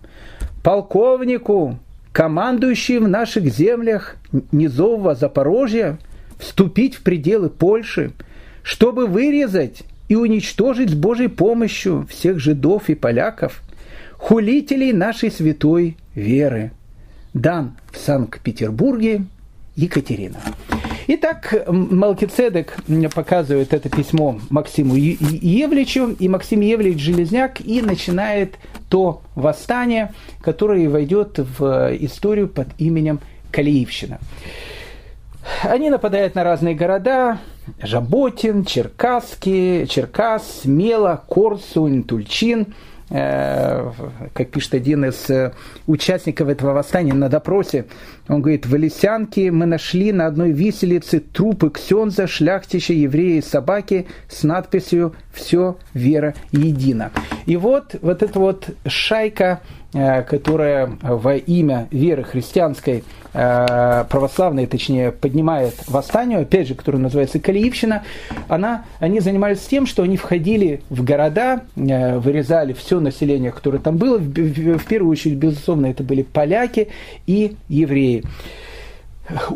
полковнику, 0.63 1.77
командующий 2.13 2.99
в 2.99 3.07
наших 3.07 3.47
землях 3.47 4.15
низового 4.51 5.15
Запорожья, 5.15 5.99
вступить 6.39 6.95
в 6.95 7.03
пределы 7.03 7.49
Польши, 7.49 8.11
чтобы 8.63 9.05
вырезать 9.07 9.83
и 10.07 10.15
уничтожить 10.15 10.91
с 10.91 10.93
Божьей 10.93 11.27
помощью 11.27 12.07
всех 12.09 12.39
жидов 12.39 12.89
и 12.89 12.95
поляков– 12.95 13.61
хулителей 14.17 14.93
нашей 14.93 15.31
святой 15.31 15.97
веры. 16.15 16.71
Дан 17.33 17.77
в 17.91 17.97
Санкт-Петербурге 17.97 19.25
Екатерина. 19.75 20.37
Итак, 21.09 21.65
Малкицедек 21.67 22.75
показывает 23.15 23.73
это 23.73 23.89
письмо 23.89 24.39
Максиму 24.49 24.95
Евличу, 24.95 26.09
и 26.19 26.27
Максим 26.27 26.59
Евлич 26.59 26.99
Железняк 26.99 27.61
и 27.61 27.81
начинает 27.81 28.55
то 28.89 29.21
восстание, 29.35 30.13
которое 30.41 30.89
войдет 30.89 31.37
в 31.37 31.95
историю 32.01 32.49
под 32.49 32.67
именем 32.77 33.19
Калиевщина. 33.51 34.19
Они 35.63 35.89
нападают 35.89 36.35
на 36.35 36.43
разные 36.43 36.75
города, 36.75 37.39
Жаботин, 37.81 38.65
Черкасский, 38.65 39.87
Черкас, 39.87 40.61
Смела, 40.63 41.23
Корсунь, 41.25 42.03
Тульчин– 42.03 42.73
Э, 42.96 42.96
как 43.09 44.49
пишет 44.51 44.73
один 44.73 45.05
из 45.05 45.29
э, 45.29 45.53
участников 45.85 46.49
этого 46.49 46.73
восстания 46.73 47.13
на 47.13 47.29
допросе, 47.29 47.85
он 48.27 48.41
говорит, 48.41 48.65
в 48.65 48.75
Лисянке 48.75 49.49
мы 49.49 49.65
нашли 49.65 50.11
на 50.11 50.25
одной 50.25 50.51
виселице 50.51 51.21
трупы 51.21 51.69
ксенза, 51.69 52.27
шляхтища, 52.27 52.91
еврея 52.93 53.39
и 53.39 53.41
собаки 53.41 54.07
с 54.27 54.43
надписью 54.43 55.15
«Все 55.33 55.77
вера 55.93 56.35
едина». 56.51 57.11
И 57.45 57.55
вот, 57.55 57.95
вот 58.01 58.23
эта 58.23 58.39
вот 58.39 58.69
шайка 58.85 59.61
которая 60.27 60.91
во 61.01 61.35
имя 61.35 61.87
веры 61.91 62.23
христианской, 62.23 63.03
православной, 63.33 64.65
точнее, 64.65 65.11
поднимает 65.11 65.75
восстание, 65.87 66.39
опять 66.39 66.67
же, 66.67 66.75
которое 66.75 66.97
называется 66.97 67.39
Калиевщина, 67.39 68.03
она, 68.47 68.85
они 68.99 69.19
занимались 69.19 69.59
тем, 69.59 69.85
что 69.85 70.03
они 70.03 70.17
входили 70.17 70.81
в 70.89 71.03
города, 71.03 71.61
вырезали 71.75 72.73
все 72.73 72.99
население, 72.99 73.51
которое 73.51 73.79
там 73.79 73.97
было. 73.97 74.17
В 74.17 74.85
первую 74.85 75.11
очередь, 75.11 75.37
безусловно, 75.37 75.87
это 75.87 76.03
были 76.03 76.23
поляки 76.23 76.87
и 77.27 77.55
евреи 77.69 78.23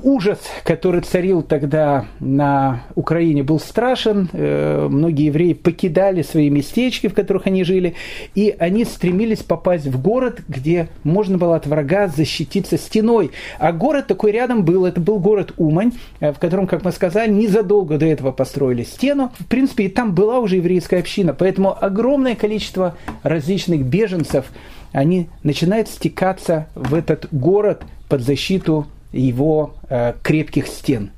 ужас, 0.04 0.40
который 0.64 1.02
царил 1.02 1.42
тогда 1.42 2.06
на 2.20 2.84
Украине, 2.96 3.44
был 3.44 3.60
страшен. 3.60 4.30
Э, 4.34 4.88
многие 4.90 5.28
евреи 5.28 5.54
покидали 5.54 6.22
свои 6.22 6.50
местечки, 6.50 7.08
в 7.08 7.14
которых 7.14 7.48
они 7.48 7.64
жили, 7.64 7.96
и 8.36 8.56
они 8.58 8.86
стремились 8.86 9.40
попасть 9.40 9.86
в 9.86 10.02
город, 10.02 10.42
где 10.48 10.90
можно 11.04 11.38
было 11.38 11.56
от 11.56 11.68
врага 11.68 12.08
защититься 12.08 12.78
стеной. 12.78 13.32
А 13.60 13.72
город 13.72 14.08
такой 14.08 14.32
рядом 14.32 14.66
был, 14.66 14.86
это 14.86 15.00
был 15.00 15.20
город 15.20 15.54
Умань, 15.58 15.94
э, 16.20 16.34
в 16.34 16.40
котором, 16.40 16.68
как 16.68 16.84
мы 16.84 16.92
сказали, 16.92 17.32
незадолго 17.32 17.98
до 17.98 18.06
этого 18.06 18.32
построили 18.32 18.84
стену. 18.84 19.32
В 19.40 19.46
принципе, 19.46 19.86
и 19.86 19.90
там 19.90 20.14
была 20.14 20.40
уже 20.40 20.58
еврейская 20.58 20.98
община, 20.98 21.34
поэтому 21.34 21.78
огромное 21.84 22.36
количество 22.36 22.98
различных 23.24 23.84
беженцев, 23.84 24.46
они 24.92 25.30
начинают 25.44 25.88
стекаться 25.88 26.68
в 26.76 26.94
этот 26.94 27.28
город 27.32 27.84
под 28.10 28.22
защиту 28.22 28.88
его 29.12 29.76
э, 29.90 30.14
крепких 30.22 30.68
стен. 30.68 31.12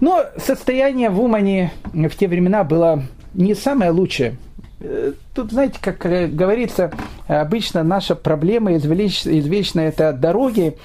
Но 0.00 0.24
состояние 0.36 1.10
в 1.10 1.20
Умане 1.20 1.72
в 1.92 2.10
те 2.10 2.28
времена 2.28 2.64
было 2.64 3.02
не 3.34 3.54
самое 3.54 3.90
лучшее. 3.90 4.36
Э, 4.80 5.12
тут, 5.34 5.52
знаете, 5.52 5.78
как 5.80 6.06
э, 6.06 6.26
говорится, 6.26 6.90
обычно 7.26 7.82
наша 7.82 8.14
проблема 8.14 8.76
извечная– 8.76 9.88
это 9.90 10.12
дороги. 10.12 10.76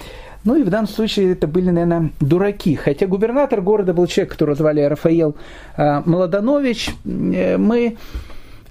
Ну 0.44 0.56
и 0.56 0.64
в 0.64 0.70
данном 0.70 0.88
случае 0.88 1.32
это 1.32 1.48
были, 1.48 1.72
наверное, 1.72 2.12
дураки. 2.20 2.76
Хотя 2.76 3.08
губернатор 3.08 3.62
города 3.62 3.94
был 3.94 4.06
человек, 4.06 4.34
которого 4.34 4.56
звали 4.56 4.82
Рафаил 4.82 5.36
э, 5.78 6.02
Молоданович. 6.06 6.92
Мы 7.04 7.98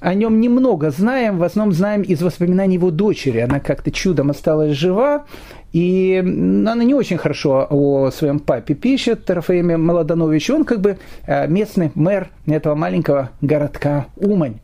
о 0.05 0.13
нем 0.13 0.39
немного 0.39 0.91
знаем, 0.91 1.39
в 1.39 1.43
основном 1.43 1.73
знаем 1.73 2.03
из 2.03 2.21
воспоминаний 2.21 2.75
его 2.75 2.91
дочери. 2.91 3.39
Она 3.39 3.59
как-то 3.59 3.91
чудом 3.91 4.31
осталась 4.31 4.77
жива, 4.77 5.25
и 5.73 6.23
она 6.23 6.85
не 6.85 6.93
очень 6.93 7.17
хорошо 7.17 7.67
о 7.71 8.11
своем 8.11 8.39
папе 8.39 8.75
пишет, 8.75 9.31
Рафаэме 9.31 9.79
Молоданович. 9.79 10.51
Он 10.51 10.65
как 10.65 10.83
бы 10.83 10.99
э, 11.27 11.49
местный 11.49 11.91
мэр 11.95 12.29
этого 12.47 12.75
маленького 12.75 13.31
городка 13.41 14.07
Умань. 14.17 14.57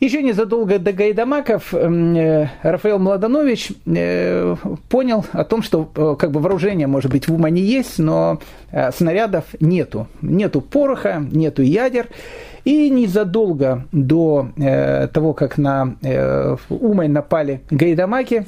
Еще 0.00 0.22
незадолго 0.22 0.80
до 0.80 0.92
Гайдамаков 0.92 1.72
э, 1.72 2.48
Рафаэл 2.62 2.98
Младанович 2.98 3.74
э, 3.86 4.56
понял 4.88 5.24
о 5.30 5.44
том, 5.44 5.62
что 5.62 5.84
как 6.18 6.32
бы 6.32 6.40
вооружение, 6.40 6.88
может 6.88 7.12
быть, 7.12 7.28
в 7.28 7.32
Умане 7.34 7.62
есть, 7.62 8.00
но 8.00 8.40
снарядов 8.92 9.44
нету. 9.60 10.08
Нету 10.20 10.60
пороха, 10.60 11.24
нету 11.30 11.62
ядер. 11.62 12.08
И 12.66 12.90
незадолго 12.90 13.86
до 13.92 14.48
того, 15.14 15.34
как 15.34 15.56
на 15.56 15.96
Умань 16.68 17.12
напали 17.12 17.60
Гайдамаки, 17.70 18.44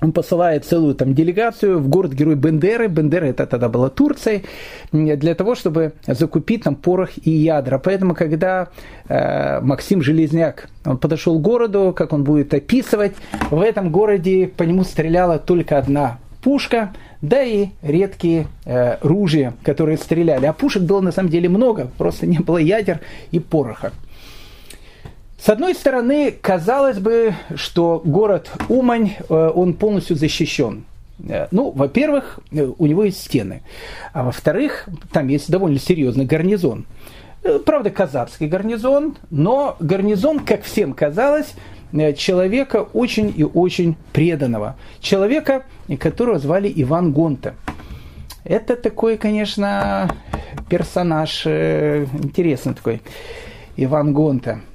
он 0.00 0.12
посылает 0.12 0.64
целую 0.64 0.94
там 0.94 1.14
делегацию 1.14 1.78
в 1.78 1.88
город-герой 1.88 2.34
Бендеры. 2.34 2.88
Бендера 2.88 3.26
это 3.26 3.46
тогда 3.46 3.68
была 3.68 3.88
Турция, 3.88 4.42
для 4.92 5.34
того, 5.34 5.54
чтобы 5.54 5.92
закупить 6.06 6.64
там 6.64 6.74
порох 6.74 7.10
и 7.22 7.30
ядра. 7.30 7.78
Поэтому, 7.78 8.14
когда 8.14 8.68
э, 9.08 9.60
Максим 9.60 10.02
Железняк 10.02 10.68
он 10.84 10.98
подошел 10.98 11.38
к 11.38 11.42
городу, 11.42 11.94
как 11.96 12.12
он 12.12 12.24
будет 12.24 12.52
описывать, 12.52 13.12
в 13.50 13.60
этом 13.60 13.92
городе 13.92 14.48
по 14.48 14.64
нему 14.64 14.82
стреляла 14.82 15.38
только 15.38 15.78
одна 15.78 16.18
пушка, 16.42 16.92
да 17.22 17.42
и 17.42 17.68
редкие 17.82 18.48
э, 18.64 18.98
ружья, 19.00 19.54
которые 19.62 19.96
стреляли. 19.96 20.46
А 20.46 20.52
пушек 20.52 20.82
было 20.82 21.00
на 21.00 21.12
самом 21.12 21.30
деле 21.30 21.48
много, 21.48 21.90
просто 21.96 22.26
не 22.26 22.38
было 22.38 22.58
ядер 22.58 23.00
и 23.30 23.38
пороха. 23.38 23.92
С 25.44 25.48
одной 25.48 25.74
стороны, 25.74 26.30
казалось 26.30 26.98
бы, 26.98 27.34
что 27.56 28.00
город 28.04 28.52
Умань, 28.68 29.16
э, 29.18 29.50
он 29.52 29.74
полностью 29.74 30.14
защищен. 30.14 30.84
Э, 31.28 31.48
ну, 31.50 31.72
во-первых, 31.72 32.38
э, 32.52 32.70
у 32.78 32.86
него 32.86 33.02
есть 33.02 33.24
стены. 33.24 33.62
А 34.12 34.22
во-вторых, 34.22 34.88
там 35.12 35.26
есть 35.26 35.50
довольно 35.50 35.80
серьезный 35.80 36.26
гарнизон. 36.26 36.86
Правда, 37.66 37.90
казацкий 37.90 38.46
гарнизон, 38.46 39.16
но 39.30 39.76
гарнизон, 39.80 40.38
как 40.38 40.62
всем 40.62 40.92
казалось, 40.92 41.54
человека 42.16 42.82
очень 42.92 43.32
и 43.36 43.44
очень 43.44 43.96
преданного. 44.12 44.76
Человека, 45.00 45.64
которого 45.98 46.38
звали 46.38 46.72
Иван 46.74 47.12
Гонта. 47.12 47.54
Это 48.44 48.76
такой, 48.76 49.16
конечно, 49.16 50.10
персонаж 50.68 51.46
интересный 51.46 52.74
такой. 52.74 53.02
Иван 53.76 54.12
Гонта– 54.12 54.60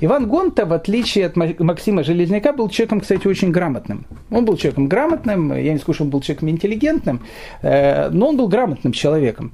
Иван 0.00 0.28
Гонта, 0.28 0.66
в 0.66 0.72
отличие 0.72 1.26
от 1.26 1.36
Максима 1.36 2.04
Железняка, 2.04 2.52
был 2.52 2.68
человеком, 2.68 3.00
кстати, 3.00 3.26
очень 3.26 3.50
грамотным. 3.50 4.06
Он 4.30 4.44
был 4.44 4.56
человеком 4.56 4.86
грамотным, 4.86 5.54
я 5.54 5.72
не 5.72 5.78
скажу, 5.78 5.94
что 5.94 6.04
он 6.04 6.10
был 6.10 6.20
человеком 6.20 6.50
интеллигентным, 6.50 7.20
э, 7.62 8.08
но 8.10 8.28
он 8.28 8.36
был 8.36 8.48
грамотным 8.48 8.92
человеком. 8.92 9.52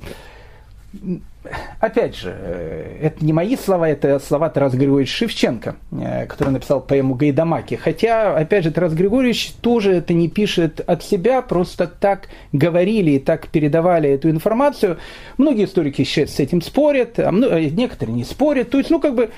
Опять 1.78 2.16
же, 2.16 2.34
э, 2.34 2.98
это 3.02 3.24
не 3.24 3.32
мои 3.32 3.56
слова, 3.56 3.88
это 3.88 4.18
слова 4.18 4.48
Тараса 4.48 4.76
Григорьевича 4.76 5.16
Шевченко, 5.16 5.76
э, 5.92 6.26
который 6.26 6.50
написал 6.50 6.80
поэму 6.80 7.14
«Гайдамаки». 7.14 7.74
Хотя, 7.74 8.34
опять 8.34 8.64
же, 8.64 8.70
Тарас 8.70 8.94
Григорьевич 8.94 9.52
тоже 9.60 9.92
это 9.92 10.14
не 10.14 10.28
пишет 10.28 10.80
от 10.80 11.02
себя, 11.02 11.42
просто 11.42 11.86
так 11.86 12.28
говорили 12.52 13.12
и 13.12 13.18
так 13.18 13.48
передавали 13.48 14.08
эту 14.08 14.30
информацию. 14.30 14.98
Многие 15.36 15.66
историки 15.66 16.02
сейчас 16.04 16.30
с 16.30 16.40
этим 16.40 16.62
спорят, 16.62 17.18
а 17.18 17.30
некоторые 17.30 18.14
не 18.14 18.24
спорят. 18.24 18.70
То 18.70 18.78
есть, 18.78 18.90
ну, 18.90 19.00
как 19.00 19.14
бы 19.14 19.30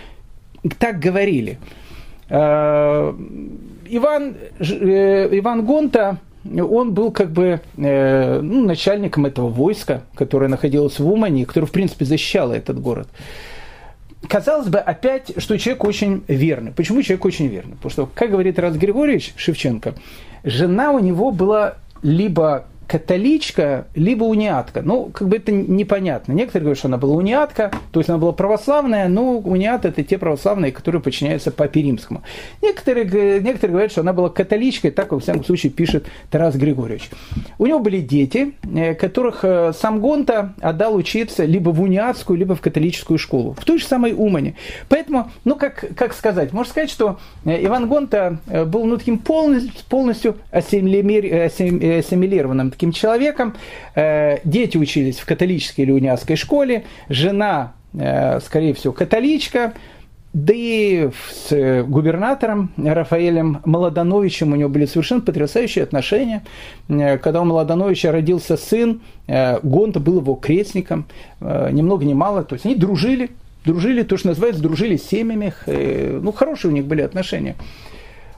так 0.78 1.00
говорили. 1.00 1.58
Э, 2.28 3.12
Иван, 3.88 4.36
э, 4.58 5.28
Иван 5.38 5.64
Гонта, 5.64 6.18
он 6.60 6.92
был 6.94 7.10
как 7.10 7.30
бы 7.30 7.60
э, 7.76 8.40
ну, 8.40 8.64
начальником 8.64 9.26
этого 9.26 9.48
войска, 9.48 10.02
которое 10.14 10.48
находилось 10.48 10.98
в 10.98 11.06
Умане, 11.08 11.46
которое, 11.46 11.66
в 11.66 11.72
принципе, 11.72 12.04
защищало 12.04 12.52
этот 12.52 12.80
город. 12.80 13.08
Казалось 14.28 14.68
бы, 14.68 14.78
опять, 14.78 15.32
что 15.36 15.58
человек 15.58 15.84
очень 15.84 16.24
верный. 16.26 16.72
Почему 16.72 17.02
человек 17.02 17.24
очень 17.24 17.46
верный? 17.46 17.76
Потому 17.76 17.90
что, 17.90 18.10
как 18.12 18.30
говорит 18.30 18.58
Раз 18.58 18.76
Григорьевич 18.76 19.34
Шевченко, 19.36 19.94
жена 20.42 20.92
у 20.92 20.98
него 20.98 21.30
была 21.30 21.74
либо 22.02 22.66
католичка, 22.86 23.86
либо 23.94 24.24
униатка. 24.24 24.82
Ну, 24.82 25.10
как 25.12 25.28
бы 25.28 25.36
это 25.36 25.52
непонятно. 25.52 26.32
Некоторые 26.32 26.64
говорят, 26.64 26.78
что 26.78 26.88
она 26.88 26.98
была 26.98 27.16
униатка, 27.16 27.70
то 27.90 28.00
есть 28.00 28.08
она 28.08 28.18
была 28.18 28.32
православная, 28.32 29.08
но 29.08 29.38
униат 29.38 29.84
это 29.84 30.02
те 30.02 30.16
православные, 30.18 30.72
которые 30.72 31.02
подчиняются 31.02 31.50
Папе 31.50 31.82
Римскому. 31.82 32.22
Некоторые, 32.62 33.40
некоторые 33.40 33.72
говорят, 33.72 33.90
что 33.90 34.02
она 34.02 34.12
была 34.12 34.28
католичкой, 34.28 34.92
так, 34.92 35.10
во 35.12 35.18
всяком 35.18 35.44
случае, 35.44 35.72
пишет 35.72 36.06
Тарас 36.30 36.54
Григорьевич. 36.56 37.10
У 37.58 37.66
него 37.66 37.80
были 37.80 38.00
дети, 38.00 38.54
э, 38.74 38.94
которых 38.94 39.44
э, 39.44 39.72
сам 39.72 40.00
Гонта 40.00 40.54
отдал 40.60 40.94
учиться 40.94 41.44
либо 41.44 41.70
в 41.70 41.82
униатскую, 41.82 42.38
либо 42.38 42.54
в 42.54 42.60
католическую 42.60 43.18
школу, 43.18 43.56
в 43.58 43.64
той 43.64 43.78
же 43.78 43.84
самой 43.84 44.14
Умане. 44.16 44.54
Поэтому, 44.88 45.32
ну, 45.44 45.56
как, 45.56 45.84
как 45.96 46.14
сказать, 46.14 46.52
можно 46.52 46.70
сказать, 46.70 46.90
что 46.90 47.18
э, 47.44 47.64
Иван 47.64 47.88
Гонта 47.88 48.38
был 48.66 48.84
ну, 48.84 48.96
таким 48.96 49.18
полностью, 49.18 49.72
полностью 49.88 50.36
ассимилированным 50.50 52.70
таким 52.76 52.92
человеком. 52.92 53.54
Э, 53.94 54.38
дети 54.44 54.76
учились 54.76 55.18
в 55.18 55.24
католической 55.24 55.80
или 55.80 55.92
униатской 55.92 56.36
школе, 56.36 56.84
жена, 57.08 57.72
э, 57.94 58.38
скорее 58.40 58.74
всего, 58.74 58.92
католичка, 58.92 59.72
да 60.34 60.52
и 60.54 61.08
с 61.40 61.84
губернатором 61.84 62.70
Рафаэлем 62.76 63.62
Молодановичем 63.64 64.52
у 64.52 64.56
него 64.56 64.68
были 64.68 64.84
совершенно 64.84 65.22
потрясающие 65.22 65.82
отношения. 65.82 66.44
Э, 66.88 67.16
когда 67.16 67.40
у 67.40 67.44
Молодановича 67.46 68.12
родился 68.12 68.58
сын, 68.58 69.00
Гонта 69.26 69.98
был 69.98 70.20
его 70.20 70.34
крестником, 70.34 71.06
ни 71.40 71.82
много 71.82 72.04
ни 72.04 72.14
мало. 72.14 72.44
То 72.44 72.54
есть 72.54 72.66
они 72.66 72.76
дружили, 72.76 73.30
дружили, 73.64 74.02
то, 74.02 74.16
что 74.18 74.28
называется, 74.28 74.62
дружили 74.62 74.96
с 74.96 75.08
семьями. 75.08 75.52
Ну, 75.66 76.30
хорошие 76.30 76.70
у 76.70 76.74
них 76.74 76.84
были 76.84 77.00
отношения. 77.00 77.56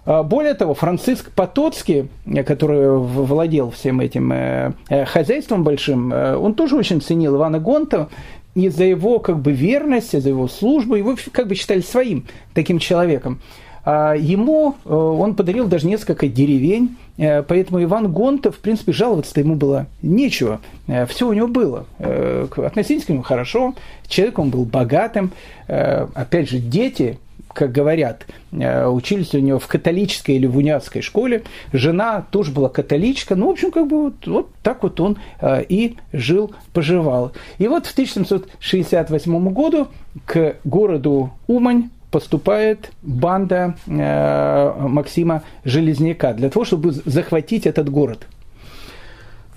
А, 0.09 0.23
более 0.23 0.55
того, 0.55 0.73
Франциск 0.73 1.31
Потоцкий, 1.33 2.09
который 2.47 2.97
владел 2.97 3.71
всем 3.71 4.01
этим 4.01 4.33
э, 4.33 4.73
э, 4.89 5.05
хозяйством 5.05 5.65
большим, 5.65 6.11
э, 6.11 6.35
он 6.35 6.55
тоже 6.55 6.77
очень 6.77 7.03
ценил 7.03 7.37
Ивана 7.37 7.59
Гонта, 7.59 8.09
и 8.55 8.71
за 8.71 8.85
его 8.85 9.19
как 9.19 9.41
бы 9.41 9.53
верность, 9.53 10.19
за 10.19 10.27
его 10.27 10.49
службу, 10.49 10.95
его 10.95 11.15
как 11.31 11.47
бы 11.47 11.55
считали 11.55 11.83
своим 11.83 12.25
таким 12.55 12.79
человеком. 12.79 13.41
А 13.85 14.15
ему 14.15 14.75
он 14.85 15.35
подарил 15.35 15.67
даже 15.67 15.87
несколько 15.87 16.29
деревень, 16.29 16.97
поэтому 17.17 17.83
Иван 17.83 18.13
Гонта, 18.13 18.51
в 18.51 18.59
принципе, 18.59 18.93
жаловаться-то 18.93 19.41
ему 19.41 19.55
было 19.55 19.87
нечего. 20.03 20.61
Все 21.09 21.27
у 21.27 21.33
него 21.33 21.49
было. 21.49 21.87
Относительно 21.99 23.07
к 23.07 23.09
нему 23.09 23.23
хорошо, 23.23 23.75
человек 24.07 24.39
он 24.41 24.51
был 24.51 24.65
богатым. 24.65 25.31
Опять 25.69 26.51
же, 26.51 26.59
дети 26.59 27.19
как 27.59 27.73
говорят, 27.73 28.25
учились 28.53 29.35
у 29.35 29.41
него 29.41 29.59
в 29.59 29.67
католической 29.67 30.37
или 30.37 30.47
в 30.47 30.57
униатской 30.57 31.03
школе. 31.03 31.43
Жена 31.73 32.25
тоже 32.31 32.53
была 32.53 32.69
католичка. 32.69 33.35
Ну, 33.35 33.49
в 33.49 33.51
общем, 33.51 33.73
как 33.73 33.89
бы 33.89 34.05
вот, 34.05 34.27
вот 34.29 34.51
так 34.63 34.85
вот 34.85 35.01
он 35.01 35.19
и 35.43 35.97
жил, 36.13 36.53
поживал. 36.73 37.33
И 37.59 37.67
вот 37.67 37.87
в 37.87 37.93
1768 37.93 39.49
году 39.53 39.89
к 40.25 40.55
городу 40.63 41.33
Умань 41.49 41.91
поступает 42.13 42.93
банда 43.03 43.75
Максима 43.87 45.43
Железняка 45.65 46.35
для 46.35 46.51
того, 46.51 46.65
чтобы 46.65 46.93
захватить 46.93 47.67
этот 47.67 47.91
город– 47.91 48.29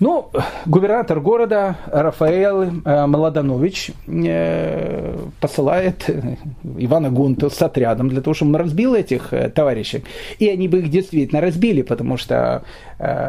ну, 0.02 0.30
губернатор 0.66 1.20
города 1.20 1.76
Рафаэл 1.86 2.62
э, 2.84 3.06
Младанович 3.06 3.92
э, 4.08 5.16
посылает 5.40 6.10
Ивана 6.76 7.10
Гунта 7.10 7.48
с 7.48 7.62
отрядом 7.62 8.08
для 8.08 8.20
того, 8.20 8.34
чтобы 8.34 8.50
он 8.50 8.56
разбил 8.56 8.96
этих 8.96 9.32
э, 9.32 9.48
товарищей. 9.48 10.02
И 10.40 10.48
они 10.48 10.66
бы 10.66 10.80
их 10.80 10.90
действительно 10.90 11.40
разбили, 11.40 11.82
потому 11.82 12.16
что 12.16 12.64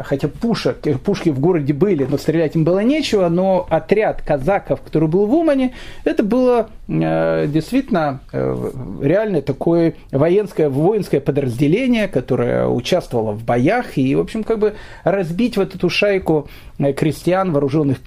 хотя 0.04 0.28
пушек, 0.28 0.78
пушки 1.02 1.30
в 1.30 1.40
городе 1.40 1.72
были, 1.72 2.06
но 2.08 2.16
стрелять 2.16 2.54
им 2.54 2.62
было 2.62 2.78
нечего, 2.78 3.28
но 3.28 3.66
отряд 3.68 4.22
казаков, 4.22 4.80
который 4.82 5.08
был 5.08 5.26
в 5.26 5.34
Умане, 5.34 5.74
это 6.04 6.22
было 6.22 6.68
э, 6.86 7.46
действительно 7.48 8.20
э, 8.32 8.70
реально 9.02 9.42
такое 9.42 9.94
воинское, 10.12 10.68
воинское 10.68 11.20
подразделение, 11.20 12.06
которое 12.06 12.68
участвовало 12.68 13.32
в 13.32 13.42
боях, 13.44 13.98
и, 13.98 14.14
в 14.14 14.20
общем, 14.20 14.44
как 14.44 14.60
бы 14.60 14.74
разбить 15.02 15.56
вот 15.56 15.74
эту 15.74 15.90
шайку 15.90 16.48
крестьян, 16.78 17.50
вооруженных 17.50 17.98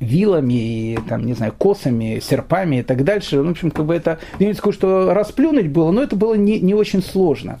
вилами 0.00 0.54
и, 0.54 0.98
там, 1.08 1.24
не 1.24 1.34
знаю, 1.34 1.52
косами, 1.56 2.20
серпами 2.20 2.76
и 2.76 2.82
так 2.82 3.04
дальше. 3.04 3.40
В 3.40 3.48
общем, 3.48 3.70
как 3.70 3.86
бы 3.86 3.94
это, 3.94 4.18
я 4.38 4.48
не 4.48 4.54
скажу, 4.54 4.72
что 4.72 5.14
расплюнуть 5.14 5.68
было, 5.68 5.90
но 5.90 6.02
это 6.02 6.16
было 6.16 6.34
не, 6.34 6.58
не 6.60 6.74
очень 6.74 7.02
сложно. 7.02 7.60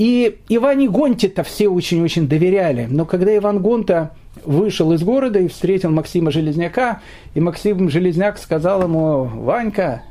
И 0.00 0.38
Иване 0.48 0.88
Гонте-то 0.88 1.42
все 1.42 1.68
очень-очень 1.68 2.26
доверяли. 2.26 2.86
Но 2.88 3.04
когда 3.04 3.36
Иван 3.36 3.60
Гонта 3.60 4.12
вышел 4.46 4.92
из 4.94 5.02
города 5.02 5.38
и 5.38 5.46
встретил 5.46 5.90
Максима 5.90 6.30
Железняка, 6.30 7.02
и 7.34 7.40
Максим 7.40 7.90
Железняк 7.90 8.38
сказал 8.38 8.84
ему, 8.84 9.24
Ванька, 9.24 10.02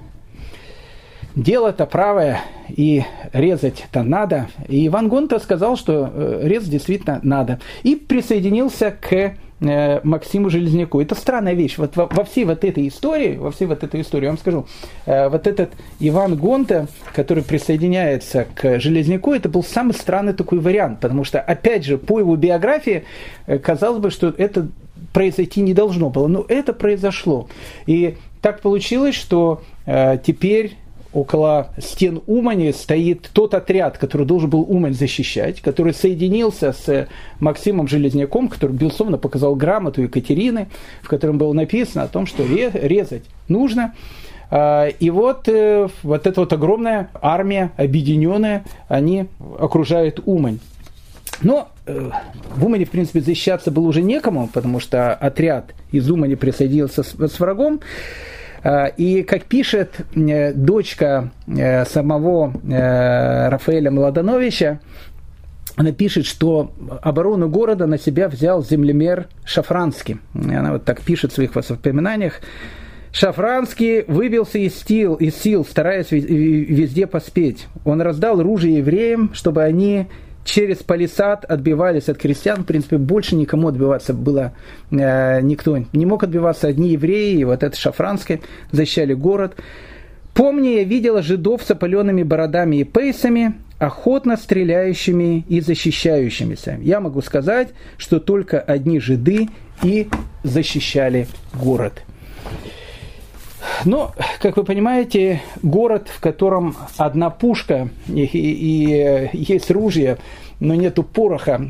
дело-то 1.35 1.87
правое, 1.87 2.41
и 2.67 3.01
резать-то 3.33 4.03
надо. 4.03 4.49
И 4.67 4.85
Иван 4.85 5.07
Гонта 5.07 5.39
сказал, 5.39 5.75
что 5.75 6.11
э, 6.13 6.41
резать 6.43 6.69
действительно 6.69 7.19
надо. 7.23 7.59
И 7.81 7.95
присоединился 7.95 8.91
к 8.91 9.37
Э, 9.61 9.99
Максиму 10.03 10.49
Железняку. 10.49 11.01
Это 11.01 11.15
странная 11.15 11.53
вещь. 11.53 11.77
Вот 11.77 11.97
во, 11.97 12.05
во 12.07 12.23
всей 12.23 12.45
вот 12.45 12.63
этой 12.63 12.87
истории, 12.87 13.35
во 13.35 13.51
всей 13.51 13.65
вот 13.65 13.83
этой 13.83 13.99
истории, 14.01 14.23
я 14.23 14.29
вам 14.29 14.37
скажу, 14.37 14.65
э, 15.05 15.27
вот 15.27 15.47
этот 15.47 15.71
Иван 15.99 16.37
Гонта, 16.37 16.87
который 17.13 17.43
присоединяется 17.43 18.47
к 18.55 18.79
Железняку, 18.79 19.33
это 19.33 19.49
был 19.49 19.61
самый 19.61 19.91
странный 19.91 20.31
такой 20.31 20.59
вариант, 20.59 21.01
потому 21.01 21.25
что, 21.25 21.41
опять 21.41 21.83
же, 21.83 21.97
по 21.97 22.19
его 22.19 22.37
биографии, 22.37 23.03
э, 23.47 23.57
казалось 23.57 24.01
бы, 24.01 24.11
что 24.11 24.33
это 24.37 24.69
произойти 25.11 25.59
не 25.59 25.73
должно 25.73 26.09
было, 26.09 26.27
но 26.27 26.45
это 26.47 26.71
произошло. 26.71 27.49
И 27.85 28.15
так 28.41 28.61
получилось, 28.61 29.15
что 29.15 29.61
теперь 30.23 30.75
около 31.13 31.69
стен 31.79 32.21
Умани 32.27 32.71
стоит 32.71 33.29
тот 33.33 33.53
отряд, 33.53 33.97
который 33.97 34.25
должен 34.25 34.49
был 34.49 34.61
Умань 34.61 34.93
защищать, 34.93 35.61
который 35.61 35.93
соединился 35.93 36.73
с 36.73 37.07
Максимом 37.39 37.87
Железняком, 37.87 38.47
который, 38.47 38.71
безусловно, 38.71 39.17
показал 39.17 39.55
грамоту 39.55 40.01
Екатерины, 40.03 40.67
в 41.01 41.07
котором 41.07 41.37
было 41.37 41.53
написано 41.53 42.03
о 42.03 42.07
том, 42.07 42.25
что 42.25 42.43
резать 42.45 43.23
нужно. 43.47 43.93
А, 44.51 44.87
и 44.87 45.09
вот, 45.09 45.47
э, 45.47 45.87
вот 46.01 46.25
эта 46.25 46.39
вот 46.39 46.51
огромная 46.53 47.09
армия, 47.21 47.71
объединенная, 47.77 48.65
они 48.87 49.27
окружают 49.59 50.21
Умань. 50.25 50.59
Но 51.41 51.69
э, 51.85 52.09
в 52.55 52.65
Умане, 52.65 52.85
в 52.85 52.89
принципе, 52.89 53.21
защищаться 53.21 53.71
было 53.71 53.87
уже 53.87 54.01
некому, 54.01 54.49
потому 54.51 54.79
что 54.79 55.13
отряд 55.13 55.73
из 55.91 56.09
Умани 56.09 56.35
присоединился 56.35 57.03
с, 57.03 57.15
с 57.15 57.39
врагом. 57.39 57.79
Э, 58.63 58.89
и 58.97 59.23
как 59.23 59.45
пишет 59.45 60.01
э, 60.15 60.53
дочка 60.53 61.31
э, 61.47 61.85
самого 61.85 62.53
Рафаэля 63.49 63.91
Младановича, 63.91 64.79
она 65.75 65.91
пишет, 65.93 66.25
что 66.25 66.73
оборону 67.01 67.47
города 67.47 67.87
на 67.87 67.97
себя 67.97 68.27
взял 68.27 68.63
землемер 68.63 69.27
Шафранский. 69.45 70.17
Она 70.33 70.73
вот 70.73 70.83
так 70.83 71.01
пишет 71.01 71.31
в 71.31 71.35
своих 71.35 71.55
воспоминаниях. 71.55 72.41
Шафранский 73.11 74.03
выбился 74.03 74.59
из 74.59 74.75
сил, 74.83 75.15
из 75.15 75.35
сил, 75.35 75.65
стараясь 75.65 76.11
везде 76.11 77.07
поспеть. 77.07 77.67
Он 77.85 78.01
раздал 78.01 78.41
ружье 78.41 78.77
евреям, 78.77 79.31
чтобы 79.33 79.63
они 79.63 80.07
через 80.43 80.77
палисад 80.77 81.45
отбивались 81.45 82.09
от 82.09 82.17
крестьян. 82.17 82.63
В 82.63 82.65
принципе, 82.65 82.97
больше 82.97 83.35
никому 83.35 83.67
отбиваться 83.67 84.13
было 84.13 84.53
э, 84.91 85.41
никто. 85.41 85.77
Не 85.93 86.05
мог 86.05 86.23
отбиваться 86.23 86.67
одни 86.67 86.89
евреи, 86.89 87.39
и 87.39 87.43
вот 87.43 87.63
это 87.63 87.77
шафранское 87.77 88.41
защищали 88.71 89.13
город. 89.13 89.55
Помни, 90.33 90.69
я 90.69 90.83
видела 90.83 91.21
жидов 91.21 91.63
с 91.63 91.71
опаленными 91.71 92.23
бородами 92.23 92.77
и 92.77 92.83
пейсами, 92.83 93.55
охотно 93.77 94.37
стреляющими 94.37 95.45
и 95.49 95.59
защищающимися. 95.59 96.79
Я 96.81 96.99
могу 96.99 97.21
сказать, 97.21 97.69
что 97.97 98.19
только 98.19 98.59
одни 98.59 98.99
жиды 98.99 99.49
и 99.83 100.07
защищали 100.43 101.27
город. 101.53 102.03
Но, 103.85 104.11
как 104.41 104.57
вы 104.57 104.63
понимаете, 104.63 105.41
город, 105.63 106.09
в 106.13 106.19
котором 106.19 106.75
одна 106.97 107.29
пушка 107.29 107.89
и, 108.07 108.23
и, 108.23 109.29
и 109.33 109.53
есть 109.53 109.71
ружье, 109.71 110.17
но 110.59 110.75
нету 110.75 111.03
пороха, 111.03 111.61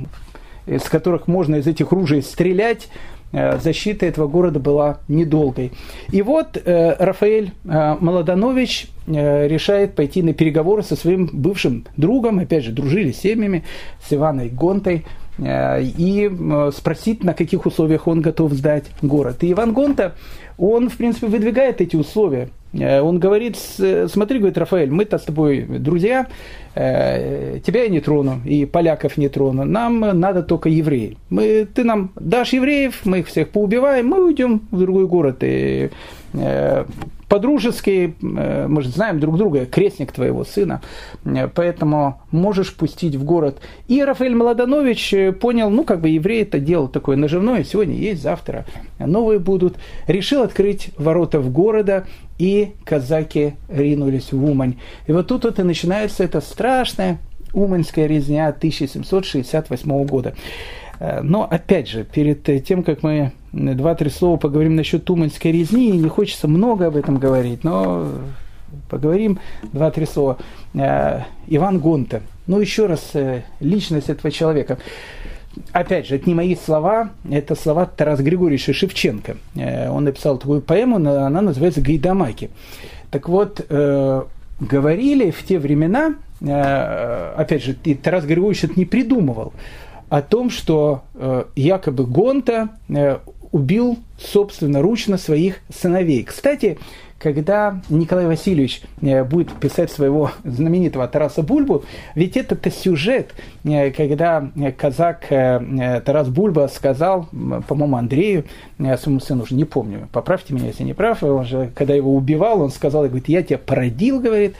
из 0.65 0.83
которых 0.83 1.27
можно 1.27 1.57
из 1.57 1.67
этих 1.67 1.91
ружей 1.91 2.21
стрелять, 2.21 2.89
э, 3.31 3.59
защита 3.59 4.05
этого 4.05 4.27
города 4.27 4.59
была 4.59 4.99
недолгой. 5.07 5.71
И 6.11 6.21
вот 6.21 6.57
э, 6.57 6.95
Рафаэль 6.97 7.51
э, 7.65 7.95
Молоданович 7.99 8.87
решает 9.07 9.95
пойти 9.95 10.21
на 10.21 10.33
переговоры 10.33 10.83
со 10.83 10.95
своим 10.95 11.29
бывшим 11.33 11.87
другом, 11.97 12.37
опять 12.37 12.63
же, 12.63 12.71
дружили 12.71 13.11
с 13.11 13.21
семьями, 13.21 13.63
с 14.07 14.13
Иваной 14.13 14.49
Гонтой, 14.49 15.03
и 15.41 16.31
спросить, 16.73 17.23
на 17.23 17.33
каких 17.33 17.65
условиях 17.65 18.07
он 18.07 18.21
готов 18.21 18.53
сдать 18.53 18.85
город. 19.01 19.43
И 19.43 19.51
Иван 19.51 19.73
Гонта 19.73 20.15
он, 20.59 20.89
в 20.89 20.97
принципе, 20.97 21.27
выдвигает 21.27 21.79
эти 21.79 21.95
условия. 21.95 22.49
Э, 22.73 23.01
он 23.01 23.19
говорит, 23.19 23.57
смотри, 23.57 24.39
говорит, 24.39 24.57
Рафаэль, 24.57 24.91
мы-то 24.91 25.17
с 25.17 25.23
тобой 25.23 25.61
друзья, 25.61 26.27
э, 26.75 27.59
тебя 27.65 27.83
я 27.83 27.89
не 27.89 28.01
трону, 28.01 28.41
и 28.45 28.65
поляков 28.65 29.17
не 29.17 29.29
трону, 29.29 29.63
нам 29.63 29.99
надо 29.99 30.43
только 30.43 30.69
евреев. 30.69 31.17
Мы, 31.29 31.65
ты 31.73 31.83
нам 31.83 32.11
дашь 32.15 32.53
евреев, 32.53 33.05
мы 33.05 33.19
их 33.19 33.27
всех 33.27 33.49
поубиваем, 33.49 34.07
мы 34.07 34.25
уйдем 34.25 34.61
в 34.71 34.79
другой 34.79 35.07
город. 35.07 35.37
И 35.41 35.89
э, 36.33 36.85
по-дружески, 37.29 38.15
э, 38.21 38.67
мы 38.67 38.81
же 38.81 38.89
знаем 38.89 39.19
друг 39.19 39.37
друга, 39.37 39.67
крестник 39.67 40.11
твоего 40.11 40.43
сына, 40.43 40.81
э, 41.23 41.47
поэтому 41.47 42.21
можешь 42.31 42.75
пустить 42.75 43.15
в 43.15 43.23
город. 43.23 43.59
И 43.87 44.03
Рафаэль 44.03 44.33
Молоданович 44.33 45.13
э, 45.13 45.31
понял, 45.31 45.69
ну, 45.69 45.83
как 45.83 46.01
бы 46.01 46.09
евреи 46.09 46.41
это 46.41 46.59
дело 46.59 46.89
такое 46.89 47.15
наживное, 47.15 47.63
сегодня 47.63 47.95
есть, 47.95 48.23
завтра 48.23 48.65
новые 48.97 49.37
будут. 49.37 49.77
Решил 50.07 50.41
открыть 50.41 50.89
ворота 50.97 51.39
в 51.39 51.51
города, 51.51 52.05
и 52.39 52.71
казаки 52.83 53.53
ринулись 53.67 54.31
в 54.31 54.43
Умань. 54.43 54.77
И 55.05 55.11
вот 55.11 55.27
тут 55.27 55.43
вот 55.43 55.59
и 55.59 55.63
начинается 55.63 56.23
эта 56.23 56.41
страшная 56.41 57.19
Уманская 57.53 58.07
резня 58.07 58.47
1768 58.47 60.05
года. 60.05 60.35
Но, 61.21 61.47
опять 61.49 61.89
же, 61.89 62.03
перед 62.03 62.43
тем, 62.65 62.83
как 62.83 63.03
мы 63.03 63.31
два-три 63.51 64.09
слова 64.09 64.37
поговорим 64.37 64.75
насчет 64.75 65.05
Туманской 65.05 65.51
резни. 65.51 65.91
Не 65.91 66.09
хочется 66.09 66.47
много 66.47 66.87
об 66.87 66.95
этом 66.95 67.17
говорить, 67.17 67.63
но 67.63 68.09
поговорим 68.89 69.39
два-три 69.73 70.05
слова. 70.05 70.37
Э, 70.73 71.21
Иван 71.47 71.79
Гонта. 71.79 72.21
Ну, 72.47 72.59
еще 72.59 72.85
раз, 72.85 73.11
э, 73.13 73.43
личность 73.59 74.09
этого 74.09 74.31
человека. 74.31 74.77
Опять 75.71 76.07
же, 76.07 76.15
это 76.15 76.27
не 76.27 76.35
мои 76.35 76.55
слова, 76.55 77.09
это 77.29 77.55
слова 77.55 77.85
Тараса 77.85 78.23
Григорьевича 78.23 78.73
Шевченко. 78.73 79.37
Э, 79.55 79.89
он 79.89 80.03
написал 80.03 80.37
такую 80.37 80.61
поэму, 80.61 80.97
она 80.97 81.41
называется 81.41 81.81
«Гайдамаки». 81.81 82.49
Так 83.09 83.27
вот, 83.27 83.65
говорили 83.67 85.31
в 85.31 85.43
те 85.43 85.57
времена, 85.57 86.13
опять 86.39 87.63
же, 87.63 87.75
и 87.83 87.95
Тарас 87.95 88.23
Григорьевич 88.23 88.65
это 88.65 88.73
не 88.75 88.85
придумывал, 88.85 89.51
о 90.09 90.21
том, 90.21 90.51
что 90.51 91.05
якобы 91.55 92.05
Гонта 92.05 92.69
убил 93.51 93.97
собственноручно 94.17 95.17
своих 95.17 95.59
сыновей. 95.69 96.23
Кстати, 96.23 96.77
когда 97.19 97.81
Николай 97.89 98.25
Васильевич 98.25 98.81
э, 99.01 99.23
будет 99.23 99.51
писать 99.53 99.91
своего 99.91 100.31
знаменитого 100.43 101.07
Тараса 101.07 101.43
Бульбу, 101.43 101.83
ведь 102.15 102.37
это-то 102.37 102.71
сюжет, 102.71 103.33
э, 103.65 103.91
когда 103.91 104.49
казак 104.77 105.25
э, 105.29 106.01
Тарас 106.05 106.29
Бульба 106.29 106.69
сказал, 106.73 107.27
по-моему, 107.67 107.97
Андрею, 107.97 108.45
своему 108.77 109.19
сыну, 109.19 109.43
уже 109.43 109.55
не 109.55 109.65
помню, 109.65 110.07
поправьте 110.13 110.53
меня, 110.53 110.67
если 110.67 110.83
не 110.83 110.93
прав, 110.93 111.21
он 111.21 111.45
же, 111.45 111.71
когда 111.75 111.93
его 111.93 112.15
убивал, 112.15 112.61
он 112.61 112.71
сказал, 112.71 113.03
говорит, 113.03 113.27
я 113.27 113.43
тебя 113.43 113.57
породил, 113.57 114.21
говорит, 114.21 114.55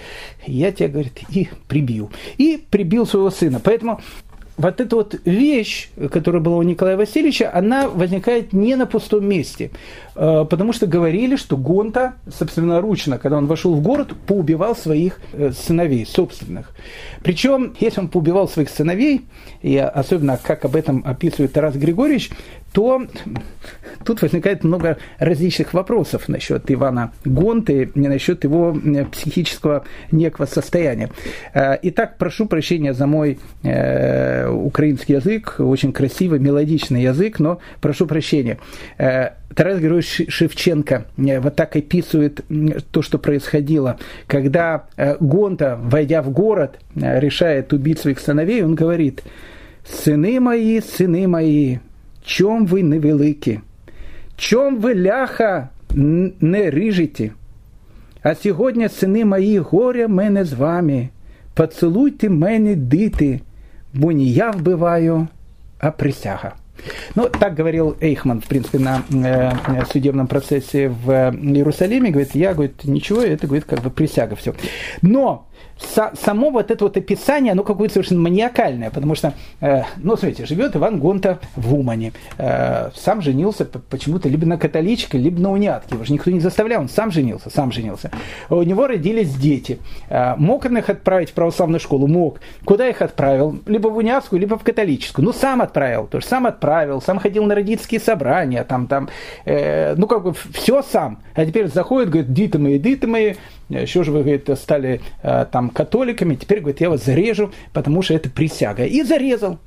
я 0.45 0.71
тебя, 0.71 0.89
говорит, 0.89 1.17
и 1.29 1.47
прибил. 1.67 2.11
И 2.37 2.61
прибил 2.69 3.07
своего 3.07 3.31
сына. 3.31 3.61
Поэтому 3.63 4.01
вот 4.59 4.81
эта 4.81 4.93
вот 4.93 5.15
вещь, 5.23 5.89
которая 6.11 6.41
была 6.41 6.57
у 6.57 6.63
Николая 6.63 6.97
Васильевича, 6.97 7.49
она 7.53 7.87
возникает 7.87 8.51
не 8.51 8.75
на 8.75 8.85
пустом 8.85 9.25
месте. 9.25 9.71
Э, 10.15 10.45
потому 10.49 10.73
что 10.73 10.85
говорили, 10.85 11.37
что 11.37 11.55
Гонта 11.55 12.15
собственноручно, 12.29 13.19
когда 13.19 13.37
он 13.37 13.47
вошел 13.47 13.73
в 13.73 13.81
город, 13.81 14.13
поубивал 14.27 14.75
своих 14.75 15.21
э, 15.31 15.51
сыновей, 15.51 16.05
собственных. 16.05 16.73
Причем, 17.23 17.73
если 17.79 18.01
он 18.01 18.09
поубивал 18.09 18.49
своих 18.49 18.69
сыновей, 18.69 19.21
и 19.61 19.77
особенно 19.77 20.37
как 20.37 20.65
об 20.65 20.75
этом 20.75 21.03
описывает 21.05 21.53
Тарас 21.53 21.75
Григорьевич, 21.75 22.29
то 22.71 23.05
тут 24.05 24.21
возникает 24.21 24.63
много 24.63 24.97
различных 25.17 25.73
вопросов 25.73 26.27
насчет 26.27 26.69
Ивана 26.71 27.11
Гонты, 27.25 27.91
насчет 27.95 28.43
его 28.43 28.77
э, 28.83 29.05
психического 29.05 29.85
некого 30.11 30.45
состояния. 30.45 31.09
Итак, 31.53 32.17
прошу 32.17 32.45
прощения 32.45 32.93
за 32.93 33.07
мой 33.07 33.39
э, 33.63 34.47
украинский 34.49 35.15
язык, 35.15 35.55
очень 35.59 35.91
красивый, 35.91 36.39
мелодичный 36.39 37.01
язык, 37.01 37.39
но 37.39 37.59
прошу 37.81 38.05
прощения. 38.05 38.57
Тарас 39.55 39.79
Григорьевич 39.79 40.25
Шевченко 40.29 41.05
э, 41.17 41.39
вот 41.39 41.55
так 41.55 41.75
описывает 41.75 42.41
то, 42.91 43.01
что 43.01 43.17
происходило. 43.17 43.97
Когда 44.27 44.85
э, 44.95 45.17
Гонта, 45.19 45.77
войдя 45.81 46.21
в 46.21 46.29
город, 46.29 46.79
э, 46.95 47.19
решает 47.19 47.73
убить 47.73 47.99
своих 47.99 48.19
сыновей, 48.19 48.63
он 48.63 48.75
говорит, 48.75 49.23
«Сыны 49.85 50.39
мои, 50.39 50.81
сыны 50.81 51.27
мои, 51.27 51.79
чем 52.28 52.66
вы 52.66 52.82
невелики? 52.82 53.60
Чем 54.36 54.80
вы 54.80 54.94
ляха 54.94 55.70
не 55.90 56.70
рижите? 56.70 57.32
А 58.22 58.34
сьогодні, 58.34 58.88
сини 58.88 59.24
мої, 59.24 59.58
горя 59.58 60.08
мене 60.08 60.44
з 60.44 60.52
вами, 60.52 61.08
поцілуйте 61.54 62.28
мене, 62.28 62.74
діти, 62.74 63.40
бо 63.94 64.12
не 64.12 64.24
я 64.24 64.50
вбиваю, 64.50 65.28
а 65.78 65.90
присяга». 65.90 66.54
Ну, 67.14 67.28
так 67.28 67.58
говорил 67.58 67.96
Эйхман, 68.00 68.40
в 68.40 68.46
принципе, 68.46 68.78
на 68.78 69.02
э, 69.10 69.84
судебном 69.92 70.26
процессе 70.26 70.88
в 70.88 71.32
Иерусалиме. 71.32 72.10
Говорит, 72.10 72.34
я, 72.34 72.52
говорит, 72.52 72.84
ничего, 72.84 73.22
это, 73.22 73.46
говорит, 73.46 73.64
как 73.64 73.80
бы 73.80 73.90
присяга 73.90 74.36
все. 74.36 74.54
Но 75.02 75.46
само 75.79 76.49
вот 76.49 76.71
это 76.71 76.83
вот 76.83 76.97
описание, 76.97 77.53
оно 77.53 77.63
какое-то 77.63 77.95
совершенно 77.95 78.21
маниакальное, 78.21 78.89
потому 78.89 79.15
что, 79.15 79.33
э, 79.61 79.83
ну, 79.97 80.17
смотрите, 80.17 80.45
живет 80.45 80.75
Иван 80.75 80.99
Гонта 80.99 81.39
в 81.55 81.73
Умане, 81.73 82.13
э, 82.37 82.89
сам 82.95 83.21
женился 83.21 83.65
почему-то 83.65 84.29
либо 84.29 84.45
на 84.45 84.57
католичке, 84.57 85.17
либо 85.17 85.39
на 85.39 85.51
унятке, 85.51 85.95
его 85.95 86.03
же 86.03 86.13
никто 86.13 86.31
не 86.31 86.39
заставлял, 86.39 86.81
он 86.81 86.89
сам 86.89 87.11
женился, 87.11 87.49
сам 87.49 87.71
женился. 87.71 88.11
У 88.49 88.61
него 88.61 88.87
родились 88.87 89.33
дети. 89.33 89.79
Э, 90.09 90.35
мог 90.35 90.65
он 90.65 90.77
их 90.77 90.89
отправить 90.89 91.29
в 91.29 91.33
православную 91.33 91.79
школу? 91.79 92.07
Мог. 92.07 92.39
Куда 92.65 92.87
их 92.87 93.01
отправил? 93.01 93.59
Либо 93.65 93.87
в 93.87 93.97
унятскую, 93.97 94.39
либо 94.39 94.57
в 94.57 94.63
католическую. 94.63 95.25
Ну, 95.25 95.33
сам 95.33 95.61
отправил, 95.61 96.07
то 96.07 96.17
есть 96.17 96.27
сам 96.27 96.45
отправил, 96.45 97.01
сам 97.01 97.19
ходил 97.19 97.45
на 97.45 97.55
родительские 97.55 97.99
собрания, 97.99 98.63
там, 98.63 98.87
там, 98.87 99.09
э, 99.45 99.95
ну, 99.95 100.07
как 100.07 100.23
бы 100.23 100.33
все 100.53 100.81
сам. 100.81 101.19
А 101.35 101.45
теперь 101.45 101.67
заходит, 101.67 102.09
говорит, 102.09 102.33
диты 102.33 102.59
мои, 102.59 102.77
диты 102.79 103.07
мои, 103.07 103.35
еще 103.69 104.03
же 104.03 104.11
вы, 104.11 104.21
говорит, 104.21 104.49
стали 104.55 105.01
э, 105.21 105.45
там 105.51 105.69
католиками, 105.69 106.35
теперь, 106.35 106.59
говорит, 106.59 106.81
я 106.81 106.89
вас 106.89 107.03
зарежу, 107.05 107.51
потому 107.73 108.01
что 108.01 108.13
это 108.13 108.29
присяга. 108.29 108.85
И 108.85 109.03
зарезал. 109.03 109.59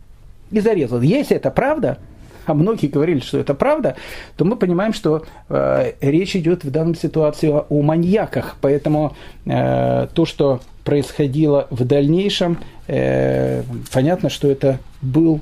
И 0.50 0.60
зарезал. 0.60 1.00
Если 1.00 1.36
это 1.36 1.50
правда, 1.50 1.98
а 2.46 2.54
многие 2.54 2.88
говорили, 2.88 3.20
что 3.20 3.38
это 3.38 3.54
правда, 3.54 3.96
то 4.36 4.44
мы 4.44 4.56
понимаем, 4.56 4.92
что 4.92 5.24
э, 5.48 5.92
речь 6.00 6.34
идет 6.36 6.64
в 6.64 6.70
данной 6.70 6.96
ситуации 6.96 7.48
о, 7.48 7.66
о 7.68 7.82
маньяках. 7.82 8.56
Поэтому 8.60 9.14
э, 9.46 10.08
то, 10.12 10.24
что 10.24 10.60
происходило 10.84 11.68
в 11.70 11.84
дальнейшем, 11.84 12.58
э, 12.88 13.62
понятно, 13.92 14.28
что 14.28 14.50
это 14.50 14.78
был 15.00 15.40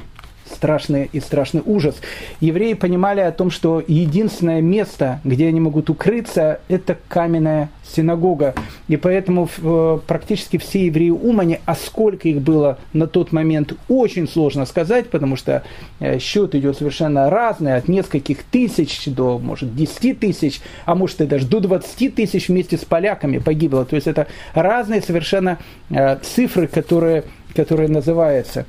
страшный 0.53 1.09
и 1.13 1.21
страшный 1.21 1.63
ужас. 1.65 1.97
Евреи 2.41 2.75
понимали 2.75 3.21
о 3.21 3.33
том, 3.33 3.51
что 3.51 3.83
единственное 3.87 4.61
место, 4.61 5.21
где 5.25 5.49
они 5.49 5.61
могут 5.61 5.91
укрыться, 5.91 6.61
это 6.69 6.97
каменная 7.09 7.71
синагога. 7.95 8.55
И 8.89 8.97
поэтому 8.97 9.49
э, 9.59 9.99
практически 10.07 10.59
все 10.59 10.87
евреи 10.87 11.11
Умани, 11.11 11.61
а 11.65 11.75
сколько 11.75 12.29
их 12.29 12.41
было 12.41 12.79
на 12.93 13.07
тот 13.07 13.33
момент, 13.33 13.75
очень 13.89 14.29
сложно 14.29 14.65
сказать, 14.67 15.11
потому 15.11 15.37
что 15.37 15.63
э, 15.99 16.19
счет 16.19 16.55
идет 16.55 16.79
совершенно 16.79 17.31
разный, 17.31 17.77
от 17.77 17.89
нескольких 17.89 18.43
тысяч 18.45 19.07
до, 19.07 19.39
может, 19.39 19.75
10 19.75 20.21
тысяч, 20.21 20.61
а 20.85 20.95
может 20.95 21.21
и 21.21 21.27
даже 21.27 21.47
до 21.47 21.61
20 21.61 22.15
тысяч 22.15 22.49
вместе 22.49 22.77
с 22.77 22.85
поляками 22.85 23.39
погибло. 23.39 23.85
То 23.85 23.97
есть 23.97 24.07
это 24.07 24.27
разные 24.55 25.03
совершенно 25.03 25.59
э, 25.91 26.17
цифры, 26.23 26.67
которые, 26.67 27.25
которые 27.55 27.89
называются. 27.89 28.67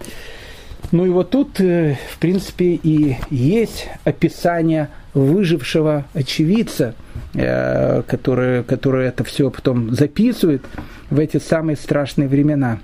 Ну 0.91 1.05
и 1.05 1.09
вот 1.09 1.29
тут, 1.29 1.59
э, 1.61 1.97
в 2.11 2.17
принципе, 2.17 2.73
и 2.73 3.17
есть 3.29 3.87
описание 4.03 4.89
выжившего 5.13 6.05
очевидца, 6.13 6.95
э, 7.33 8.01
который, 8.07 8.63
который 8.63 9.07
это 9.07 9.23
все 9.23 9.49
потом 9.49 9.93
записывает 9.93 10.63
в 11.09 11.19
эти 11.19 11.37
самые 11.37 11.77
страшные 11.77 12.27
времена. 12.27 12.79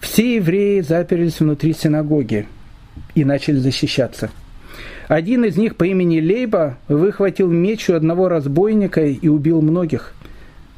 Все 0.00 0.36
евреи 0.36 0.80
заперлись 0.80 1.40
внутри 1.40 1.74
синагоги 1.74 2.46
и 3.14 3.24
начали 3.24 3.56
защищаться. 3.56 4.30
Один 5.08 5.44
из 5.44 5.56
них 5.56 5.76
по 5.76 5.84
имени 5.84 6.20
Лейба 6.20 6.78
выхватил 6.88 7.50
меч 7.50 7.90
у 7.90 7.94
одного 7.94 8.28
разбойника 8.28 9.04
и 9.04 9.28
убил 9.28 9.60
многих. 9.60 10.14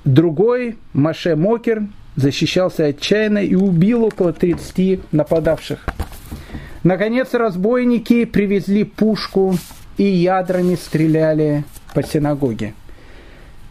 Другой, 0.04 0.78
Маше 0.92 1.36
Мокер, 1.36 1.82
защищался 2.16 2.86
отчаянно 2.86 3.38
и 3.38 3.54
убил 3.54 4.04
около 4.04 4.32
30 4.32 5.00
нападавших. 5.12 5.86
Наконец 6.82 7.32
разбойники 7.32 8.24
привезли 8.24 8.84
пушку 8.84 9.56
и 9.98 10.04
ядрами 10.04 10.74
стреляли 10.74 11.64
по 11.94 12.02
синагоге. 12.02 12.74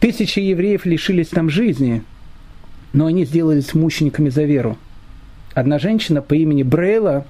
Тысячи 0.00 0.40
евреев 0.40 0.86
лишились 0.86 1.28
там 1.28 1.50
жизни, 1.50 2.02
но 2.92 3.06
они 3.06 3.24
сделались 3.24 3.74
мучениками 3.74 4.30
за 4.30 4.44
веру. 4.44 4.78
Одна 5.54 5.78
женщина 5.78 6.22
по 6.22 6.34
имени 6.34 6.62
Брейла, 6.62 7.26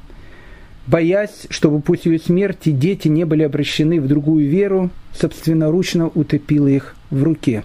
боясь, 0.87 1.47
чтобы 1.51 1.81
пусть 1.81 2.07
ее 2.07 2.19
смерти 2.19 2.71
дети 2.71 3.09
не 3.09 3.25
были 3.25 3.43
обращены 3.43 4.01
в 4.01 4.07
другую 4.07 4.49
веру, 4.49 4.91
собственноручно 5.13 6.09
утопила 6.09 6.69
их 6.69 6.95
в 7.11 7.23
руке. 7.23 7.65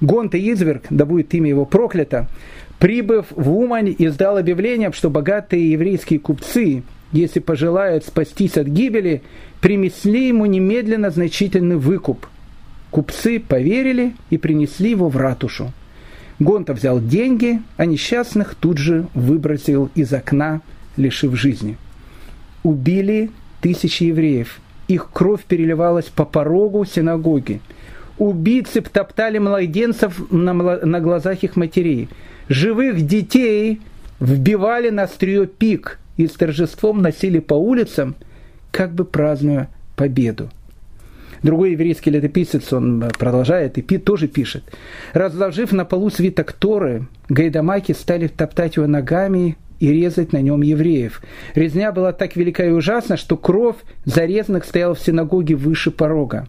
Гонта 0.00 0.38
Изверг, 0.38 0.84
да 0.90 1.04
будет 1.04 1.32
имя 1.34 1.48
его 1.48 1.64
проклято, 1.64 2.28
прибыв 2.78 3.26
в 3.30 3.50
Умань, 3.50 3.94
издал 3.98 4.36
объявление, 4.36 4.92
что 4.92 5.10
богатые 5.10 5.72
еврейские 5.72 6.20
купцы, 6.20 6.82
если 7.12 7.40
пожелают 7.40 8.04
спастись 8.04 8.58
от 8.58 8.66
гибели, 8.66 9.22
принесли 9.60 10.28
ему 10.28 10.46
немедленно 10.46 11.10
значительный 11.10 11.76
выкуп. 11.76 12.26
Купцы 12.90 13.40
поверили 13.40 14.14
и 14.30 14.38
принесли 14.38 14.90
его 14.90 15.08
в 15.08 15.16
ратушу. 15.16 15.72
Гонта 16.38 16.74
взял 16.74 17.00
деньги, 17.00 17.62
а 17.76 17.86
несчастных 17.86 18.54
тут 18.54 18.76
же 18.78 19.06
выбросил 19.14 19.90
из 19.94 20.12
окна, 20.12 20.60
лишив 20.96 21.34
жизни. 21.34 21.78
Убили 22.62 23.30
тысячи 23.62 24.04
евреев. 24.04 24.60
Их 24.88 25.08
кровь 25.12 25.44
переливалась 25.44 26.06
по 26.06 26.24
порогу 26.24 26.84
синагоги. 26.84 27.60
Убийцы 28.18 28.80
топтали 28.80 29.38
младенцев 29.38 30.30
на, 30.30 30.52
на 30.52 31.00
глазах 31.00 31.42
их 31.42 31.56
матерей– 31.56 32.08
живых 32.48 33.02
детей 33.02 33.80
вбивали 34.20 34.90
на 34.90 35.04
острие 35.04 35.46
пик 35.46 35.98
и 36.16 36.26
с 36.26 36.32
торжеством 36.32 37.02
носили 37.02 37.38
по 37.38 37.54
улицам, 37.54 38.14
как 38.70 38.92
бы 38.92 39.04
празднуя 39.04 39.68
победу. 39.96 40.50
Другой 41.42 41.72
еврейский 41.72 42.10
летописец, 42.10 42.72
он 42.72 43.04
продолжает, 43.18 43.76
и 43.76 43.82
Пи 43.82 43.98
тоже 43.98 44.26
пишет. 44.26 44.64
Разложив 45.12 45.72
на 45.72 45.84
полу 45.84 46.08
свиток 46.10 46.52
Торы, 46.52 47.06
гайдамаки 47.28 47.92
стали 47.92 48.26
топтать 48.26 48.76
его 48.76 48.86
ногами 48.86 49.56
и 49.78 49.92
резать 49.92 50.32
на 50.32 50.40
нем 50.40 50.62
евреев. 50.62 51.22
Резня 51.54 51.92
была 51.92 52.12
так 52.12 52.36
велика 52.36 52.64
и 52.64 52.70
ужасна, 52.70 53.18
что 53.18 53.36
кровь 53.36 53.76
зарезанных 54.06 54.64
стояла 54.64 54.94
в 54.94 55.00
синагоге 55.00 55.54
выше 55.56 55.90
порога. 55.90 56.48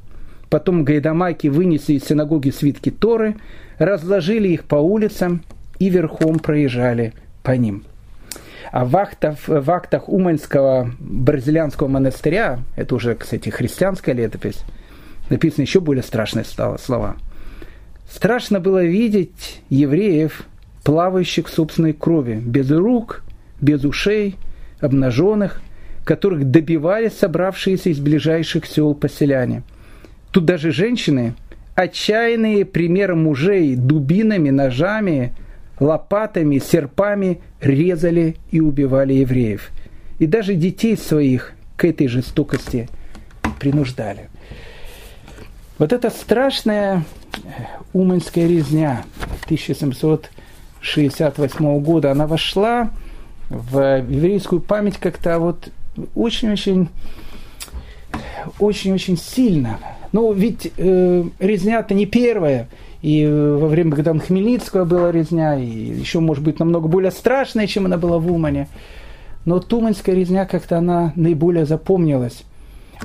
Потом 0.50 0.86
гайдамаки 0.86 1.48
вынесли 1.48 1.93
из 1.93 2.06
синагоги 2.06 2.50
свитки 2.50 2.89
Торы, 2.89 3.36
разложили 3.78 4.48
их 4.48 4.64
по 4.64 4.76
улицам 4.76 5.43
и 5.80 5.89
верхом 5.89 6.39
проезжали 6.39 7.14
по 7.43 7.52
ним. 7.52 7.84
А 8.72 8.86
в 8.86 8.95
актах, 8.98 9.38
в 9.48 9.72
актах 9.72 10.10
Уманского 10.10 10.91
бразильянского 11.00 11.88
монастыря, 11.88 12.60
это 12.76 12.95
уже, 12.95 13.16
кстати, 13.16 13.50
христианская 13.50 14.14
летопись, 14.14 14.64
написаны 15.30 15.64
еще 15.64 15.80
более 15.80 16.04
страшные 16.04 16.45
слова. 16.45 17.16
Страшно 18.10 18.60
было 18.60 18.84
видеть 18.84 19.62
евреев, 19.70 20.43
плавающих 20.84 21.48
в 21.48 21.54
собственной 21.54 21.93
крови, 21.93 22.36
без 22.36 22.72
рук, 22.72 23.24
без 23.60 23.84
ушей, 23.84 24.36
обнаженных, 24.80 25.62
которых 26.06 26.50
добивались 26.50 27.18
собравшиеся 27.18 27.89
из 27.89 28.00
ближайших 28.00 28.66
сел 28.66 28.93
поселяне. 28.95 29.64
Тут 30.38 30.45
даже 30.45 30.71
женщины, 30.71 31.33
отчаянные 31.73 32.63
примеры 32.63 33.15
мужей, 33.15 33.75
дубинами, 33.75 34.51
ножами, 34.51 35.33
лопатами, 35.79 36.59
серпами 36.59 37.41
резали 37.59 38.38
и 38.51 38.59
убивали 38.59 39.13
евреев. 39.13 39.71
И 40.19 40.27
даже 40.27 40.53
детей 40.53 40.95
своих 40.95 41.53
к 41.75 41.85
этой 41.85 42.07
жестокости 42.07 42.88
принуждали. 43.59 44.29
Вот 45.79 45.91
эта 45.91 46.11
страшная 46.11 47.03
Уманская 47.91 48.47
резня 48.47 49.05
1768 49.45 51.79
года, 51.79 52.11
она 52.11 52.27
вошла 52.27 52.91
в 53.49 54.05
еврейскую 54.07 54.61
память 54.61 54.99
как-то 54.99 55.39
вот 55.39 55.69
очень-очень 56.13 56.89
очень-очень 58.59 59.17
сильно. 59.17 59.79
Ну, 60.12 60.32
ведь 60.34 60.72
э, 60.78 61.24
резня-то 61.39 61.93
не 61.93 62.05
первая. 62.05 62.68
И 63.01 63.26
во 63.26 63.68
время 63.68 63.91
Богдана 63.91 64.20
Хмельницкого 64.20 64.86
была 64.86 65.12
резня, 65.12 65.55
и 65.55 65.66
еще, 65.66 66.20
может 66.20 66.43
быть, 66.43 66.60
намного 66.60 66.88
более 66.88 67.12
страшная, 67.12 67.68
чем 67.68 67.86
она 67.86 67.97
была 67.97 68.18
в 68.18 68.32
Умане. 68.32 68.68
Но 69.45 69.60
Туманская 69.60 70.16
резня 70.16 70.45
как-то 70.45 70.78
она 70.78 71.14
наиболее 71.16 71.66
запомнилась. 71.66 72.43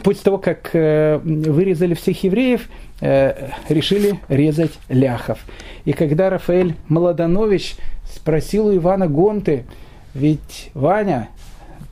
После 0.03 0.23
того, 0.23 0.39
как 0.39 0.71
э, 0.73 1.19
вырезали 1.19 1.95
всех 1.95 2.25
евреев, 2.25 2.69
э, 3.01 3.51
решили 3.69 4.19
резать 4.29 4.73
ляхов. 4.89 5.39
И 5.85 5.93
когда 5.93 6.31
Рафаэль 6.31 6.75
Молоданович 6.89 7.77
спросил 8.11 8.69
у 8.69 8.77
Ивана 8.77 9.07
Гонты, 9.07 9.65
ведь, 10.15 10.71
Ваня, 10.75 11.29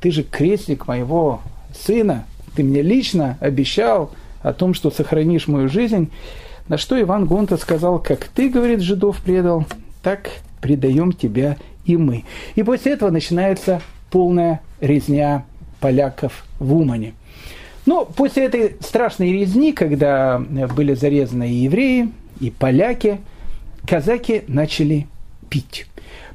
ты 0.01 0.11
же 0.11 0.23
крестник 0.23 0.89
моего 0.89 1.43
сына, 1.75 2.25
ты 2.57 2.65
мне 2.65 2.83
лично 2.83 3.37
обещал 3.41 4.11
о 4.43 4.53
том, 4.53 4.75
что 4.75 4.91
сохранишь 4.91 5.49
мою 5.49 5.69
жизнь. 5.69 6.11
На 6.69 6.79
что 6.79 7.01
Иван 7.01 7.27
Гонта 7.27 7.57
сказал, 7.57 7.99
как 7.99 8.25
ты, 8.25 8.49
говорит, 8.49 8.81
жидов 8.81 9.21
предал, 9.23 9.65
так 10.03 10.31
предаем 10.61 11.13
тебя 11.13 11.57
и 11.85 11.97
мы. 11.97 12.25
И 12.55 12.63
после 12.63 12.93
этого 12.93 13.11
начинается 13.11 13.83
полная 14.11 14.61
резня 14.81 15.45
поляков 15.81 16.45
в 16.59 16.75
Умане. 16.75 17.15
Но 17.87 18.05
после 18.05 18.45
этой 18.45 18.77
страшной 18.81 19.33
резни, 19.33 19.73
когда 19.73 20.39
были 20.75 20.95
зарезаны 20.95 21.51
и 21.51 21.65
евреи, 21.65 22.11
и 22.41 22.51
поляки, 22.51 23.19
казаки 23.87 24.43
начали 24.47 25.07
пить. 25.49 25.87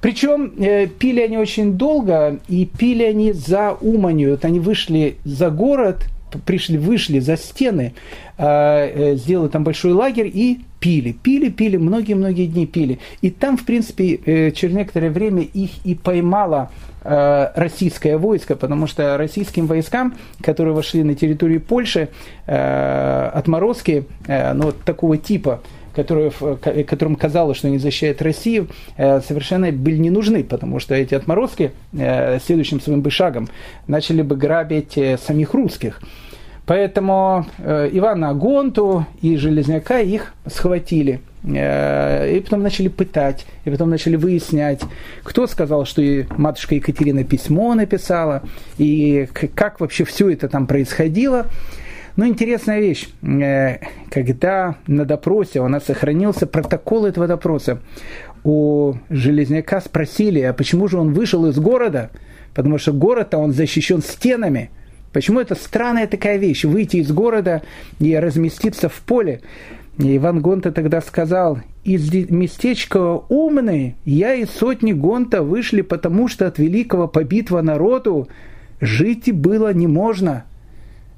Причем 0.02 0.54
э, 0.58 0.88
пили 0.88 1.22
они 1.22 1.38
очень 1.38 1.74
долго, 1.74 2.40
и 2.48 2.66
пили 2.66 3.04
они 3.04 3.32
за 3.32 3.72
Уманью. 3.80 4.32
Вот 4.32 4.46
они 4.46 4.60
вышли 4.60 5.18
за 5.24 5.50
город, 5.50 6.06
пришли, 6.46 6.78
вышли 6.78 7.20
за 7.20 7.38
стены, 7.38 7.94
э, 8.38 8.44
э, 8.46 9.16
сделали 9.16 9.50
там 9.50 9.64
большой 9.64 9.94
лагерь 9.94 10.30
и 10.34 10.62
пили, 10.80 11.12
пили, 11.12 11.50
пили, 11.50 11.78
многие-многие 11.78 12.48
дни 12.48 12.66
пили. 12.66 13.00
И 13.22 13.30
там, 13.30 13.58
в 13.58 13.66
принципе, 13.66 14.20
э, 14.26 14.52
через 14.52 14.76
некоторое 14.76 15.10
время 15.10 15.44
их 15.44 15.72
и 15.84 15.96
поймало 15.96 16.70
э, 17.04 17.52
российское 17.56 18.18
войско, 18.18 18.56
потому 18.56 18.88
что 18.88 19.18
российским 19.18 19.68
войскам, 19.68 20.16
которые 20.42 20.74
вошли 20.74 21.04
на 21.04 21.16
территорию 21.16 21.62
Польши, 21.62 22.10
отморозки, 22.46 24.06
ну, 24.28 24.72
такого 24.72 25.18
типа, 25.18 25.62
которые, 25.96 26.32
которым 26.84 27.16
казалось, 27.16 27.58
что 27.58 27.68
они 27.68 27.78
защищают 27.78 28.22
Россию, 28.22 28.68
э, 28.98 29.22
совершенно 29.22 29.72
были 29.72 29.98
не 29.98 30.10
нужны, 30.10 30.44
потому 30.44 30.80
что 30.80 30.94
эти 30.94 31.16
отморозки 31.16 31.72
э, 31.94 32.40
следующим 32.40 32.82
своим 32.82 33.02
бы 33.02 33.10
шагом 33.10 33.48
начали 33.88 34.22
бы 34.22 34.36
грабить 34.36 34.98
э, 34.98 35.18
самих 35.18 35.54
русских. 35.54 36.02
Поэтому 36.68 37.46
Ивана 37.60 38.34
Гонту 38.34 39.06
и 39.22 39.38
Железняка 39.38 40.00
их 40.00 40.34
схватили. 40.48 41.22
И 41.44 42.42
потом 42.44 42.64
начали 42.64 42.88
пытать, 42.88 43.46
и 43.66 43.70
потом 43.70 43.92
начали 43.92 44.16
выяснять, 44.16 44.82
кто 45.22 45.46
сказал, 45.46 45.86
что 45.86 46.02
и 46.02 46.26
матушка 46.38 46.74
Екатерина 46.74 47.24
письмо 47.24 47.76
написала, 47.76 48.42
и 48.80 49.28
как 49.54 49.80
вообще 49.80 50.06
все 50.06 50.32
это 50.32 50.50
там 50.50 50.66
происходило. 50.66 51.46
Но 52.16 52.26
интересная 52.26 52.80
вещь, 52.80 53.10
э, 53.22 53.80
когда 54.10 54.78
на 54.88 55.06
допросе 55.06 55.60
у 55.60 55.68
нас 55.68 55.86
сохранился 55.86 56.48
протокол 56.48 57.06
этого 57.06 57.28
допроса, 57.28 57.80
у 58.44 58.94
Железняка 59.10 59.82
спросили, 59.82 60.40
а 60.42 60.54
почему 60.54 60.88
же 60.88 60.98
он 60.98 61.14
вышел 61.14 61.46
из 61.48 61.58
города? 61.60 62.12
Потому 62.54 62.78
что 62.78 62.94
город-то 62.94 63.38
он 63.38 63.52
защищен 63.52 64.02
стенами. 64.02 64.70
Почему 65.12 65.40
это 65.40 65.56
странная 65.56 66.08
такая 66.08 66.38
вещь, 66.38 66.64
выйти 66.64 66.98
из 66.98 67.12
города 67.12 67.64
и 68.00 68.16
разместиться 68.16 68.88
в 68.88 69.02
поле? 69.02 69.42
И 69.98 70.18
Иван 70.18 70.42
Гонта 70.42 70.72
тогда 70.72 71.02
сказал, 71.02 71.60
из 71.84 72.12
местечка 72.30 73.22
умный 73.30 73.96
я 74.06 74.36
и 74.36 74.46
сотни 74.46 74.94
Гонта 74.94 75.42
вышли, 75.42 75.82
потому 75.82 76.28
что 76.28 76.48
от 76.48 76.60
великого 76.60 77.08
побитого 77.08 77.62
народу 77.62 78.28
жить 78.80 79.34
было 79.34 79.74
не 79.74 79.88
можно 79.88 80.46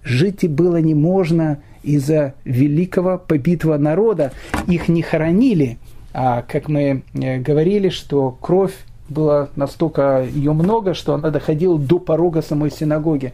жить 0.08 0.44
и 0.44 0.48
было 0.48 0.78
не 0.78 0.96
можно 0.96 1.60
из-за 1.84 2.34
великого 2.46 3.18
побитого 3.18 3.78
народа. 3.78 4.32
Их 4.68 4.88
не 4.88 5.02
хоронили, 5.02 5.78
а 6.14 6.42
как 6.42 6.70
мы 6.70 7.04
э, 7.14 7.38
говорили, 7.40 7.90
что 7.90 8.32
кровь 8.42 8.74
была 9.10 9.50
настолько 9.56 10.26
ее 10.34 10.54
много, 10.54 10.94
что 10.94 11.14
она 11.14 11.30
доходила 11.30 11.78
до 11.78 12.00
порога 12.00 12.42
самой 12.42 12.72
синагоги. 12.72 13.34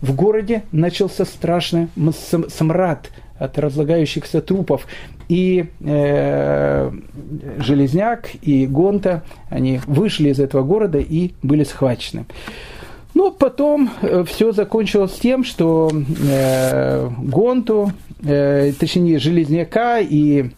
В 0.00 0.14
городе 0.16 0.62
начался 0.72 1.24
страшный 1.24 1.88
смрад 2.48 3.10
от 3.38 3.58
разлагающихся 3.58 4.40
трупов. 4.40 4.86
И 5.28 5.66
э, 5.80 6.90
Железняк 7.58 8.30
и 8.42 8.66
Гонта, 8.66 9.22
они 9.48 9.80
вышли 9.86 10.30
из 10.30 10.40
этого 10.40 10.62
города 10.62 10.98
и 10.98 11.32
были 11.42 11.64
схвачены. 11.64 12.26
Ну, 13.14 13.30
потом 13.30 13.90
э, 14.00 14.24
все 14.26 14.52
закончилось 14.52 15.18
тем, 15.20 15.44
что 15.44 15.90
э, 15.92 17.10
Гонту, 17.18 17.92
э, 18.24 18.72
точнее 18.78 19.18
Железняка 19.18 19.98
и 20.00 20.50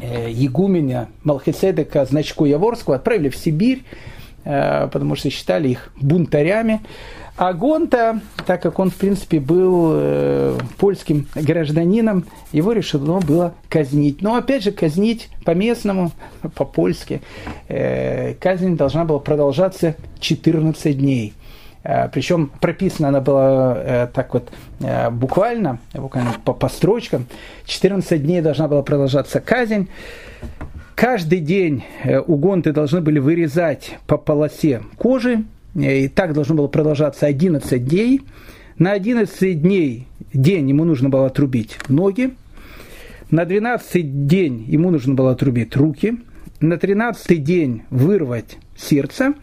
э, 0.00 0.30
Егуменя 0.30 1.08
Малхиседека 1.24 2.04
Значку 2.04 2.44
Яворского 2.44 2.96
отправили 2.96 3.28
в 3.28 3.36
Сибирь, 3.36 3.82
э, 4.44 4.88
потому 4.92 5.16
что 5.16 5.30
считали 5.30 5.68
их 5.68 5.92
бунтарями. 6.00 6.80
А 7.36 7.52
Гонта, 7.52 8.20
так 8.46 8.62
как 8.62 8.78
он, 8.78 8.90
в 8.90 8.94
принципе, 8.94 9.40
был 9.40 9.90
э, 9.94 10.56
польским 10.78 11.26
гражданином, 11.34 12.26
его 12.52 12.70
решено 12.70 13.18
было 13.18 13.54
казнить. 13.68 14.22
Но, 14.22 14.36
опять 14.36 14.62
же, 14.62 14.70
казнить 14.70 15.28
по-местному, 15.44 16.12
по-польски. 16.54 17.22
Э, 17.66 18.34
казнь 18.34 18.76
должна 18.76 19.04
была 19.04 19.18
продолжаться 19.18 19.96
14 20.20 20.96
дней. 20.96 21.34
Э, 21.84 22.08
Причем 22.08 22.50
прописана 22.60 23.08
она 23.08 23.20
была 23.20 23.76
э, 23.76 24.08
так 24.12 24.32
вот 24.34 24.50
э, 24.80 25.10
буквально, 25.10 25.78
буквально 25.92 26.32
по, 26.44 26.54
по 26.54 26.68
строчкам. 26.68 27.26
14 27.66 28.22
дней 28.22 28.40
должна 28.40 28.68
была 28.68 28.82
продолжаться 28.82 29.40
казнь. 29.40 29.88
Каждый 30.94 31.40
день 31.40 31.84
у 32.26 32.36
гонты 32.36 32.72
должны 32.72 33.00
были 33.00 33.18
вырезать 33.18 33.98
по 34.06 34.16
полосе 34.16 34.82
кожи. 34.96 35.44
И 35.74 36.08
так 36.08 36.32
должно 36.34 36.54
было 36.54 36.68
продолжаться 36.68 37.26
11 37.26 37.84
дней. 37.84 38.22
На 38.78 38.92
11 38.92 39.60
дней 39.60 40.06
день 40.32 40.68
ему 40.68 40.84
нужно 40.84 41.08
было 41.08 41.26
отрубить 41.26 41.76
ноги. 41.88 42.34
На 43.30 43.44
12 43.44 44.26
день 44.26 44.64
ему 44.68 44.90
нужно 44.90 45.14
было 45.14 45.32
отрубить 45.32 45.74
руки. 45.76 46.18
На 46.60 46.78
13 46.78 47.42
день 47.42 47.82
вырвать 47.90 48.56
сердце 48.76 49.34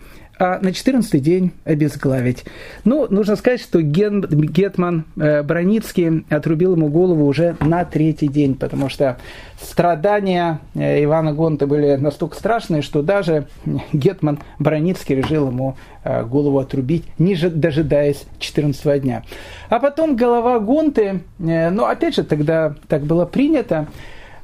а 0.41 0.57
на 0.59 0.73
14 0.73 1.21
день 1.21 1.51
обезглавить. 1.65 2.45
Ну, 2.83 3.05
нужно 3.11 3.35
сказать, 3.35 3.61
что 3.61 3.79
Ген, 3.79 4.21
Гетман 4.21 5.05
э, 5.15 5.43
Броницкий 5.43 6.25
отрубил 6.31 6.75
ему 6.75 6.87
голову 6.87 7.27
уже 7.27 7.55
на 7.59 7.85
третий 7.85 8.27
день, 8.27 8.55
потому 8.55 8.89
что 8.89 9.19
страдания 9.61 10.59
э, 10.73 11.03
Ивана 11.03 11.33
Гонта 11.33 11.67
были 11.67 11.95
настолько 11.95 12.35
страшные, 12.35 12.81
что 12.81 13.03
даже 13.03 13.45
Гетман 13.93 14.39
Броницкий 14.57 15.15
решил 15.15 15.49
ему 15.49 15.77
э, 16.03 16.23
голову 16.23 16.57
отрубить, 16.57 17.03
не 17.19 17.35
дожидаясь 17.35 18.25
14 18.39 18.99
дня. 18.99 19.21
А 19.69 19.79
потом 19.79 20.15
голова 20.15 20.59
Гонты, 20.59 21.21
э, 21.37 21.69
ну, 21.69 21.85
опять 21.85 22.15
же, 22.15 22.23
тогда 22.23 22.73
так 22.87 23.03
было 23.03 23.27
принято, 23.27 23.87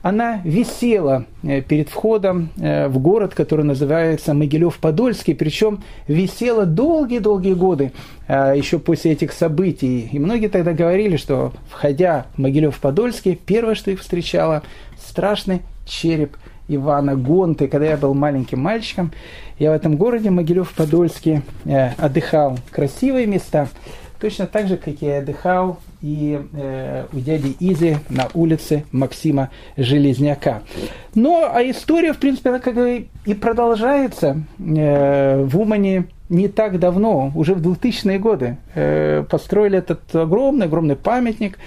она 0.02 0.42
висела 0.44 1.26
э, 1.44 1.62
перед 1.62 1.90
входом 1.90 2.50
э, 2.58 2.88
в 2.88 3.00
город, 3.00 3.34
который 3.34 3.66
называется 3.66 4.34
Могилев-Подольский, 4.34 5.36
причем 5.36 5.84
висела 6.08 6.66
долгие-долгие 6.66 7.54
годы, 7.54 7.92
э, 8.28 8.54
еще 8.56 8.80
после 8.80 9.14
этих 9.14 9.32
событий. 9.34 10.10
И 10.12 10.20
многие 10.20 10.48
тогда 10.48 10.74
говорили, 10.74 11.18
что, 11.18 11.54
входя 11.70 12.28
в 12.36 12.40
Могилев-Подольский, 12.40 13.36
первое, 13.36 13.76
что 13.76 13.92
их 13.92 14.02
встречало, 14.02 14.64
страшный 14.98 15.62
череп 15.86 16.38
Ивана 16.68 17.16
Гонты. 17.16 17.68
Когда 17.68 17.88
я 17.88 17.98
был 17.98 18.14
маленьким 18.14 18.60
мальчиком, 18.60 19.12
я 19.58 19.72
в 19.72 19.76
этом 19.76 19.98
городе 19.98 20.30
Могилев-Подольске 20.30 21.42
отдыхал. 21.98 22.60
Красивые 22.72 23.26
места, 23.26 23.70
точно 24.20 24.48
так 24.48 24.68
же, 24.68 24.78
как 24.78 25.02
я 25.02 25.20
отдыхал 25.20 25.80
и 26.02 26.40
э, 26.54 27.06
у 27.12 27.20
дяди 27.20 27.56
Изи 27.60 27.98
на 28.10 28.28
улице 28.34 28.86
Максима 28.92 29.50
Железняка. 29.76 30.62
Но 31.16 31.50
а 31.54 31.62
история, 31.64 32.14
в 32.14 32.18
принципе, 32.18 32.50
она 32.50 32.60
как 32.60 32.76
бы 32.76 33.08
и 33.26 33.34
продолжается. 33.34 34.42
Э, 34.60 35.44
в 35.44 35.60
Умане 35.60 36.06
не 36.30 36.48
так 36.48 36.80
давно, 36.80 37.32
уже 37.36 37.54
в 37.54 37.62
2000-е 37.62 38.20
годы, 38.20 38.58
э, 38.76 39.24
построили 39.30 39.78
этот 39.78 40.14
огромный-огромный 40.14 40.96
памятник 40.96 41.58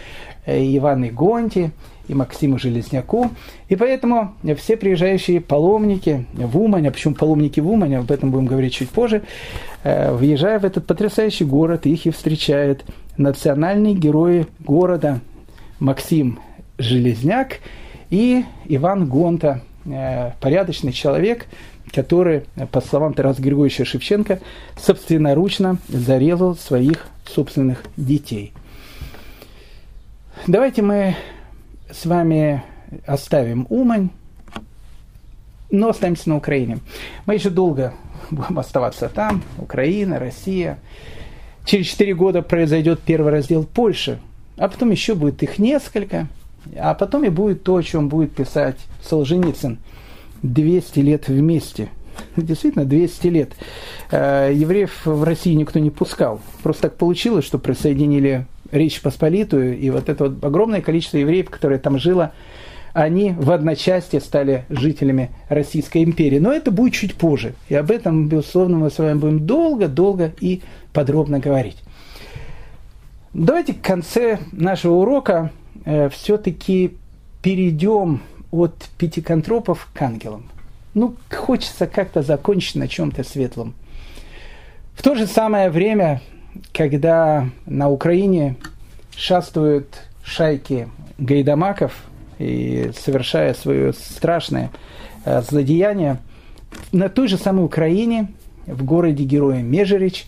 э, 0.47 0.59
Ивану 0.77 1.09
Гонти 1.09 1.71
и 2.11 2.15
Максиму 2.15 2.59
Железняку. 2.59 3.31
И 3.69 3.77
поэтому 3.77 4.35
все 4.59 4.77
приезжающие 4.77 5.41
паломники 5.41 6.27
в 6.33 6.59
Умань, 6.59 6.89
а 6.89 6.91
почему 6.91 7.15
паломники 7.15 7.61
в 7.61 7.71
Умань, 7.71 7.95
об 7.95 8.11
этом 8.11 8.33
будем 8.33 8.47
говорить 8.47 8.75
чуть 8.75 8.91
позже, 8.91 9.23
э, 9.85 10.13
въезжая 10.13 10.59
в 10.59 10.65
этот 10.65 10.87
потрясающий 10.87 11.45
город, 11.45 11.87
их 11.87 12.07
и 12.07 12.11
встречает 12.11 12.85
национальные 13.17 13.95
герои 13.95 14.47
города 14.59 15.21
Максим 15.79 16.41
Железняк 16.79 17.61
и 18.11 18.45
Иван 18.65 19.07
Гонта, 19.07 19.63
э, 19.85 20.33
порядочный 20.41 20.93
человек, 20.93 21.47
который, 21.93 22.43
по 22.73 22.81
словам 22.81 23.15
Тараса 23.15 23.41
Григорьевича 23.41 23.85
Шевченко, 23.85 24.41
собственноручно 24.77 25.79
зарезал 25.89 26.57
своих 26.57 27.07
собственных 27.25 27.85
детей. 27.97 28.53
Давайте 30.47 30.83
мы 30.83 31.17
с 31.93 32.07
вами 32.07 32.63
оставим 33.07 33.67
Умань, 33.69 34.11
но 35.71 35.89
останемся 35.89 36.29
на 36.29 36.37
Украине. 36.37 36.79
Мы 37.27 37.35
еще 37.35 37.51
долго 37.51 37.95
будем 38.31 38.59
оставаться 38.59 39.09
там, 39.09 39.43
Украина, 39.59 40.19
Россия. 40.19 40.79
Через 41.65 41.87
4 41.87 42.15
года 42.15 42.43
произойдет 42.43 43.01
первый 43.01 43.33
раздел 43.33 43.65
Польши, 43.65 44.19
а 44.57 44.69
потом 44.69 44.91
еще 44.91 45.15
будет 45.15 45.43
их 45.43 45.59
несколько, 45.59 46.27
а 46.77 46.95
потом 46.95 47.25
и 47.25 47.29
будет 47.29 47.63
то, 47.63 47.77
о 47.77 47.83
чем 47.83 48.09
будет 48.09 48.35
писать 48.35 48.77
Солженицын. 49.03 49.79
200 50.43 51.01
лет 51.01 51.29
вместе. 51.29 51.91
Действительно, 52.37 52.85
200 52.85 53.27
лет. 53.29 53.53
Э, 54.11 54.51
евреев 54.55 55.05
в 55.05 55.23
России 55.23 55.53
никто 55.53 55.79
не 55.79 55.91
пускал. 55.91 56.41
Просто 56.63 56.83
так 56.83 56.97
получилось, 56.97 57.45
что 57.45 57.59
присоединили 57.59 58.47
Речь 58.73 59.01
Посполитую, 59.01 59.79
и 59.79 59.91
вот 59.91 60.09
это 60.09 60.25
вот 60.25 60.45
огромное 60.45 60.81
количество 60.81 61.19
евреев, 61.19 61.51
которое 61.51 61.79
там 61.79 61.99
жило, 61.99 62.33
они 62.93 63.33
в 63.33 63.51
одночасье 63.51 64.21
стали 64.21 64.65
жителями 64.69 65.31
Российской 65.49 66.03
империи. 66.03 66.39
Но 66.39 66.53
это 66.53 66.71
будет 66.71 66.95
чуть 66.95 67.15
позже. 67.15 67.55
И 67.69 67.75
об 67.75 67.91
этом, 67.91 68.29
безусловно, 68.29 68.79
мы 68.79 68.91
с 68.91 68.99
вами 68.99 69.19
будем 69.19 69.47
долго-долго 69.47 70.33
и 70.41 70.63
подробно 70.93 71.39
говорить. 71.39 71.77
Давайте 73.33 73.75
к 73.75 73.81
конце 73.81 74.41
нашего 74.51 74.95
урока 74.95 75.53
э, 75.85 76.09
все-таки 76.09 76.97
перейдем 77.43 78.23
от 78.51 78.75
пятиконтропов 78.99 79.89
к 79.95 80.03
ангелам. 80.03 80.51
Ну, 80.95 81.15
хочется 81.31 81.87
как-то 81.87 82.23
закончить 82.23 82.75
на 82.75 82.89
чем-то 82.89 83.23
светлом. 83.23 83.75
В 84.95 85.03
то 85.03 85.15
же 85.15 85.27
самое 85.27 85.71
время, 85.71 86.21
когда 86.73 87.49
на 87.67 87.89
Украине 87.89 88.57
шастают 89.17 90.03
шайки 90.25 90.89
гайдамаков 91.19 91.93
и 92.39 92.91
совершая 92.99 93.55
свое 93.55 93.93
страшное 93.93 94.71
э, 95.25 95.43
злодеяние, 95.43 96.19
на 96.93 97.09
той 97.09 97.29
же 97.29 97.37
самой 97.37 97.65
Украине, 97.65 98.29
в 98.67 98.85
городе 98.85 99.25
героя 99.25 99.63
Межерич, 99.63 100.27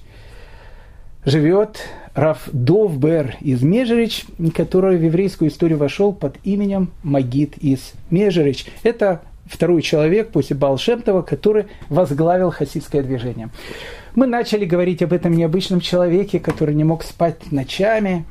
живет 1.24 1.80
Раф 2.14 2.48
Довбер 2.52 3.36
из 3.40 3.62
Межерич, 3.62 4.26
который 4.54 4.98
в 4.98 5.02
еврейскую 5.02 5.50
историю 5.50 5.78
вошел 5.78 6.12
под 6.12 6.36
именем 6.44 6.90
Магид 7.02 7.56
из 7.58 7.92
Межерич. 8.10 8.66
Это 8.82 9.22
второй 9.46 9.82
человек 9.82 10.30
после 10.30 10.56
Балшемтова, 10.56 11.22
который 11.22 11.66
возглавил 11.88 12.50
хасидское 12.50 13.02
движение. 13.02 13.50
Мы 14.14 14.26
начали 14.26 14.64
говорить 14.66 15.02
об 15.02 15.12
этом 15.12 15.32
необычном 15.32 15.80
человеке, 15.80 16.38
который 16.38 16.74
не 16.74 16.84
мог 16.84 17.02
спать 17.02 17.50
ночами, 17.50 18.26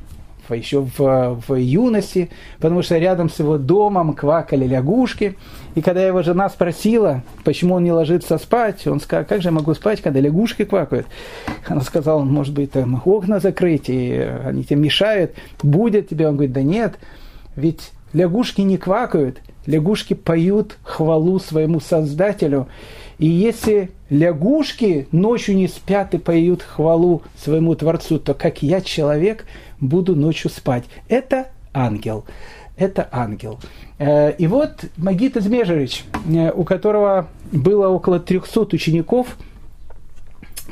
еще 0.50 0.86
в, 0.96 1.40
в 1.46 1.54
юности, 1.54 2.30
потому 2.58 2.82
что 2.82 2.98
рядом 2.98 3.30
с 3.30 3.38
его 3.38 3.58
домом 3.58 4.12
квакали 4.12 4.66
лягушки. 4.66 5.36
И 5.74 5.80
когда 5.80 6.06
его 6.06 6.22
жена 6.22 6.48
спросила, 6.50 7.22
почему 7.44 7.76
он 7.76 7.84
не 7.84 7.92
ложится 7.92 8.38
спать, 8.38 8.86
он 8.86 9.00
сказал, 9.00 9.24
как 9.24 9.42
же 9.42 9.48
я 9.48 9.52
могу 9.52 9.74
спать, 9.74 10.00
когда 10.00 10.20
лягушки 10.20 10.64
квакают? 10.64 11.06
Она 11.66 11.80
сказала, 11.80 12.22
может 12.22 12.54
быть, 12.54 12.72
там 12.72 13.00
окна 13.04 13.40
закрыть, 13.40 13.88
и 13.88 14.12
они 14.44 14.64
тебе 14.64 14.76
мешают, 14.76 15.32
будет 15.62 16.08
тебе. 16.08 16.28
Он 16.28 16.34
говорит, 16.34 16.52
да 16.52 16.62
нет, 16.62 16.98
ведь 17.56 17.90
лягушки 18.12 18.60
не 18.60 18.76
квакают, 18.76 19.40
лягушки 19.66 20.14
поют 20.14 20.76
хвалу 20.82 21.38
своему 21.38 21.80
Создателю. 21.80 22.68
И 23.18 23.26
если 23.26 23.90
лягушки 24.10 25.06
ночью 25.12 25.56
не 25.56 25.68
спят 25.68 26.14
и 26.14 26.18
поют 26.18 26.62
хвалу 26.62 27.22
своему 27.36 27.74
Творцу, 27.74 28.18
то 28.18 28.34
как 28.34 28.62
я, 28.62 28.80
человек, 28.80 29.46
буду 29.80 30.16
ночью 30.16 30.50
спать. 30.50 30.84
Это 31.08 31.48
ангел. 31.72 32.24
Это 32.76 33.08
ангел. 33.12 33.60
Э, 33.98 34.32
и 34.32 34.46
вот 34.46 34.84
Магит 34.96 35.36
Измежевич, 35.36 36.04
э, 36.26 36.50
у 36.52 36.64
которого 36.64 37.28
было 37.52 37.88
около 37.88 38.18
300 38.18 38.60
учеников, 38.72 39.36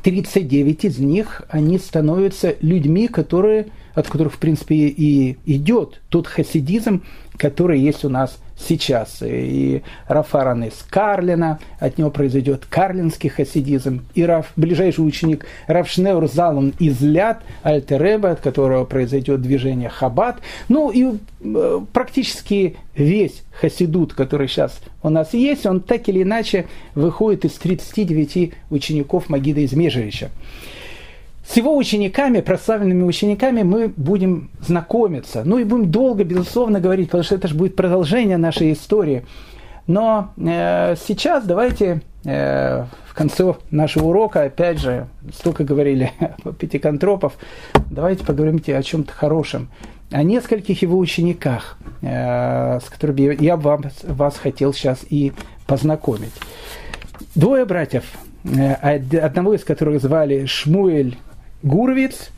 39 0.03 0.85
из 0.85 0.99
них, 0.99 1.43
они 1.49 1.79
становятся 1.79 2.57
людьми, 2.61 3.07
которые, 3.07 3.69
от 3.95 4.09
которых, 4.09 4.35
в 4.35 4.39
принципе, 4.39 4.75
и 4.75 5.37
идет 5.45 6.01
тот 6.09 6.27
хасидизм, 6.27 7.03
который 7.37 7.81
есть 7.81 8.05
у 8.05 8.09
нас 8.09 8.39
сейчас. 8.67 9.19
И 9.23 9.83
Рафаран 10.09 10.65
из 10.65 10.85
Карлина, 10.89 11.59
от 11.79 11.99
него 11.99 12.11
произойдет 12.11 12.67
карлинский 12.69 13.31
хасидизм. 13.31 14.05
И 14.15 14.25
Раф, 14.25 14.53
ближайший 14.57 15.07
ученик 15.07 15.47
Раф 15.67 15.89
Шнeur 15.89 16.27
Залон 16.33 16.75
из 16.79 17.01
Ляд, 17.01 17.43
Альтереба, 17.63 18.33
от 18.33 18.41
которого 18.41 18.85
произойдет 18.85 19.43
движение 19.43 19.89
Хабад. 19.89 20.41
Ну 20.69 20.91
и 20.91 21.19
э, 21.43 21.81
практически 21.93 22.77
весь 22.95 23.43
хасидут, 23.53 24.15
который 24.15 24.49
сейчас 24.49 24.81
у 25.03 25.09
нас 25.09 25.35
есть, 25.35 25.67
он 25.67 25.81
так 25.81 26.09
или 26.09 26.23
иначе 26.23 26.67
выходит 26.95 27.45
из 27.45 27.53
39 27.53 28.53
учеников 28.71 29.29
Магида 29.29 29.61
из 29.61 29.73
Межевича. 29.73 30.31
С 31.51 31.57
его 31.57 31.77
учениками, 31.77 32.43
прославленными 32.43 33.03
учениками, 33.03 33.65
мы 33.65 33.89
будем 33.89 34.51
знакомиться. 34.61 35.43
Ну 35.45 35.59
и 35.59 35.65
будем 35.65 35.91
долго, 35.91 36.23
безусловно, 36.23 36.79
говорить, 36.79 37.09
потому 37.09 37.25
что 37.25 37.35
это 37.35 37.49
же 37.49 37.57
будет 37.57 37.75
продолжение 37.75 38.37
нашей 38.37 38.73
истории. 38.73 39.27
Но 39.89 40.33
э, 40.37 40.95
сейчас 40.95 41.45
давайте 41.45 42.03
э, 42.25 42.85
в 43.05 43.15
конце 43.15 43.55
нашего 43.73 44.11
урока, 44.11 44.45
опять 44.45 44.79
же, 44.79 45.09
столько 45.35 45.65
говорили 45.65 46.13
о 46.45 46.53
пятиконтропов, 46.53 47.33
давайте 47.91 48.25
поговорим 48.25 48.63
о 48.65 48.83
чем-то 48.85 49.13
хорошем, 49.13 49.71
о 50.13 50.23
нескольких 50.23 50.83
его 50.83 50.99
учениках, 50.99 51.79
э, 52.03 52.79
с 52.79 52.89
которыми 52.89 53.43
я 53.43 53.57
вам, 53.57 53.87
вас 54.05 54.37
хотел 54.37 54.73
сейчас 54.73 55.01
и 55.11 55.33
познакомить. 55.67 56.33
Двое 57.35 57.65
братьев, 57.65 58.05
э, 58.45 58.75
одного 59.19 59.55
из 59.55 59.65
которых 59.65 60.01
звали 60.01 60.47
Шмуэль 60.47 61.19
Гурвиц, 61.63 62.31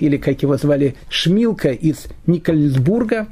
или 0.00 0.16
как 0.16 0.42
его 0.42 0.56
звали, 0.56 0.94
Шмилка 1.08 1.70
из 1.70 2.06
Никольсбурга. 2.26 3.28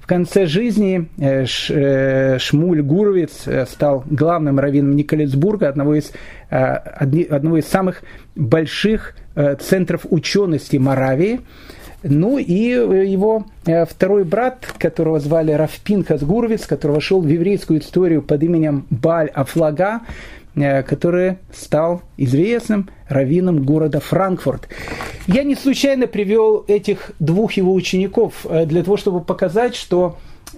В 0.00 0.06
конце 0.06 0.46
жизни 0.46 1.06
э, 1.18 1.44
э, 1.68 2.38
Шмуль 2.38 2.80
Гуровиц 2.80 3.42
э, 3.46 3.66
стал 3.66 4.04
главным 4.06 4.58
раввином 4.58 4.96
Николецбурга, 4.96 5.68
одного 5.68 5.96
из, 5.96 6.12
одного 6.48 7.58
из 7.58 7.66
самых 7.66 8.02
больших 8.34 9.14
центров 9.60 10.06
учености 10.08 10.78
Моравии. 10.78 11.40
Ну 12.02 12.38
и 12.38 12.52
его 12.52 13.44
второй 13.86 14.24
брат, 14.24 14.72
которого 14.78 15.20
звали 15.20 15.52
Рафпинхас 15.52 16.22
Гуровиц, 16.22 16.66
который 16.66 16.92
вошел 16.92 17.20
в 17.20 17.28
еврейскую 17.28 17.80
историю 17.80 18.22
под 18.22 18.42
именем 18.42 18.86
Баль 18.88 19.28
Афлага, 19.28 20.00
который 20.58 21.38
стал 21.54 22.02
известным 22.16 22.88
раввином 23.08 23.64
города 23.64 24.00
Франкфурт. 24.00 24.68
Я 25.26 25.44
не 25.44 25.54
случайно 25.54 26.06
привел 26.06 26.64
этих 26.66 27.12
двух 27.18 27.52
его 27.52 27.72
учеников 27.72 28.46
для 28.66 28.82
того, 28.82 28.96
чтобы 28.96 29.20
показать, 29.20 29.74
что 29.74 30.16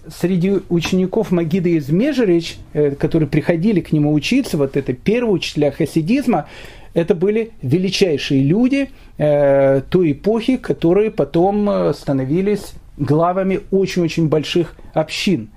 среди 0.09 0.61
учеников 0.69 1.31
Магида 1.31 1.71
из 1.71 1.91
Межерич, 1.91 2.59
которые 2.99 3.29
приходили 3.29 3.81
к 3.81 3.93
нему 3.93 4.13
учиться, 4.13 4.57
вот 4.57 4.77
это 4.77 4.93
первые 4.93 5.33
учителя 5.33 5.71
хасидизма, 5.71 6.47
это 6.95 7.15
были 7.15 7.53
величайшие 7.63 8.43
люди 8.43 8.91
э, 9.17 9.81
той 9.89 10.13
эпохи, 10.13 10.57
которые 10.57 11.11
потом 11.11 11.69
э, 11.71 11.95
становились 11.95 12.73
главами 12.97 13.61
очень-очень 13.71 14.29
больших 14.29 14.75
общин. 14.93 15.51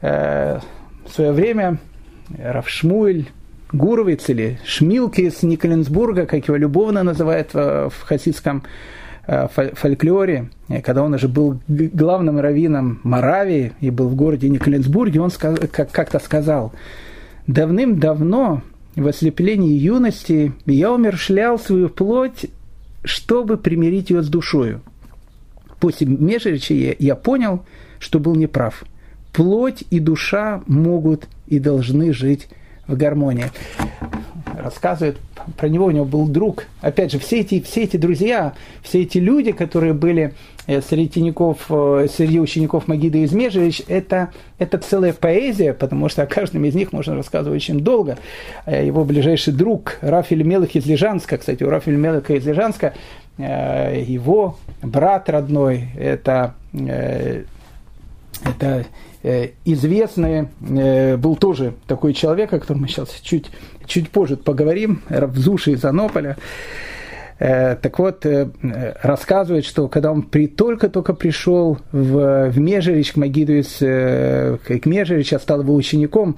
Э, 0.00 0.60
в 1.06 1.12
свое 1.12 1.32
время 1.32 1.78
Равшмуэль 2.38 3.28
Гуровиц 3.72 4.28
или 4.28 4.58
Шмилки 4.64 5.22
из 5.22 5.42
Николенсбурга, 5.42 6.26
как 6.26 6.48
его 6.48 6.56
любовно 6.56 7.02
называют 7.02 7.54
в, 7.54 7.90
в 7.90 8.02
хасидском 8.02 8.64
э, 9.26 9.48
фольклоре, 9.74 10.50
когда 10.82 11.02
он 11.02 11.14
уже 11.14 11.28
был 11.28 11.60
главным 11.68 12.40
раввином 12.40 13.00
Моравии 13.02 13.72
и 13.80 13.90
был 13.90 14.08
в 14.08 14.16
городе 14.16 14.48
Николенсбурге, 14.48 15.20
он 15.20 15.30
как-то 15.30 16.18
сказал, 16.18 16.72
давным-давно 17.46 18.62
в 18.96 19.06
ослеплении 19.06 19.76
юности 19.76 20.52
я 20.66 20.92
умершлял 20.92 21.58
свою 21.58 21.88
плоть, 21.88 22.46
чтобы 23.04 23.56
примирить 23.56 24.10
ее 24.10 24.22
с 24.22 24.28
душою. 24.28 24.80
После 25.78 26.06
Межерича 26.06 26.74
я, 26.74 26.94
я 26.98 27.14
понял, 27.14 27.64
что 27.98 28.18
был 28.18 28.34
неправ. 28.34 28.84
Плоть 29.32 29.84
и 29.90 30.00
душа 30.00 30.62
могут 30.66 31.28
и 31.46 31.58
должны 31.58 32.12
жить 32.12 32.48
в 32.90 32.96
гармонии. 32.96 33.46
Рассказывает 34.58 35.16
про 35.56 35.68
него, 35.68 35.86
у 35.86 35.90
него 35.90 36.04
был 36.04 36.26
друг. 36.26 36.66
Опять 36.82 37.12
же, 37.12 37.18
все 37.18 37.40
эти, 37.40 37.60
все 37.62 37.84
эти 37.84 37.96
друзья, 37.96 38.52
все 38.82 39.02
эти 39.02 39.18
люди, 39.18 39.52
которые 39.52 39.94
были 39.94 40.34
Э, 40.70 40.80
среди 40.82 41.20
э, 41.20 42.06
среди 42.08 42.38
учеников 42.38 42.86
Магида 42.86 43.24
Измежевич, 43.24 43.82
это, 43.88 44.30
это 44.58 44.78
целая 44.78 45.12
поэзия, 45.12 45.72
потому 45.72 46.08
что 46.08 46.22
о 46.22 46.26
каждом 46.26 46.64
из 46.64 46.76
них 46.76 46.92
можно 46.92 47.16
рассказывать 47.16 47.56
очень 47.56 47.80
долго. 47.80 48.18
Э, 48.66 48.86
его 48.86 49.04
ближайший 49.04 49.52
друг 49.52 49.98
Рафиль 50.00 50.44
Мелых 50.44 50.76
из 50.76 50.86
Лежанска, 50.86 51.38
кстати, 51.38 51.64
у 51.64 51.70
Рафиля 51.70 51.96
Мелыха 51.96 52.34
из 52.34 52.46
Лежанска, 52.46 52.94
его 53.38 54.58
брат 54.82 55.30
родной, 55.30 55.88
это, 55.96 56.54
это 58.44 58.84
известный, 59.22 60.48
был 61.16 61.36
тоже 61.36 61.74
такой 61.86 62.14
человек, 62.14 62.52
о 62.52 62.60
котором 62.60 62.82
мы 62.82 62.88
сейчас 62.88 63.10
чуть, 63.22 63.50
чуть 63.86 64.10
позже 64.10 64.36
поговорим, 64.36 65.02
Равзуши 65.08 65.72
из 65.72 65.84
Анополя. 65.84 66.36
Э, 67.40 67.74
так 67.76 67.98
вот, 67.98 68.26
э, 68.26 68.50
рассказывает, 69.02 69.64
что 69.64 69.88
когда 69.88 70.12
он 70.12 70.22
при, 70.22 70.46
только-только 70.46 71.14
пришел 71.14 71.78
в, 71.90 72.50
в 72.50 72.58
Межерич, 72.58 73.12
к 73.12 73.16
Магиду 73.16 73.54
из, 73.54 73.78
э, 73.80 74.58
к 74.58 74.84
Межерич, 74.84 75.32
стал 75.40 75.62
его 75.62 75.74
учеником, 75.74 76.36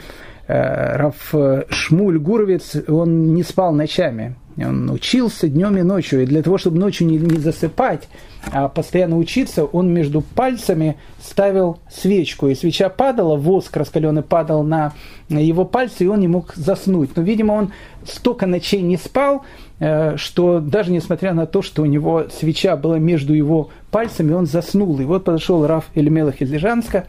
Раф 0.49 1.35
Шмуль 1.71 2.19
Гуровец, 2.19 2.77
он 2.89 3.33
не 3.33 3.43
спал 3.43 3.73
ночами. 3.73 4.35
Он 4.57 4.91
учился 4.91 5.49
днем 5.49 5.77
и 5.77 5.83
ночью. 5.83 6.23
И 6.23 6.27
для 6.27 6.43
того, 6.43 6.59
чтобы 6.59 6.79
ночью 6.79 7.07
не, 7.07 7.17
не 7.17 7.39
засыпать, 7.39 8.09
а 8.51 8.69
постоянно 8.69 9.17
учиться, 9.17 9.65
он 9.65 9.93
между 9.93 10.21
пальцами 10.21 10.97
ставил 11.23 11.79
свечку. 11.91 12.49
И 12.49 12.55
свеча 12.55 12.89
падала, 12.89 13.37
воск 13.37 13.77
раскаленный 13.77 14.23
падал 14.23 14.63
на 14.63 14.93
его 15.29 15.65
пальцы, 15.65 16.05
и 16.05 16.07
он 16.07 16.21
не 16.21 16.29
мог 16.29 16.55
заснуть. 16.55 17.17
Но, 17.17 17.23
видимо, 17.23 17.53
он 17.53 17.73
столько 18.05 18.47
ночей 18.47 18.83
не 18.83 18.97
спал, 18.97 19.45
э, 19.79 20.17
что 20.17 20.61
даже 20.61 20.93
несмотря 20.93 21.33
на 21.33 21.47
то, 21.47 21.63
что 21.63 21.83
у 21.83 21.87
него 21.87 22.27
свеча 22.29 22.77
была 22.77 22.99
между 22.99 23.33
его 23.33 23.71
пальцами, 23.91 24.33
он 24.33 24.47
заснул. 24.47 24.99
И 25.01 25.05
вот 25.05 25.25
подошел 25.25 25.67
Раф 25.67 25.87
Эльмелах 25.95 26.41
из 26.41 26.51
Лежанска, 26.51 27.07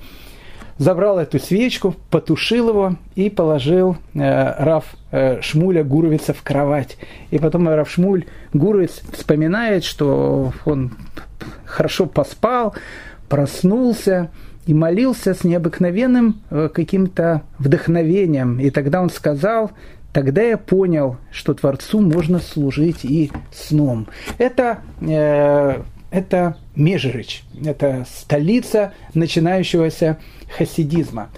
забрал 0.77 1.19
эту 1.19 1.39
свечку, 1.39 1.95
потушил 2.09 2.69
его 2.69 2.95
и 3.15 3.29
положил 3.29 3.97
э, 4.13 4.63
Раф 4.63 4.95
э, 5.11 5.41
Шмуля 5.41 5.83
Гуровица 5.83 6.33
в 6.33 6.41
кровать. 6.43 6.97
И 7.31 7.39
потом 7.39 7.69
Раф 7.69 7.89
Шмуль 7.89 8.25
Гуровиц 8.53 9.01
вспоминает, 9.11 9.83
что 9.83 10.53
он 10.65 10.93
хорошо 11.65 12.05
поспал, 12.05 12.75
проснулся 13.29 14.29
и 14.65 14.73
молился 14.73 15.33
с 15.33 15.43
необыкновенным 15.43 16.41
э, 16.49 16.69
каким-то 16.73 17.43
вдохновением. 17.59 18.59
И 18.59 18.69
тогда 18.69 19.01
он 19.01 19.09
сказал, 19.09 19.71
тогда 20.13 20.41
я 20.41 20.57
понял, 20.57 21.17
что 21.31 21.53
Творцу 21.53 21.99
можно 21.99 22.39
служить 22.39 23.03
и 23.03 23.31
сном. 23.51 24.07
Это 24.37 24.79
э, 25.01 25.81
это 26.13 26.57
Межерич, 26.75 27.43
это 27.65 28.05
столица 28.07 28.93
начинающегося 29.15 30.19
хасидизма. 30.55 31.29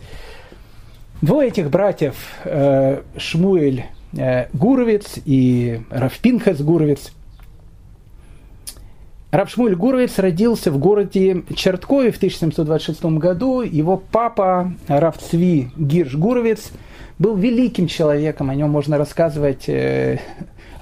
Двое 1.22 1.48
этих 1.48 1.70
братьев, 1.70 2.16
э, 2.44 3.02
Шмуэль 3.16 3.86
э, 4.18 4.48
Гуровец 4.52 5.16
и 5.24 5.82
Равпинхас 5.90 6.62
Гуровец, 6.62 7.14
Рав 9.32 9.50
Шмуль 9.50 9.76
Гуровец 9.76 10.18
родился 10.20 10.72
в 10.72 10.78
городе 10.78 11.44
Черткове 11.56 12.12
в 12.12 12.18
1726 12.18 13.04
году. 13.18 13.62
Его 13.64 13.98
папа, 13.98 14.72
Рав 14.88 15.18
Цви 15.18 15.72
Гирш 15.76 16.16
Гуровец, 16.16 16.72
был 17.20 17.36
великим 17.36 17.88
человеком, 17.88 18.50
о 18.50 18.56
нем 18.56 18.70
можно 18.70 18.98
рассказывать 18.98 19.68
э, 19.68 20.20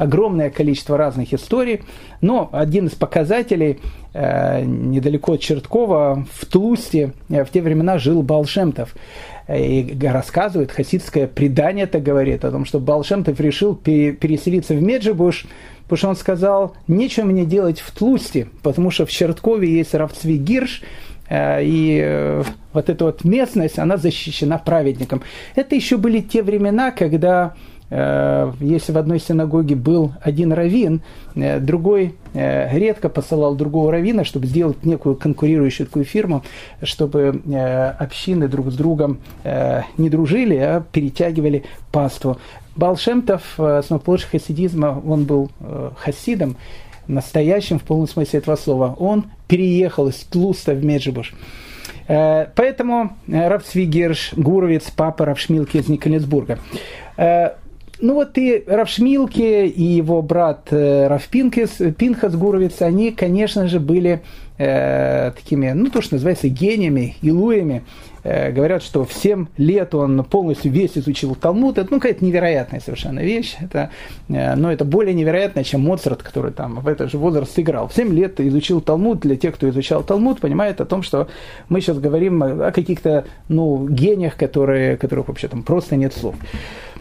огромное 0.03 0.49
количество 0.49 0.97
разных 0.97 1.33
историй, 1.33 1.81
но 2.21 2.49
один 2.51 2.87
из 2.87 2.91
показателей 2.91 3.79
э, 4.13 4.63
недалеко 4.63 5.33
от 5.33 5.41
Черткова, 5.41 6.25
в 6.31 6.45
Тлусте, 6.45 7.13
э, 7.29 7.43
в 7.45 7.49
те 7.49 7.61
времена 7.61 7.97
жил 7.97 8.21
Балшемтов. 8.21 8.95
И 9.49 9.97
рассказывает, 10.01 10.71
хасидское 10.71 11.27
предание 11.27 11.83
это 11.83 11.99
говорит 11.99 12.45
о 12.45 12.51
том, 12.51 12.63
что 12.65 12.79
Балшемтов 12.79 13.39
решил 13.41 13.75
переселиться 13.75 14.73
в 14.73 14.81
Меджибуш, 14.81 15.45
потому 15.83 15.97
что 15.97 16.09
он 16.09 16.15
сказал, 16.15 16.75
нечего 16.87 17.25
мне 17.25 17.45
делать 17.45 17.79
в 17.79 17.91
Тлусте, 17.91 18.47
потому 18.61 18.89
что 18.89 19.05
в 19.05 19.11
Черткове 19.11 19.69
есть 19.69 19.93
Равцви 19.93 20.37
Гирш, 20.37 20.81
э, 21.29 21.63
и 21.63 22.01
э, 22.03 22.43
вот 22.73 22.89
эта 22.89 23.05
вот 23.05 23.23
местность, 23.23 23.79
она 23.79 23.97
защищена 23.97 24.57
праведником. 24.57 25.23
Это 25.55 25.75
еще 25.75 25.97
были 25.97 26.19
те 26.19 26.41
времена, 26.43 26.91
когда 26.91 27.53
Э, 27.53 27.72
если 28.59 28.91
в 28.91 28.97
одной 28.97 29.19
синагоге 29.19 29.75
был 29.75 30.13
один 30.21 30.51
раввин, 30.51 31.01
э, 31.35 31.59
другой 31.59 32.15
э, 32.33 32.75
редко 32.75 33.07
посылал 33.07 33.55
другого 33.55 33.91
раввина, 33.91 34.23
чтобы 34.23 34.47
сделать 34.47 34.83
некую 34.83 35.15
конкурирующую 35.15 35.85
такую 35.85 36.05
фирму, 36.05 36.43
чтобы 36.81 37.41
общины 37.99 38.47
друг 38.47 38.71
с 38.71 38.75
другом 38.75 39.19
не 39.97 40.09
дружили, 40.09 40.55
а 40.55 40.83
перетягивали 40.91 41.65
паству. 41.91 42.37
Балшемтов, 42.75 43.59
основоположник 43.59 44.31
хасидизма, 44.31 45.01
он 45.05 45.25
был 45.25 45.51
хасидом, 45.97 46.57
настоящим 47.07 47.77
в 47.79 47.83
полном 47.83 48.07
смысле 48.07 48.39
этого 48.39 48.55
слова. 48.55 48.95
Он 48.97 49.25
переехал 49.47 50.07
из 50.07 50.15
Тлуста 50.15 50.73
в 50.73 50.83
Меджибуш. 50.83 51.33
Поэтому 52.07 53.15
Равцвигерш, 53.27 54.33
Гуровец, 54.35 54.89
папа 54.89 55.25
Равшмилки 55.25 55.77
из 55.77 55.87
Николесбурга. 55.87 56.59
Ну 58.03 58.15
вот 58.15 58.37
и 58.37 58.65
Равшмилке 58.67 59.65
и 59.65 59.81
его 59.81 60.21
брат 60.21 60.67
э, 60.71 61.07
Равпинкес, 61.07 61.95
Пинхас 61.97 62.35
Гуровец, 62.35 62.81
они, 62.81 63.11
конечно 63.11 63.65
же, 63.69 63.79
были 63.79 64.21
э, 64.57 65.31
такими, 65.33 65.71
ну 65.71 65.89
то, 65.89 66.01
что 66.01 66.15
называется, 66.15 66.49
гениями, 66.49 67.15
илуями. 67.21 67.83
Э, 68.25 68.51
говорят, 68.51 68.83
что 68.83 69.05
в 69.05 69.13
7 69.13 69.47
лет 69.55 69.95
он 69.95 70.21
полностью 70.25 70.69
весь 70.69 70.97
изучил 70.97 71.35
Талмуд. 71.35 71.77
Это, 71.77 71.87
ну, 71.91 71.99
какая-то 71.99 72.25
невероятная 72.25 72.81
совершенно 72.81 73.21
вещь. 73.21 73.55
Это, 73.61 73.89
э, 74.27 74.55
но 74.55 74.69
это 74.69 74.83
более 74.83 75.13
невероятно, 75.13 75.63
чем 75.63 75.81
Моцарт, 75.81 76.23
который 76.23 76.51
там 76.51 76.81
в 76.81 76.89
этот 76.89 77.09
же 77.09 77.17
возраст 77.17 77.53
сыграл. 77.53 77.87
В 77.87 77.93
7 77.93 78.13
лет 78.13 78.39
изучил 78.41 78.81
Талмуд. 78.81 79.19
Для 79.21 79.37
тех, 79.37 79.55
кто 79.55 79.69
изучал 79.69 80.03
Талмуд, 80.03 80.41
понимает 80.41 80.81
о 80.81 80.85
том, 80.85 81.03
что 81.03 81.29
мы 81.69 81.79
сейчас 81.79 81.99
говорим 81.99 82.43
о 82.43 82.71
каких-то, 82.71 83.25
ну, 83.47 83.87
гениях, 83.87 84.35
которые, 84.35 84.97
которых 84.97 85.29
вообще 85.29 85.47
там 85.47 85.63
просто 85.63 85.95
нет 85.95 86.13
слов. 86.13 86.35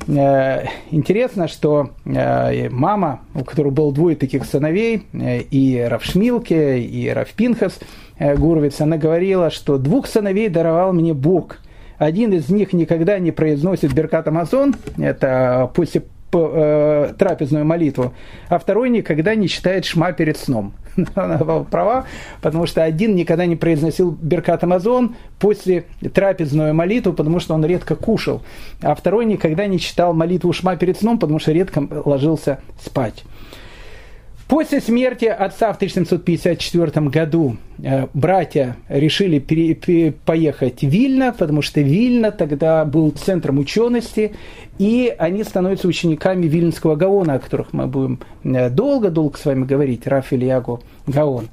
Э, 0.09 0.65
интересно, 0.91 1.49
что 1.49 1.91
э, 2.05 2.69
мама, 2.71 3.21
у 3.35 3.45
которой 3.45 3.73
было 3.73 3.93
двое 3.93 4.17
таких 4.17 4.45
сыновей, 4.45 5.07
э, 5.13 5.41
и 5.41 5.81
Равшмилке, 5.81 6.81
и 6.81 7.09
Равпинхас 7.09 7.79
Гуровиц, 8.19 8.81
она 8.81 8.97
говорила, 8.97 9.51
что 9.51 9.79
двух 9.79 10.07
сыновей 10.07 10.49
даровал 10.49 10.93
мне 10.93 11.15
Бог. 11.15 11.59
Один 11.99 12.33
из 12.33 12.49
них 12.49 12.73
никогда 12.73 13.19
не 13.19 13.31
произносит 13.31 13.93
Беркат 13.93 14.27
Амазон, 14.29 14.75
это 14.99 15.71
после 15.75 16.03
трапезную 16.33 17.65
молитву, 17.65 18.15
а 18.49 18.59
второй 18.59 18.91
никогда 18.91 19.35
не 19.35 19.49
читает 19.49 19.85
шма 19.85 20.13
перед 20.13 20.37
сном. 20.37 20.73
она 21.15 21.39
была 21.39 21.65
права, 21.65 22.07
потому 22.41 22.67
что 22.67 22.83
один 22.83 23.15
никогда 23.15 23.47
не 23.47 23.57
произносил 23.57 24.11
Беркат 24.11 24.65
Амазон 24.65 25.17
после 25.39 25.85
трапезную 26.15 26.75
молитву, 26.75 27.13
потому 27.13 27.41
что 27.41 27.55
он 27.55 27.65
редко 27.65 27.97
кушал, 27.97 28.43
а 28.81 28.95
второй 28.95 29.25
никогда 29.25 29.67
не 29.67 29.79
читал 29.79 30.13
молитву 30.15 30.53
Шма 30.53 30.77
перед 30.77 30.99
сном, 30.99 31.19
потому 31.19 31.39
что 31.39 31.53
редко 31.53 31.87
ложился 32.05 32.61
спать. 32.83 33.25
После 34.53 34.83
смерти 34.83 35.25
отца 35.25 35.73
в 35.73 35.77
1754 35.77 37.09
году 37.09 37.57
э, 37.83 38.07
братья 38.13 38.77
решили 38.91 39.39
пере, 39.39 39.73
пере, 39.75 40.13
поехать 40.13 40.83
в 40.83 40.89
Вильно, 40.89 41.33
потому 41.33 41.63
что 41.63 41.81
Вильно 41.81 42.33
тогда 42.33 42.85
был 42.85 43.13
центром 43.13 43.59
учености, 43.59 44.33
и 44.77 45.11
они 45.19 45.43
становятся 45.45 45.89
учениками 45.89 46.49
Вильнского 46.49 46.97
Гаона, 46.97 47.37
о 47.37 47.39
которых 47.39 47.73
мы 47.73 47.87
будем 47.87 48.21
э, 48.45 48.69
долго-долго 48.69 49.39
с 49.39 49.47
вами 49.47 49.65
говорить, 49.65 50.07
Раф 50.07 50.35
Ильягу 50.35 50.83
Гаон. 51.07 51.49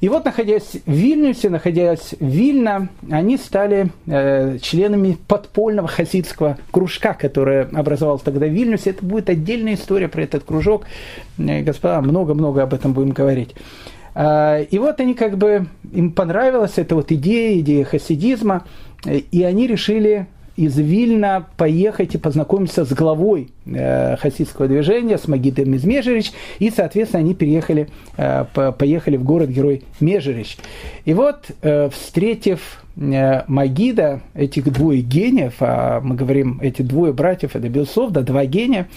И 0.00 0.08
вот, 0.08 0.24
находясь 0.24 0.76
в 0.86 0.90
Вильнюсе, 0.90 1.50
находясь 1.50 2.14
в 2.18 2.24
Вильно, 2.24 2.88
они 3.10 3.36
стали 3.36 3.90
э, 4.06 4.58
членами 4.60 5.18
подпольного 5.26 5.88
хасидского 5.88 6.58
кружка, 6.70 7.14
который 7.14 7.62
образовался 7.62 8.26
тогда 8.26 8.46
в 8.46 8.50
Вильнюсе. 8.50 8.90
Это 8.90 9.04
будет 9.04 9.28
отдельная 9.28 9.74
история 9.74 10.08
про 10.08 10.22
этот 10.22 10.44
кружок. 10.44 10.84
Э, 11.38 11.62
господа, 11.62 12.00
много-много 12.00 12.62
об 12.62 12.74
этом 12.74 12.92
будем 12.92 13.10
говорить. 13.10 13.54
Э, 14.14 14.64
и 14.64 14.78
вот 14.78 15.00
они 15.00 15.14
как 15.14 15.36
бы, 15.36 15.66
им 15.92 16.12
понравилась 16.12 16.74
эта 16.76 16.94
вот 16.94 17.10
идея, 17.10 17.58
идея 17.60 17.84
хасидизма, 17.84 18.64
э, 19.04 19.18
и 19.18 19.42
они 19.42 19.66
решили 19.66 20.26
из 20.58 20.76
Вильна 20.76 21.46
поехать 21.56 22.16
и 22.16 22.18
познакомиться 22.18 22.84
с 22.84 22.92
главой 22.92 23.50
э, 23.64 24.16
хасидского 24.16 24.66
движения, 24.66 25.16
с 25.16 25.28
Магидом 25.28 25.72
из 25.74 25.84
Межерич, 25.84 26.32
и, 26.58 26.68
соответственно, 26.70 27.20
они 27.20 27.36
переехали, 27.36 27.88
э, 28.16 28.44
по, 28.52 28.72
поехали 28.72 29.16
в 29.16 29.22
город-герой 29.22 29.84
Межерич. 30.00 30.58
И 31.04 31.14
вот, 31.14 31.52
э, 31.62 31.88
встретив 31.90 32.82
Магида, 32.96 34.22
этих 34.34 34.72
двое 34.72 35.00
гениев, 35.00 35.54
а 35.60 36.00
мы 36.00 36.16
говорим, 36.16 36.58
эти 36.60 36.82
двое 36.82 37.12
братьев, 37.12 37.54
это 37.54 37.68
Белсов, 37.68 38.10
да, 38.10 38.22
два 38.22 38.44
гения, 38.44 38.88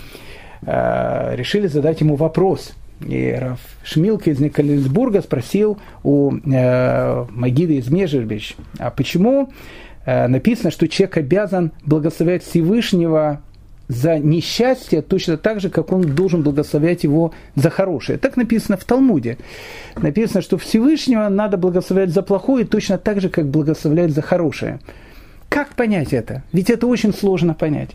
решили 0.64 1.68
задать 1.68 2.02
ему 2.02 2.16
вопрос– 2.16 2.74
и 3.08 3.36
Раф 3.40 3.60
Шмилка 3.84 4.30
из 4.30 4.40
Николесбурга 4.40 5.22
спросил 5.22 5.80
у 6.04 6.32
Магида 6.32 7.74
из 7.74 7.90
Межербич, 7.90 8.56
а 8.78 8.92
почему 8.92 9.52
написано, 10.06 10.72
что 10.72 10.88
человек 10.88 11.18
обязан 11.18 11.72
благословлять 11.86 12.44
Всевышнего 12.44 13.42
за 13.92 14.20
несчастье 14.20 15.02
точно 15.02 15.36
так 15.36 15.60
же, 15.60 15.70
как 15.70 15.92
он 15.92 16.16
должен 16.16 16.44
благословлять 16.44 17.04
его 17.04 17.34
за 17.56 17.70
хорошее. 17.70 18.18
Так 18.18 18.38
написано 18.38 18.78
в 18.78 18.86
Талмуде. 18.86 19.38
Написано, 19.98 20.42
что 20.42 20.58
Всевышнего 20.58 21.28
надо 21.28 21.58
благословлять 21.58 22.12
за 22.12 22.22
плохое 22.22 22.66
точно 22.66 22.98
так 22.98 23.20
же, 23.20 23.28
как 23.28 23.48
благословлять 23.48 24.12
за 24.12 24.22
хорошее. 24.22 24.80
Как 25.50 25.76
понять 25.76 26.14
это? 26.14 26.44
Ведь 26.54 26.70
это 26.70 26.88
очень 26.88 27.14
сложно 27.14 27.54
понять. 27.54 27.90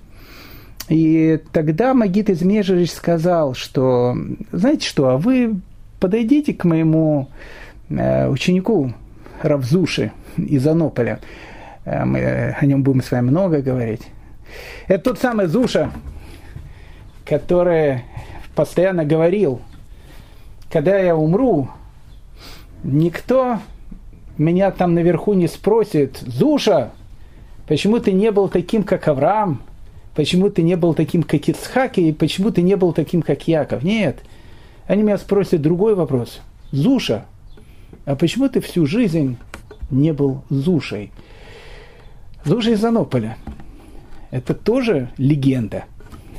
И 0.91 1.41
тогда 1.53 1.95
Магит 1.95 2.29
из 2.29 2.43
Межерич 2.43 2.93
сказал, 2.93 3.55
что, 3.55 4.15
знаете 4.53 4.87
что, 4.87 5.09
а 5.09 5.17
вы 5.17 5.61
подойдите 5.99 6.53
к 6.53 6.65
моему 6.65 7.31
э, 7.89 8.29
ученику 8.29 8.93
Равзуши 9.41 10.13
из 10.37 10.67
Анополя, 10.67 11.21
Э, 11.21 11.56
мы 11.87 12.57
о 12.61 12.67
нем 12.67 12.83
будем 12.83 13.03
с 13.03 13.11
вами 13.11 13.31
много 13.31 13.63
говорить. 13.63 14.03
Это 14.89 15.05
тот 15.05 15.19
самый 15.19 15.47
Зуша, 15.47 15.93
который 17.25 18.03
постоянно 18.55 19.05
говорил, 19.05 19.61
когда 20.71 20.99
я 20.99 21.17
умру, 21.17 21.71
никто 22.83 23.61
меня 24.39 24.71
там 24.71 24.95
наверху 24.95 25.35
не 25.35 25.49
спросит, 25.49 26.19
Зуша, 26.19 26.91
почему 27.67 27.99
ты 28.01 28.13
не 28.13 28.31
был 28.31 28.49
таким, 28.49 28.83
как 28.83 29.09
Авраам, 29.09 29.63
почему 30.15 30.51
ты 30.51 30.63
не 30.63 30.77
был 30.77 30.95
таким, 30.95 31.23
как 31.23 31.49
Ицхак, 31.49 31.99
и 31.99 32.13
почему 32.13 32.51
ты 32.51 32.63
не 32.63 32.77
был 32.77 32.93
таким, 32.93 33.23
как 33.23 33.47
Яков. 33.47 33.83
Нет, 33.83 34.19
они 34.87 35.03
меня 35.03 35.19
спросят 35.19 35.63
другой 35.63 35.95
вопрос. 35.95 36.41
Зуша, 36.73 37.25
а 38.05 38.17
почему 38.17 38.49
ты 38.49 38.61
всю 38.61 38.87
жизнь 38.87 39.37
не 39.91 40.13
был 40.13 40.43
Зушей? 40.51 41.13
Зужа 42.47 42.71
из 42.71 42.85
Анополя. 42.85 43.37
Это 44.31 44.55
тоже 44.55 45.11
легенда. 45.19 45.85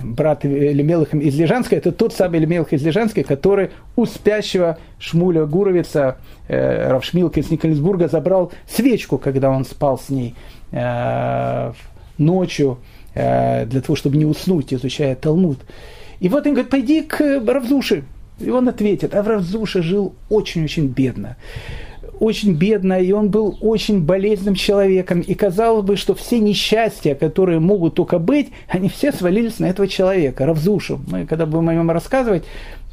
Брат 0.01 0.45
Лемелых 0.45 1.13
из 1.13 1.38
Лежанска, 1.38 1.75
это 1.75 1.91
тот 1.91 2.13
самый 2.13 2.39
Лемелых 2.39 2.71
из 2.71 2.81
Лежанска, 2.81 3.23
который 3.23 3.71
у 3.97 4.05
спящего 4.05 4.77
Шмуля 4.99 5.45
Гуровица, 5.45 6.17
э, 6.47 6.89
Равшмилка 6.89 7.41
из 7.41 7.51
Николесбурга, 7.51 8.07
забрал 8.07 8.53
свечку, 8.69 9.17
когда 9.17 9.49
он 9.49 9.65
спал 9.65 9.99
с 9.99 10.09
ней 10.09 10.34
э, 10.71 11.73
ночью, 12.17 12.77
э, 13.13 13.65
для 13.65 13.81
того, 13.81 13.97
чтобы 13.97 14.15
не 14.15 14.25
уснуть, 14.25 14.73
изучая 14.73 15.13
Талмуд. 15.13 15.59
И 16.21 16.29
вот 16.29 16.47
он 16.47 16.53
говорит, 16.53 16.71
пойди 16.71 17.01
к 17.01 17.19
Равзуше. 17.19 18.05
И 18.39 18.49
он 18.49 18.69
ответит, 18.69 19.13
а 19.13 19.23
Равзуша 19.23 19.81
жил 19.81 20.15
очень-очень 20.29 20.88
бедно 20.88 21.35
очень 22.19 22.53
бедно, 22.53 22.99
и 22.99 23.11
он 23.11 23.30
был 23.30 23.57
очень 23.61 24.03
болезненным 24.03 24.56
человеком. 24.56 25.22
И 25.22 25.34
казалось 25.34 25.85
бы, 25.85 25.95
что 25.95 26.15
все 26.15 26.39
несчастья, 26.39 27.15
которые 27.15 27.60
могут 27.60 27.95
только 27.95 28.19
быть, 28.19 28.49
они 28.68 28.89
все 28.89 29.11
свалились 29.11 29.60
на 29.60 29.65
этого 29.65 29.88
человека, 29.88 30.45
Равзушу. 30.45 30.99
Мы, 31.07 31.26
когда 31.26 31.45
будем 31.45 31.69
о 31.69 31.73
нем 31.73 31.91
рассказывать, 31.91 32.44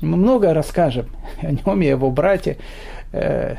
мы 0.01 0.17
много 0.17 0.53
расскажем 0.55 1.07
о 1.43 1.51
нем 1.51 1.83
и 1.83 1.87
его 1.87 2.11
брате. 2.11 2.59
Э, 3.13 3.57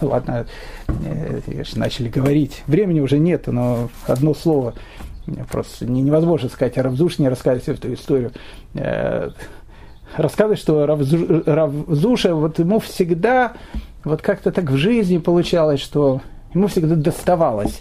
ладно, 0.00 0.46
э, 0.88 1.62
начали 1.74 2.08
говорить. 2.08 2.62
Времени 2.66 3.00
уже 3.00 3.18
нет, 3.18 3.46
но 3.46 3.90
одно 4.06 4.34
слово. 4.34 4.74
Просто 5.50 5.86
невозможно 5.86 6.48
сказать 6.48 6.78
о 6.78 6.84
Равзуше, 6.84 7.20
не 7.20 7.28
рассказать 7.28 7.68
эту 7.68 7.92
историю. 7.92 8.32
Э, 8.74 9.30
рассказывать, 10.16 10.58
что 10.58 10.86
Равзуша, 10.86 12.34
вот 12.34 12.58
ему 12.58 12.78
всегда 12.78 13.54
вот 14.04 14.22
как-то 14.22 14.52
так 14.52 14.70
в 14.70 14.76
жизни 14.76 15.18
получалось, 15.18 15.80
что 15.80 16.20
ему 16.54 16.68
всегда 16.68 16.94
доставалось. 16.94 17.80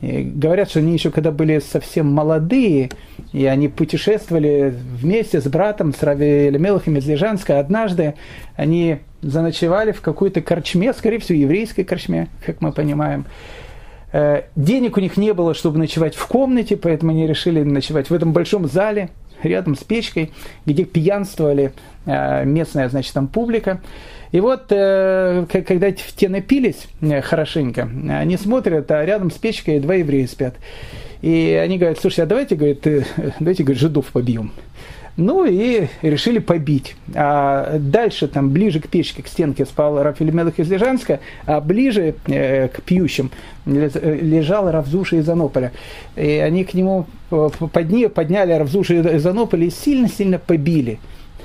И 0.00 0.22
говорят, 0.22 0.68
что 0.68 0.80
они 0.80 0.92
еще 0.92 1.10
когда 1.10 1.30
были 1.30 1.60
совсем 1.60 2.12
молодые, 2.12 2.90
и 3.32 3.46
они 3.46 3.68
путешествовали 3.68 4.74
вместе 5.00 5.40
с 5.40 5.44
братом, 5.44 5.94
с 5.94 6.02
Рави 6.02 6.50
Мелахом 6.50 6.96
из 6.98 7.06
Лежанска, 7.06 7.58
однажды 7.58 8.14
они 8.56 8.98
заночевали 9.22 9.92
в 9.92 10.02
какой-то 10.02 10.42
корчме, 10.42 10.92
скорее 10.92 11.18
всего, 11.18 11.38
еврейской 11.38 11.84
корчме, 11.84 12.28
как 12.44 12.60
мы 12.60 12.72
понимаем. 12.72 13.24
Э, 14.12 14.42
денег 14.56 14.96
у 14.96 15.00
них 15.00 15.16
не 15.16 15.32
было, 15.32 15.54
чтобы 15.54 15.78
ночевать 15.78 16.14
в 16.14 16.26
комнате, 16.26 16.76
поэтому 16.76 17.12
они 17.12 17.26
решили 17.26 17.62
ночевать 17.62 18.10
в 18.10 18.14
этом 18.14 18.32
большом 18.32 18.68
зале, 18.68 19.10
рядом 19.44 19.76
с 19.76 19.84
печкой, 19.84 20.32
где 20.66 20.84
пьянствовали 20.84 21.72
э, 22.06 22.44
местная, 22.44 22.88
значит, 22.88 23.12
там 23.12 23.28
публика. 23.28 23.80
И 24.32 24.40
вот, 24.40 24.66
э, 24.70 25.46
когда 25.48 25.92
те 25.92 26.28
напились 26.28 26.88
э, 27.00 27.20
хорошенько, 27.20 27.88
они 28.08 28.36
смотрят, 28.36 28.90
а 28.90 29.04
рядом 29.04 29.30
с 29.30 29.34
печкой 29.34 29.80
два 29.80 29.94
еврея 29.94 30.26
спят. 30.26 30.54
И 31.22 31.58
они 31.62 31.78
говорят, 31.78 31.98
слушай, 32.00 32.20
а 32.20 32.26
давайте, 32.26 32.56
говорит, 32.56 32.82
давайте, 33.38 33.62
говорит, 33.62 33.80
жидов 33.80 34.06
побьем. 34.06 34.52
Ну 35.16 35.44
и 35.44 35.86
решили 36.02 36.38
побить. 36.40 36.96
А 37.14 37.78
дальше, 37.78 38.26
там, 38.26 38.50
ближе 38.50 38.80
к 38.80 38.88
печке, 38.88 39.22
к 39.22 39.28
стенке 39.28 39.64
спал 39.64 40.02
Рафиль 40.02 40.32
Мелых 40.32 40.58
из 40.58 40.68
Лежанска, 40.68 41.20
а 41.46 41.60
ближе 41.60 42.16
э, 42.26 42.68
к 42.68 42.82
пьющим 42.82 43.30
лежал 43.64 44.70
Равзуша 44.70 45.16
из 45.16 45.28
Анополя. 45.28 45.72
И 46.16 46.28
они 46.28 46.64
к 46.64 46.74
нему 46.74 47.06
подни, 47.72 48.06
подняли 48.06 48.52
Равзуша 48.52 48.94
из 48.94 49.26
Анополя 49.26 49.66
и 49.66 49.70
сильно-сильно 49.70 50.38
побили. 50.38 50.98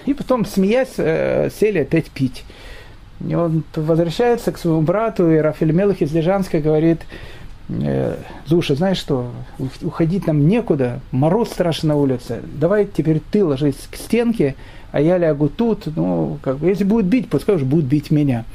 И 0.06 0.14
потом, 0.14 0.46
смеясь, 0.46 0.94
э, 0.98 1.50
сели 1.60 1.80
опять 1.80 2.10
пить. 2.10 2.44
И 3.28 3.36
он 3.36 3.64
возвращается 3.76 4.52
к 4.52 4.58
своему 4.58 4.82
брату, 4.82 5.30
и 5.30 5.38
Рафаэль 5.38 5.74
Мелых 5.74 6.02
из 6.02 6.14
Лежанска 6.14 6.60
говорит, 6.60 7.02
«Э, 7.70 8.16
Зуша, 8.46 8.76
знаешь 8.76 8.98
что, 8.98 9.30
уходить 9.82 10.26
нам 10.26 10.48
некуда, 10.48 11.02
мороз 11.12 11.50
страшно 11.50 11.90
на 11.90 11.96
улице, 11.98 12.42
давай 12.44 12.86
теперь 12.86 13.22
ты 13.32 13.44
ложись 13.44 13.88
к 13.92 13.96
стенке, 13.96 14.56
а 14.92 15.02
я 15.02 15.18
лягу 15.18 15.50
тут, 15.50 15.88
ну, 15.96 16.40
как 16.42 16.58
бы, 16.58 16.68
если 16.68 16.84
будет 16.84 17.06
бить, 17.06 17.30
пускай 17.30 17.56
уж 17.56 17.64
будут 17.64 17.86
бить 17.86 18.10
меня. 18.10 18.46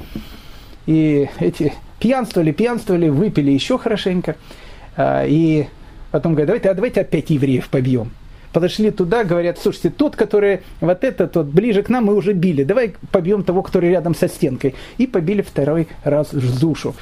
И 0.87 1.29
эти 1.39 1.73
пьянствовали, 1.99 2.53
пьянствовали, 2.53 3.09
выпили 3.09 3.51
еще 3.51 3.79
хорошенько, 3.79 4.37
а, 4.97 5.25
и 5.27 5.67
потом 6.15 6.35
говорят, 6.35 6.47
давайте, 6.47 6.71
а 6.71 6.75
давайте 6.75 7.01
опять 7.01 7.31
евреев 7.31 7.69
побьем 7.69 8.13
подошли 8.53 8.93
туда, 8.93 9.25
говорят, 9.25 9.59
слушайте, 9.61 9.91
тот, 9.91 10.15
который 10.15 10.61
вот 10.81 11.03
этот 11.03 11.35
вот 11.35 11.47
ближе 11.47 11.83
к 11.83 11.89
нам, 11.89 12.05
мы 12.05 12.15
уже 12.15 12.35
били, 12.35 12.63
давай 12.63 12.95
побьем 13.11 13.43
того, 13.43 13.63
который 13.63 13.91
рядом 13.91 14.15
со 14.15 14.29
стенкой. 14.29 14.77
И 14.97 15.09
побили 15.09 15.43
второй 15.43 15.89
раз 16.05 16.31
Зушу. 16.31 16.95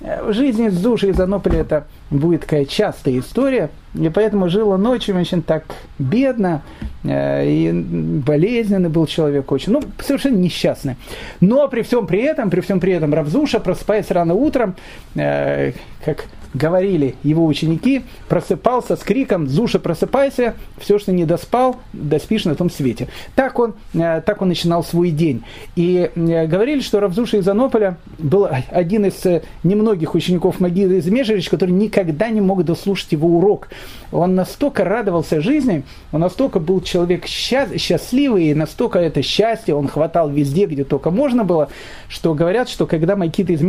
Э, 0.00 0.28
в 0.28 0.32
жизни 0.32 0.68
Зуши 0.68 1.10
из 1.10 1.20
Анополя 1.20 1.60
это 1.60 1.86
будет 2.10 2.40
такая 2.40 2.64
частая 2.64 3.20
история, 3.20 3.70
и 3.94 4.08
поэтому 4.08 4.48
жил 4.48 4.70
он 4.70 4.84
очень, 4.84 5.16
очень 5.16 5.42
так 5.42 5.64
бедно, 6.00 6.62
э, 7.04 7.48
и 7.48 7.72
болезненный 7.72 8.88
был 8.88 9.06
человек 9.06 9.52
очень, 9.52 9.74
ну, 9.74 9.82
совершенно 10.04 10.36
несчастный. 10.36 10.96
Но 11.40 11.68
при 11.68 11.82
всем 11.82 12.08
при 12.08 12.22
этом, 12.22 12.50
при 12.50 12.60
всем 12.60 12.80
при 12.80 12.92
этом 12.92 13.14
Равзуша, 13.14 13.60
просыпаясь 13.60 14.10
рано 14.10 14.34
утром, 14.34 14.74
э, 15.14 15.72
как 16.04 16.24
говорили 16.56 17.14
его 17.22 17.44
ученики, 17.44 18.02
просыпался 18.28 18.96
с 18.96 19.00
криком 19.00 19.48
«Зуша, 19.48 19.78
просыпайся! 19.78 20.54
Все, 20.78 20.98
что 20.98 21.12
не 21.12 21.24
доспал, 21.24 21.76
доспишь 21.92 22.44
на 22.44 22.54
том 22.54 22.70
свете». 22.70 23.08
Так 23.34 23.58
он, 23.58 23.74
э, 23.94 24.22
так 24.24 24.42
он 24.42 24.48
начинал 24.48 24.82
свой 24.82 25.10
день. 25.10 25.44
И 25.76 26.10
э, 26.14 26.46
говорили, 26.46 26.80
что 26.80 27.00
Равзуша 27.00 27.36
из 27.38 27.48
Анополя 27.48 27.98
был 28.18 28.48
один 28.70 29.04
из 29.04 29.24
э, 29.26 29.42
немногих 29.62 30.14
учеников 30.14 30.60
Магида 30.60 30.94
из 30.94 31.06
Межерич, 31.06 31.48
который 31.48 31.70
никогда 31.70 32.28
не 32.28 32.40
мог 32.40 32.64
дослушать 32.64 33.12
его 33.12 33.28
урок. 33.28 33.68
Он 34.12 34.34
настолько 34.34 34.84
радовался 34.84 35.40
жизни, 35.40 35.82
он 36.12 36.20
настолько 36.20 36.60
был 36.60 36.80
человек 36.80 37.26
счастливый, 37.26 38.46
и 38.46 38.54
настолько 38.54 38.98
это 38.98 39.22
счастье 39.22 39.74
он 39.74 39.88
хватал 39.88 40.30
везде, 40.30 40.66
где 40.66 40.84
только 40.84 41.10
можно 41.10 41.44
было, 41.44 41.68
что 42.08 42.34
говорят, 42.34 42.68
что 42.68 42.86
когда 42.86 43.16
Макита 43.16 43.52
из 43.52 43.60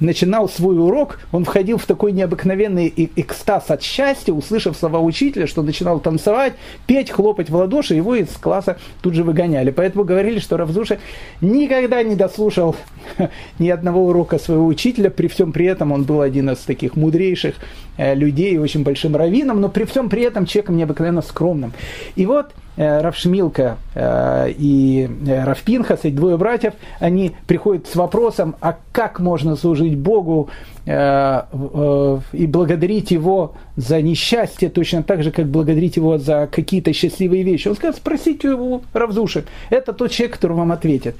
начинал 0.00 0.48
свой 0.48 0.78
урок, 0.78 1.20
он 1.30 1.44
входил 1.44 1.78
в 1.78 1.86
такой 1.86 2.12
необыкновенный 2.16 2.92
экстаз 3.14 3.70
от 3.70 3.82
счастья, 3.82 4.32
услышав 4.32 4.76
слова 4.76 4.98
учителя, 4.98 5.46
что 5.46 5.62
начинал 5.62 6.00
танцевать, 6.00 6.54
петь, 6.86 7.10
хлопать 7.10 7.50
в 7.50 7.54
ладоши, 7.54 7.94
его 7.94 8.16
из 8.16 8.30
класса 8.30 8.78
тут 9.02 9.14
же 9.14 9.22
выгоняли. 9.22 9.70
Поэтому 9.70 10.04
говорили, 10.04 10.40
что 10.40 10.56
Равзуша 10.56 10.98
никогда 11.40 12.02
не 12.02 12.16
дослушал 12.16 12.74
ни 13.58 13.68
одного 13.68 14.06
урока 14.06 14.38
своего 14.38 14.66
учителя, 14.66 15.10
при 15.10 15.28
всем 15.28 15.52
при 15.52 15.66
этом 15.66 15.92
он 15.92 16.04
был 16.04 16.22
один 16.22 16.50
из 16.50 16.58
таких 16.58 16.96
мудрейших 16.96 17.54
э, 17.98 18.14
людей, 18.14 18.58
очень 18.58 18.82
большим 18.82 19.14
раввином, 19.14 19.60
но 19.60 19.68
при 19.68 19.84
всем 19.84 20.08
при 20.08 20.22
этом 20.22 20.46
человеком 20.46 20.76
необыкновенно 20.76 21.22
скромным. 21.22 21.72
И 22.16 22.26
вот 22.26 22.52
Равшмилка 22.76 23.78
э, 23.94 24.50
и 24.50 25.08
э, 25.26 25.44
Равпинхас, 25.44 26.00
эти 26.04 26.14
двое 26.14 26.36
братьев, 26.36 26.74
они 27.00 27.32
приходят 27.46 27.86
с 27.86 27.96
вопросом, 27.96 28.56
а 28.60 28.76
как 28.92 29.20
можно 29.20 29.56
служить 29.56 29.98
Богу 29.98 30.50
и 30.86 32.46
благодарить 32.46 33.10
Его 33.10 33.54
за 33.76 34.00
несчастье, 34.00 34.68
точно 34.68 35.02
так 35.02 35.22
же, 35.22 35.30
как 35.30 35.46
благодарить 35.46 35.96
Его 35.96 36.18
за 36.18 36.48
какие-то 36.50 36.92
счастливые 36.92 37.42
вещи. 37.42 37.68
Он 37.68 37.76
сказал, 37.76 37.94
спросите 37.94 38.48
у 38.50 38.82
Равзуши, 38.92 39.44
это 39.70 39.92
тот 39.92 40.10
человек, 40.10 40.36
который 40.36 40.56
вам 40.56 40.72
ответит. 40.72 41.16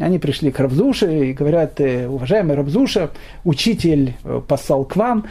Они 0.00 0.18
пришли 0.18 0.50
к 0.50 0.60
Равзуше 0.60 1.30
и 1.30 1.32
говорят, 1.32 1.80
уважаемый 1.80 2.54
Равзуша, 2.54 3.10
учитель 3.44 4.14
послал 4.46 4.84
к 4.84 4.94
вам 4.94 5.26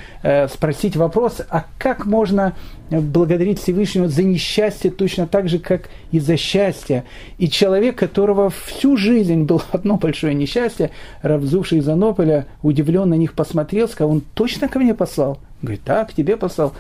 спросить 0.50 0.96
вопрос, 0.96 1.42
а 1.50 1.66
как 1.78 2.06
можно 2.06 2.56
благодарить 2.90 3.62
Всевышнего 3.62 4.08
за 4.08 4.24
несчастье 4.24 4.92
точно 4.92 5.28
так 5.28 5.50
же, 5.50 5.60
как 5.60 5.90
и 6.12 6.20
за 6.20 6.38
счастье. 6.38 7.04
И 7.38 7.50
человек, 7.50 7.96
которого 7.98 8.50
всю 8.50 8.98
жизнь 8.98 9.44
было 9.44 9.62
одно 9.72 9.98
большое 9.98 10.34
несчастье, 10.34 10.92
равзувший 11.22 11.80
из 11.80 11.88
Анополя, 11.88 12.46
удивленно 12.62 13.06
на 13.06 13.14
них 13.16 13.34
посмотрел, 13.34 13.88
сказал, 13.88 14.12
он 14.12 14.22
точно 14.34 14.68
ко 14.68 14.80
мне 14.80 14.94
послал? 14.94 15.40
Говорит, 15.66 15.84
так, 15.84 16.14
тебе 16.14 16.38
послал. 16.38 16.74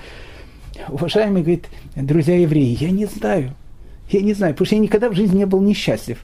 Уважаемый, 0.89 1.41
говорит, 1.41 1.65
друзья 1.95 2.37
евреи, 2.37 2.77
я 2.79 2.91
не 2.91 3.05
знаю, 3.05 3.53
я 4.09 4.21
не 4.21 4.33
знаю, 4.33 4.53
потому 4.53 4.65
что 4.65 4.75
я 4.75 4.81
никогда 4.81 5.09
в 5.09 5.15
жизни 5.15 5.37
не 5.37 5.45
был 5.45 5.61
несчастлив. 5.61 6.19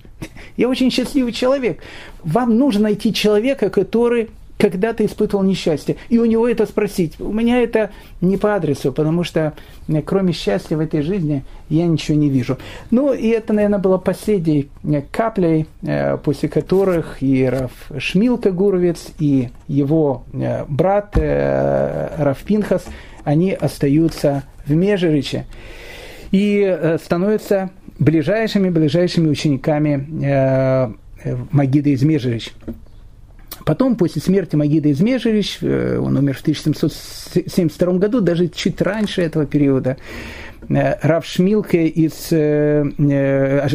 Я 0.58 0.70
очень 0.70 0.92
счастливый 0.92 1.32
человек. 1.32 1.82
Вам 2.24 2.58
нужно 2.58 2.84
найти 2.84 3.14
человека, 3.14 3.70
который 3.70 4.30
когда-то 4.62 5.04
испытывал 5.04 5.44
несчастье, 5.44 5.96
и 6.10 6.20
у 6.20 6.26
него 6.26 6.48
это 6.48 6.68
спросить. 6.68 7.20
У 7.20 7.34
меня 7.34 7.64
это 7.64 7.90
не 8.22 8.38
по 8.38 8.54
адресу, 8.54 8.94
потому 8.94 9.24
что 9.24 9.54
э, 9.88 10.02
кроме 10.04 10.34
счастья 10.34 10.78
в 10.78 10.80
этой 10.82 11.02
жизни 11.02 11.44
я 11.70 11.88
ничего 11.88 12.16
не 12.16 12.30
вижу. 12.30 12.60
Ну, 12.92 13.12
и 13.12 13.30
это, 13.30 13.54
наверное, 13.54 13.80
было 13.80 13.98
последней 13.98 14.70
э, 14.84 15.02
каплей, 15.12 15.66
э, 15.82 16.16
после 16.18 16.48
которых 16.48 17.24
и 17.24 17.44
Раф 17.46 17.72
Шмилка 17.98 18.52
Гуровец, 18.52 19.08
и 19.18 19.50
его 19.68 20.26
брат 20.68 21.18
Раф 21.18 22.44
Пинхас, 22.44 22.86
они 23.24 23.54
остаются 23.54 24.44
в 24.68 24.74
Межериче 24.74 25.46
и 26.32 26.98
становятся 27.04 27.72
ближайшими-ближайшими 27.98 29.28
учениками 29.28 30.96
Магида 31.52 31.90
из 31.90 32.04
Межерич. 32.04 32.54
Потом, 33.72 33.96
после 33.96 34.22
смерти 34.22 34.58
Магида 34.58 34.92
Измежевич, 34.92 35.60
э, 35.62 35.98
он 35.98 36.18
умер 36.18 36.36
в 36.36 36.42
1772 36.42 37.94
году, 37.94 38.20
даже 38.20 38.50
чуть 38.50 38.82
раньше 38.82 39.22
этого 39.22 39.46
периода, 39.46 39.96
э, 40.68 40.96
Рав 41.02 41.26
Шмилке 41.26 41.88
из 41.88 42.34
э, 42.34 42.84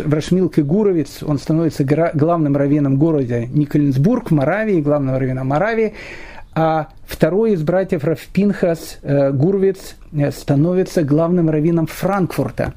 Рав 0.04 0.22
Шмилке 0.22 0.62
Гуровец, 0.62 1.22
он 1.22 1.38
становится 1.38 1.82
главным 2.12 2.58
раввином 2.58 2.98
города 2.98 3.46
Никольнсбург 3.46 4.30
в 4.30 4.34
Моравии, 4.34 4.82
главным 4.82 5.14
раввином 5.14 5.48
Моравии, 5.48 5.94
а 6.54 6.88
второй 7.06 7.52
из 7.52 7.62
братьев 7.62 8.04
Рав 8.04 8.20
Пинхас 8.20 8.98
Гуровец 9.02 9.96
становится 10.30 11.04
главным 11.04 11.48
раввином 11.48 11.86
Франкфурта. 11.86 12.74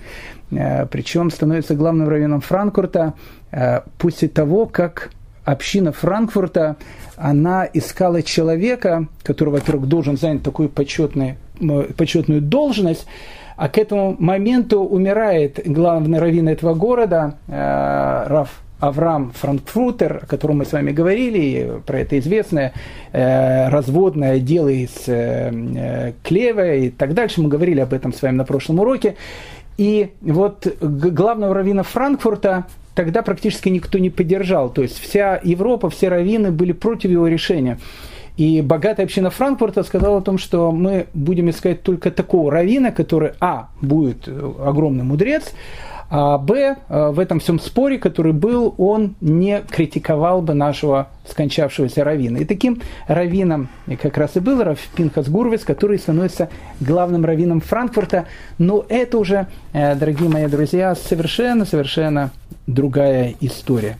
Причем 0.49 1.31
становится 1.31 1.75
главным 1.75 2.07
раввином 2.07 2.39
Франкфурта 2.39 3.13
после 3.97 4.29
того, 4.29 4.67
как 4.67 5.09
община 5.51 5.91
Франкфурта, 5.91 6.77
она 7.19 7.67
искала 7.71 8.23
человека, 8.23 9.07
который, 9.23 9.49
во-первых, 9.49 9.87
должен 9.87 10.17
занять 10.17 10.43
такую 10.43 10.69
почетную, 10.69 11.37
почетную 11.97 12.41
должность, 12.41 13.05
а 13.57 13.67
к 13.67 13.77
этому 13.77 14.15
моменту 14.17 14.79
умирает 14.79 15.59
главный 15.65 16.19
раввин 16.19 16.47
этого 16.47 16.73
города, 16.73 17.35
э, 17.47 18.23
Раф 18.27 18.61
Авраам 18.79 19.31
Франкфуртер, 19.31 20.21
о 20.23 20.25
котором 20.25 20.59
мы 20.59 20.65
с 20.65 20.71
вами 20.71 20.91
говорили, 20.91 21.81
про 21.85 21.99
это 21.99 22.17
известное 22.19 22.71
э, 23.11 23.67
разводное 23.67 24.39
дело 24.39 24.69
из 24.69 25.07
э, 25.07 25.51
э, 25.51 26.13
Клева 26.23 26.75
и 26.75 26.89
так 26.89 27.13
дальше. 27.13 27.41
Мы 27.41 27.49
говорили 27.49 27.81
об 27.81 27.93
этом 27.93 28.13
с 28.13 28.21
вами 28.21 28.37
на 28.37 28.45
прошлом 28.45 28.79
уроке. 28.79 29.15
И 29.77 30.11
вот 30.21 30.65
главного 30.81 31.53
раввина 31.53 31.83
Франкфурта 31.83 32.65
тогда 32.99 33.21
практически 33.21 33.69
никто 33.69 33.97
не 33.97 34.09
поддержал. 34.09 34.69
То 34.69 34.81
есть 34.81 34.99
вся 34.99 35.39
Европа, 35.41 35.89
все 35.89 36.09
раввины 36.09 36.51
были 36.51 36.73
против 36.73 37.09
его 37.11 37.29
решения. 37.29 37.79
И 38.35 38.61
богатая 38.61 39.03
община 39.03 39.29
Франкфурта 39.29 39.83
сказала 39.83 40.17
о 40.17 40.21
том, 40.21 40.37
что 40.37 40.73
мы 40.73 41.07
будем 41.13 41.49
искать 41.49 41.81
только 41.81 42.11
такого 42.11 42.51
равина, 42.51 42.91
который, 42.91 43.31
а, 43.39 43.69
будет 43.79 44.27
огромный 44.27 45.05
мудрец, 45.05 45.53
а 46.11 46.39
Б, 46.39 46.75
э, 46.89 47.09
в 47.11 47.19
этом 47.19 47.39
всем 47.39 47.59
споре, 47.59 47.99
который 47.99 48.33
был, 48.33 48.73
он 48.79 49.15
не 49.21 49.61
критиковал 49.61 50.41
бы 50.41 50.55
нашего 50.55 51.09
скончавшегося 51.29 52.03
равина. 52.03 52.39
И 52.39 52.45
таким 52.45 52.81
раввином 53.07 53.69
как 54.01 54.17
раз 54.17 54.35
и 54.35 54.39
был 54.39 54.63
Раф 54.63 54.79
Пинхас 54.95 55.29
Гурвиц, 55.29 55.63
который 55.63 55.99
становится 55.99 56.49
главным 56.79 57.25
раввином 57.25 57.61
Франкфурта. 57.61 58.25
Но 58.57 58.85
это 58.89 59.19
уже, 59.19 59.47
э, 59.73 59.93
дорогие 59.95 60.29
мои 60.29 60.47
друзья, 60.47 60.95
совершенно-совершенно 60.95 62.31
другая 62.65 63.35
история. 63.39 63.97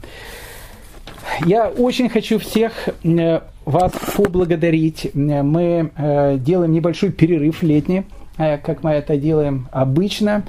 Я 1.46 1.68
очень 1.68 2.10
хочу 2.10 2.40
всех 2.40 2.72
э, 3.04 3.42
вас 3.66 3.92
поблагодарить. 4.18 5.12
Мы 5.14 5.92
делаем 6.40 6.72
небольшой 6.72 7.12
перерыв 7.12 7.62
летний, 7.62 8.04
как 8.36 8.84
мы 8.84 8.92
это 8.92 9.16
делаем 9.16 9.68
обычно. 9.72 10.44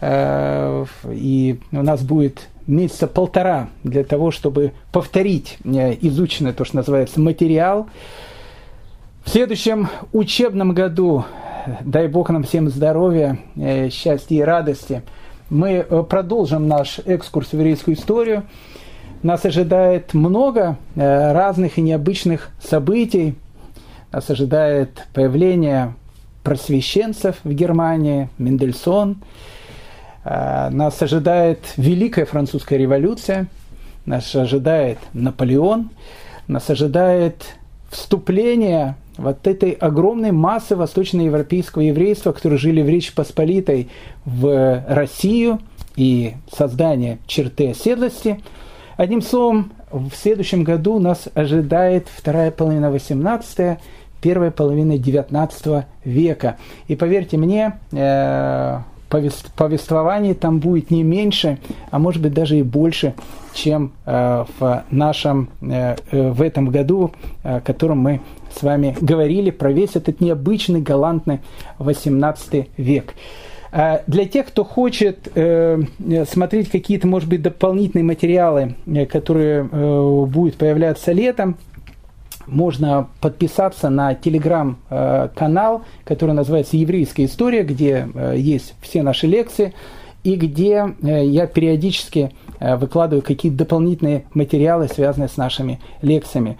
Э, 0.00 0.84
и 1.10 1.58
у 1.72 1.82
нас 1.82 2.02
будет 2.02 2.48
месяца 2.66 3.06
полтора 3.06 3.68
для 3.82 4.04
того, 4.04 4.30
чтобы 4.30 4.72
повторить 4.92 5.58
э, 5.64 5.96
изученный, 6.00 6.52
то, 6.52 6.64
что 6.64 6.76
называется, 6.76 7.20
материал. 7.20 7.88
В 9.24 9.30
следующем 9.30 9.88
учебном 10.12 10.72
году, 10.72 11.24
дай 11.80 12.08
Бог 12.08 12.30
нам 12.30 12.44
всем 12.44 12.68
здоровья, 12.68 13.38
э, 13.56 13.88
счастья 13.90 14.36
и 14.36 14.40
радости, 14.40 15.02
мы 15.48 15.84
продолжим 16.08 16.66
наш 16.66 16.98
экскурс 17.04 17.50
в 17.50 17.52
еврейскую 17.54 17.96
историю. 17.96 18.44
Нас 19.22 19.44
ожидает 19.44 20.12
много 20.12 20.76
разных 20.96 21.78
и 21.78 21.82
необычных 21.82 22.50
событий. 22.60 23.36
Нас 24.10 24.28
ожидает 24.28 25.06
появление 25.14 25.94
просвещенцев 26.42 27.36
в 27.44 27.52
Германии, 27.52 28.28
Мендельсон– 28.38 29.18
нас 30.26 31.00
ожидает 31.00 31.60
Великая 31.76 32.24
Французская 32.24 32.78
революция, 32.78 33.46
нас 34.06 34.34
ожидает 34.34 34.98
Наполеон, 35.12 35.90
нас 36.48 36.68
ожидает 36.68 37.44
вступление 37.90 38.96
вот 39.18 39.46
этой 39.46 39.70
огромной 39.70 40.32
массы 40.32 40.74
восточноевропейского 40.74 41.82
еврейства, 41.82 42.32
которые 42.32 42.58
жили 42.58 42.82
в 42.82 42.88
Речи 42.88 43.14
Посполитой, 43.14 43.88
в 44.24 44.84
Россию 44.88 45.60
и 45.94 46.34
создание 46.52 47.18
черты 47.26 47.70
оседлости. 47.70 48.42
Одним 48.96 49.22
словом, 49.22 49.72
в 49.90 50.10
следующем 50.14 50.64
году 50.64 50.98
нас 50.98 51.28
ожидает 51.34 52.08
вторая 52.08 52.50
половина 52.50 52.90
18 52.90 53.78
первой 54.20 54.50
половины 54.50 54.96
XIX 54.96 55.84
века. 56.04 56.56
И 56.88 56.96
поверьте 56.96 57.36
мне, 57.36 57.74
повествований 59.08 60.34
там 60.34 60.58
будет 60.58 60.90
не 60.90 61.02
меньше, 61.02 61.58
а 61.90 61.98
может 61.98 62.22
быть 62.22 62.34
даже 62.34 62.58
и 62.58 62.62
больше, 62.62 63.14
чем 63.54 63.92
в 64.04 64.84
нашем, 64.90 65.48
в 65.60 66.42
этом 66.42 66.68
году, 66.68 67.12
о 67.42 67.60
котором 67.60 67.98
мы 67.98 68.20
с 68.54 68.62
вами 68.62 68.96
говорили, 69.00 69.50
про 69.50 69.72
весь 69.72 69.96
этот 69.96 70.20
необычный, 70.20 70.80
галантный 70.80 71.40
18 71.78 72.68
век. 72.76 73.14
Для 74.06 74.24
тех, 74.24 74.46
кто 74.46 74.64
хочет 74.64 75.28
э, 75.34 75.82
смотреть 76.30 76.70
какие-то, 76.70 77.06
может 77.06 77.28
быть, 77.28 77.42
дополнительные 77.42 78.04
материалы, 78.04 78.74
э, 78.86 79.04
которые 79.04 79.68
э, 79.70 80.24
будут 80.26 80.56
появляться 80.56 81.12
летом, 81.12 81.56
можно 82.46 83.08
подписаться 83.20 83.90
на 83.90 84.14
телеграм-канал, 84.14 85.82
который 86.04 86.32
называется 86.32 86.76
«Еврейская 86.76 87.24
история», 87.24 87.62
где 87.62 88.08
есть 88.34 88.74
все 88.80 89.02
наши 89.02 89.26
лекции 89.26 89.74
и 90.24 90.34
где 90.34 90.94
я 91.02 91.46
периодически 91.46 92.32
выкладываю 92.58 93.22
какие-то 93.22 93.58
дополнительные 93.58 94.24
материалы, 94.34 94.88
связанные 94.88 95.28
с 95.28 95.36
нашими 95.36 95.78
лекциями. 96.02 96.58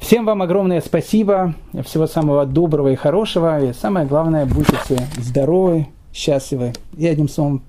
Всем 0.00 0.24
вам 0.24 0.42
огромное 0.42 0.80
спасибо, 0.80 1.54
всего 1.84 2.06
самого 2.06 2.46
доброго 2.46 2.88
и 2.88 2.96
хорошего, 2.96 3.62
и 3.62 3.72
самое 3.72 4.06
главное, 4.06 4.46
будьте 4.46 5.06
здоровы, 5.16 5.86
счастливы 6.12 6.72
и 6.96 7.06
одним 7.06 7.28
словом 7.28 7.62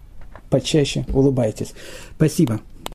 почаще 0.50 1.06
улыбайтесь. 1.14 1.74
Спасибо. 2.16 2.60